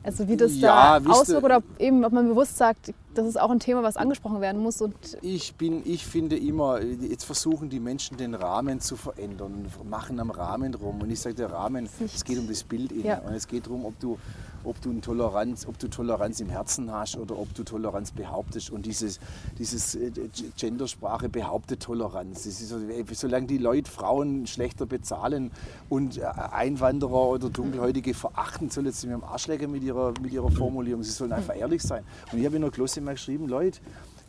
[0.02, 3.40] also wie das Ja, da auswirkt oder ob eben, ob man bewusst sagt, das ist
[3.40, 7.70] auch ein Thema, was angesprochen werden muss und Ich, bin, ich finde immer, jetzt versuchen
[7.70, 11.00] die Menschen den Rahmen zu verändern und machen am Rahmen rum.
[11.00, 13.06] Und ich sage, der Rahmen, es geht um das Bild innen.
[13.06, 13.18] Ja.
[13.20, 14.18] Und es geht darum, ob du,
[14.66, 18.70] ob, du Toleranz, ob du Toleranz im Herzen hast oder ob du Toleranz behauptest.
[18.70, 19.20] Und dieses,
[19.58, 20.10] dieses äh,
[20.56, 22.44] Gendersprache behauptet Toleranz.
[22.44, 25.50] Das ist so, ey, solange die Leute Frauen schlechter bezahlen
[25.88, 30.32] und äh, Einwanderer oder Dunkelhäutige verachten, sollen sie mir am Arsch lecken mit ihrer, mit
[30.32, 31.02] ihrer Formulierung.
[31.02, 32.04] Sie sollen einfach ehrlich sein.
[32.32, 33.80] Und ich habe in der Klasse mal geschrieben, Leute,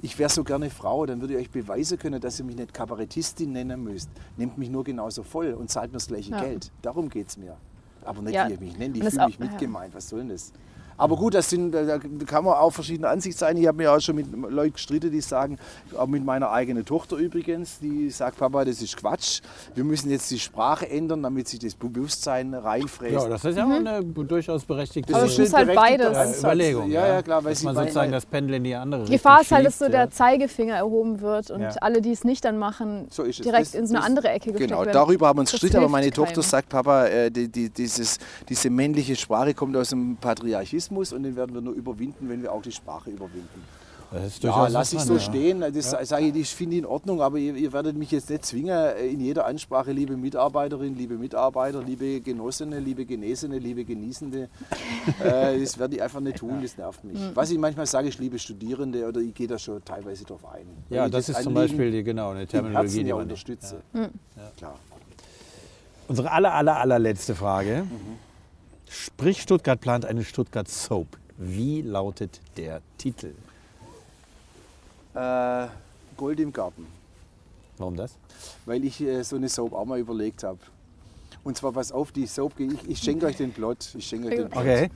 [0.01, 2.73] ich wäre so gerne Frau, dann würde ich euch beweisen können, dass ihr mich nicht
[2.73, 4.09] Kabarettistin nennen müsst.
[4.37, 6.41] Nehmt mich nur genauso voll und zahlt mir das gleiche Ja.
[6.41, 6.71] Geld.
[6.83, 7.57] Darum geht es mir.
[8.07, 8.49] Aber nicht, Ja.
[8.49, 8.95] wie mich nennt.
[8.95, 9.93] Ich Und das fühle mich mitgemeint.
[9.93, 10.53] Was soll denn das?
[10.97, 13.55] Aber gut, das sind, da kann man auch verschiedene Ansicht sein.
[13.57, 15.57] Ich habe mir auch schon mit Leuten gestritten, die sagen,
[15.95, 19.41] auch mit meiner eigenen Tochter übrigens, die sagt, Papa, das ist Quatsch.
[19.75, 23.13] Wir müssen jetzt die Sprache ändern, damit sich das Bewusstsein reinfräst.
[23.13, 26.07] Ja, das ist ja auch eine durchaus berechtigte Aber ist es ein muss halt beides.
[26.07, 26.39] Ansatz.
[26.39, 26.89] Überlegung.
[26.89, 29.51] Ja, ja, klar, weil dass man sozusagen das Pendel in die andere Die Gefahr ist
[29.51, 30.09] Richtung halt, dass so der.
[30.09, 31.69] Zeigefinger erhoben wird und Ja.
[31.81, 33.43] alle, die es nicht dann machen, So ist es.
[33.45, 34.93] direkt Das- in so eine das- andere Ecke gesteckt Genau, werden.
[34.93, 36.43] darüber haben wir uns Das gestritten, aber meine Tochter keinem.
[36.43, 38.17] sagt, Papa, äh, die, die, dieses,
[38.49, 42.51] diese männliche Sprache kommt aus dem Patriarchismus und den werden wir nur überwinden, wenn wir
[42.51, 43.61] auch die Sprache überwinden.
[44.11, 45.19] Das Ja, lass ich so ja.
[45.19, 45.59] stehen.
[45.59, 48.95] Das sage ich, ich finde in Ordnung, aber ihr, ihr werdet mich jetzt nicht zwingen,
[48.97, 54.49] in jeder Ansprache, liebe Mitarbeiterin, liebe Mitarbeiter, liebe Genossene, liebe Genesene, liebe Genießende,
[55.23, 57.19] äh, das werde ich einfach nicht tun, das nervt mich.
[57.19, 57.31] Mhm.
[57.33, 60.67] Was ich manchmal sage, ich liebe Studierende oder ich gehe da schon teilweise drauf ein.
[60.89, 63.31] Ja, ich das ist zum Beispiel die, genau eine Terminologie, die ja man nicht.
[63.31, 63.81] unterstütze.
[64.57, 64.75] Klar.
[66.07, 67.85] Unsere aller, aller, allerletzte Frage.
[68.89, 71.07] Sprich, Stuttgart plant eine Stuttgart Soap.
[71.37, 73.33] Wie lautet der Titel?
[75.13, 75.67] Äh,
[76.15, 76.87] Gold im Garten.
[77.77, 78.17] Warum das?
[78.65, 80.59] weil ich äh, so eine Soap auch mal überlegt habe.
[81.43, 83.95] Und zwar, pass auf, die Soap, ich, ich schenke euch den Plot.
[83.97, 84.61] Ich schenke euch den Plot.
[84.61, 84.89] Okay.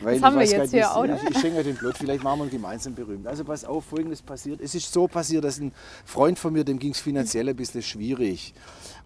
[0.00, 1.04] Weil Das haben wir jetzt nicht, hier auch?
[1.04, 3.26] Ich, ich schenke euch den Plot, vielleicht machen wir ihn gemeinsam berühmt.
[3.26, 4.60] Also pass auf, folgendes passiert.
[4.62, 5.72] Es ist so passiert, dass ein
[6.06, 8.54] Freund von mir, dem ging es finanziell ein bisschen schwierig.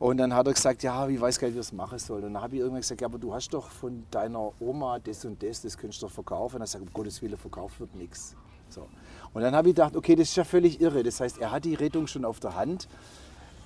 [0.03, 2.25] Und dann hat er gesagt, ja, ich weiß gar nicht, wie er es machen soll.
[2.25, 5.25] Und dann habe ich irgendwann gesagt, ja, aber du hast doch von deiner Oma das
[5.25, 6.57] und das, das könntest du doch verkaufen.
[6.57, 8.35] Und er sagt, um Gottes Willen, verkauft wird nichts.
[8.69, 8.89] So.
[9.33, 11.05] Und dann habe ich gedacht, okay, das ist ja völlig irre.
[11.05, 12.89] Das heißt, er hat die Rettung schon auf der Hand.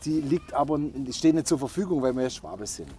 [0.04, 0.78] Die liegt aber,
[1.10, 2.90] steht nicht zur Verfügung, weil wir ja Schwabe sind.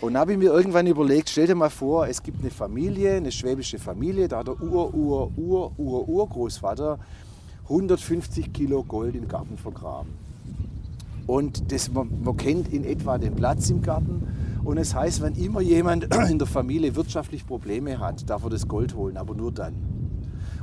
[0.00, 3.18] Und dann habe ich mir irgendwann überlegt, stell dir mal vor, es gibt eine Familie,
[3.18, 6.98] eine schwäbische Familie, da hat der Ur, Ur, Ur, Ur, Urgroßvater
[7.68, 10.29] 150 Kilo Gold im Garten vergraben.
[11.30, 14.26] Und das, man, man kennt in etwa den Platz im Garten.
[14.64, 18.66] Und es heißt, wenn immer jemand in der Familie wirtschaftlich Probleme hat, darf er das
[18.66, 19.76] Gold holen, aber nur dann.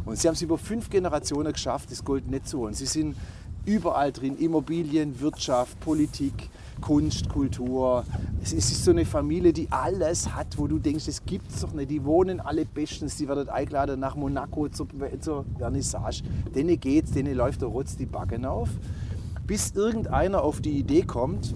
[0.03, 2.73] Und sie haben es über fünf Generationen geschafft, das Gold nicht zu holen.
[2.73, 3.15] Sie sind
[3.64, 6.49] überall drin, Immobilien, Wirtschaft, Politik,
[6.81, 8.03] Kunst, Kultur.
[8.44, 11.72] Es ist so eine Familie, die alles hat, wo du denkst, das gibt es doch
[11.72, 11.91] nicht.
[11.91, 14.88] Die wohnen alle bestens, die werden eingeladen nach Monaco zur,
[15.22, 16.23] zur Vernissage.
[16.53, 18.69] Denen geht's, denen läuft der Rotz die Backen auf.
[19.48, 21.56] Bis irgendeiner auf die Idee kommt,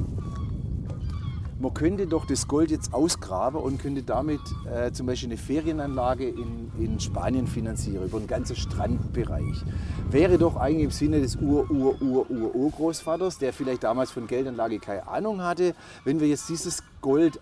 [1.59, 6.27] man könnte doch das Gold jetzt ausgraben und könnte damit äh, zum Beispiel eine Ferienanlage
[6.27, 9.63] in, in Spanien finanzieren, über den ganzen Strandbereich.
[10.09, 15.75] Wäre doch eigentlich im Sinne des Ur-Ur-Ur-Ur-Urgroßvaters, der vielleicht damals von Geldanlage keine Ahnung hatte,
[16.03, 17.39] wenn wir jetzt dieses Gold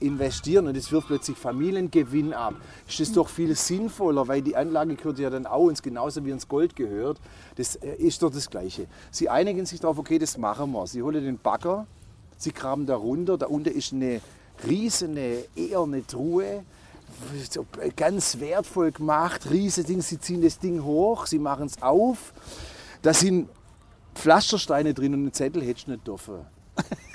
[0.00, 2.54] investieren und es wirft plötzlich Familiengewinn ab,
[2.86, 6.32] ist das doch viel sinnvoller, weil die Anlage gehört ja dann auch uns genauso wie
[6.32, 7.18] uns Gold gehört.
[7.56, 8.86] Das äh, ist doch das Gleiche.
[9.10, 10.86] Sie einigen sich darauf, okay, das machen wir.
[10.86, 11.86] Sie holen den Bagger,
[12.38, 14.20] Sie graben da runter, da unten ist eine
[14.66, 16.64] riesige, eherne Truhe,
[17.50, 17.66] so
[17.96, 20.02] ganz wertvoll gemacht, riesige Ding.
[20.02, 22.34] Sie ziehen das Ding hoch, sie machen es auf.
[23.02, 23.48] Da sind
[24.14, 26.46] Pflastersteine drin und einen Zettel hättest du nicht dürfen.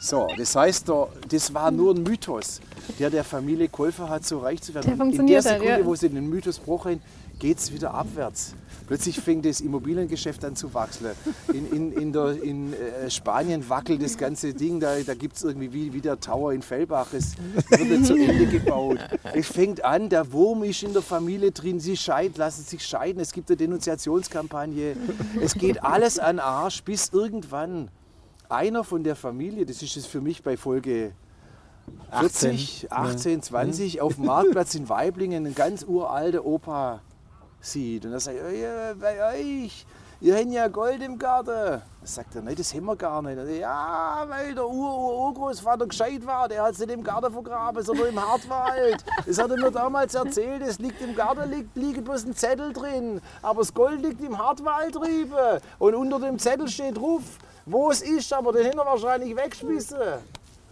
[0.00, 2.60] So, das heißt, da, das war nur ein Mythos,
[2.98, 4.84] der der Familie geholfen hat, so reich zu werden.
[4.84, 5.86] Der Und in funktioniert der Sekunde, ja.
[5.86, 7.00] wo sie den Mythos brauchen,
[7.38, 8.54] geht es wieder abwärts.
[8.86, 11.08] Plötzlich fängt das Immobiliengeschäft an zu wachsen.
[11.52, 15.44] In, in, in, der, in äh, Spanien wackelt das ganze Ding, da, da gibt es
[15.44, 17.34] irgendwie wie, wie der Tower in Fellbach, es
[17.68, 18.98] wird nicht zu Ende gebaut.
[19.34, 23.20] Es fängt an, der Wurm ist in der Familie drin, sie scheiden, lassen sich scheiden,
[23.20, 24.96] es gibt eine Denunziationskampagne.
[25.40, 27.90] Es geht alles an Arsch, bis irgendwann
[28.48, 31.12] einer von der Familie, das ist es für mich bei Folge
[32.10, 37.00] 40, 18, 20, auf dem Marktplatz in Weiblingen ein ganz uralter Opa
[37.60, 38.04] sieht.
[38.04, 39.86] Und er sagt, "Oh ja, bei euch,
[40.20, 41.46] ihr habt ja Gold im Garten.
[41.50, 43.36] Da sagt er, nein, das haben wir gar nicht.
[43.36, 48.08] Sagt, ja, weil der Ur-Urgroßvater gescheit war, der hat es nicht im Garten vergraben, sondern
[48.08, 49.04] im Hartwald.
[49.26, 52.72] Das hat er mir damals erzählt, es liegt im Garten, liegt, liegt bloß ein Zettel
[52.72, 53.20] drin.
[53.42, 55.60] Aber das Gold liegt im Hartwald drüben.
[55.78, 57.22] Und unter dem Zettel steht drauf,
[57.70, 59.98] wo es ist, aber den hinter wahrscheinlich wegschmissen.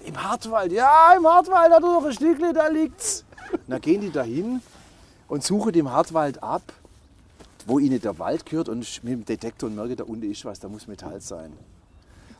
[0.05, 3.25] Im Hartwald, ja, im Hartwald er noch ein Stückchen, da liegt's.
[3.67, 4.61] Dann gehen die dahin
[5.29, 6.63] und suchen den Hartwald ab,
[7.67, 10.61] wo ihnen der Wald gehört und mit dem Detektor und merken, da unten ist was,
[10.61, 11.53] da muss Metall sein.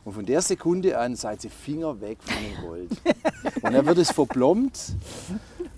[0.05, 2.91] Und von der Sekunde an seid sie Finger weg von dem Gold.
[3.61, 4.93] Und dann wird es verplombt.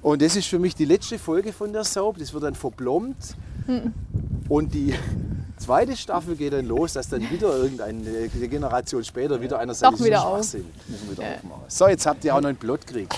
[0.03, 2.19] Und das ist für mich die letzte Folge von der Soap.
[2.19, 3.35] Das wird dann verplombt.
[4.47, 4.93] Und die
[5.60, 10.03] zweite Staffel geht dann los, dass dann wieder irgendeine Generation später wieder einer sagt, Doch
[10.06, 10.38] wieder auf.
[10.38, 10.65] Schwachsinn.
[10.88, 11.64] Müssen wir wieder aufmachen.
[11.68, 13.15] So, jetzt habt ihr auch noch einen Plot gekriegt.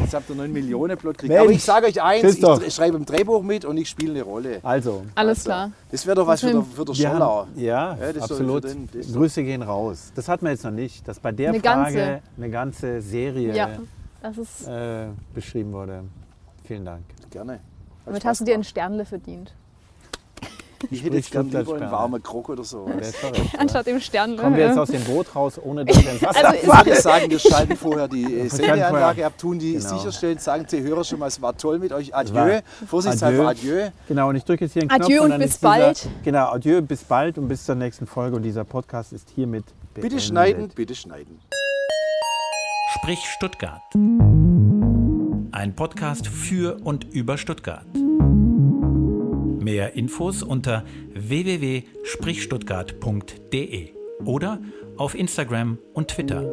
[0.00, 1.38] Jetzt habt ihr 9 Millionen Plot gekriegt.
[1.38, 2.66] Aber ich sage euch eins, Christoph.
[2.66, 4.58] ich schreibe im Drehbuch mit und ich spiele eine Rolle.
[4.64, 5.70] Also, Alles Also, klar.
[5.92, 8.22] Das wäre doch was für Das der, für der haben, ja, Ja, das ist doch
[8.30, 8.64] absolut.
[8.64, 10.10] den- Grüße gehen raus.
[10.16, 12.22] Das hatten wir jetzt noch nicht, dass bei der Eine Frage ganze.
[12.36, 13.68] eine ganze Serie Ja,
[14.20, 14.66] das ist.
[14.66, 16.02] äh, beschrieben wurde.
[16.64, 17.04] Vielen Dank.
[17.30, 17.52] Gerne.
[17.52, 17.60] Hat
[18.06, 18.64] Damit Spaß hast du dir einen.
[18.64, 19.54] Sternle verdient.
[20.90, 22.86] Ich hätte jetzt gerne lieber einen warmen Krok oder so.
[22.86, 23.40] Verrückt.
[23.58, 24.36] Anstatt dem Sternle.
[24.42, 27.00] Kommen wir jetzt aus dem Boot raus, ohne dass wir ins Wasser Also, Ich würde
[27.00, 29.96] sagen, wir schalten vorher die Sendeanlage ab, tun die Genau.
[29.98, 32.14] sicherstellen, sagen die Hörer schon mal, es war toll mit euch.
[32.14, 32.60] Adieu.
[32.86, 33.74] Vorsichtshalber Adieu.
[33.74, 33.90] Adieu.
[34.08, 35.04] Genau, und ich drücke jetzt hier einen Knopf.
[35.04, 36.08] Adieu und dann bis dieser, bald.
[36.22, 38.36] Genau, adieu, bis bald und bis zur nächsten Folge.
[38.36, 40.10] Und dieser Podcast ist hiermit beendet.
[40.12, 41.40] Bitte schneiden, bitte schneiden.
[42.94, 43.82] Sprich Stuttgart.
[45.52, 47.86] Ein Podcast für und über Stuttgart.
[49.64, 50.84] Mehr Infos unter
[51.14, 53.88] www.sprichstuttgart.de
[54.24, 54.60] oder
[54.98, 56.52] auf Instagram und Twitter.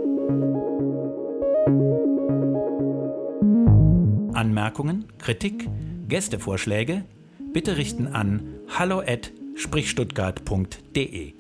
[4.34, 5.68] Anmerkungen, Kritik,
[6.08, 7.04] Gästevorschläge
[7.52, 11.34] bitte richten an hallo@sprichstuttgart.de.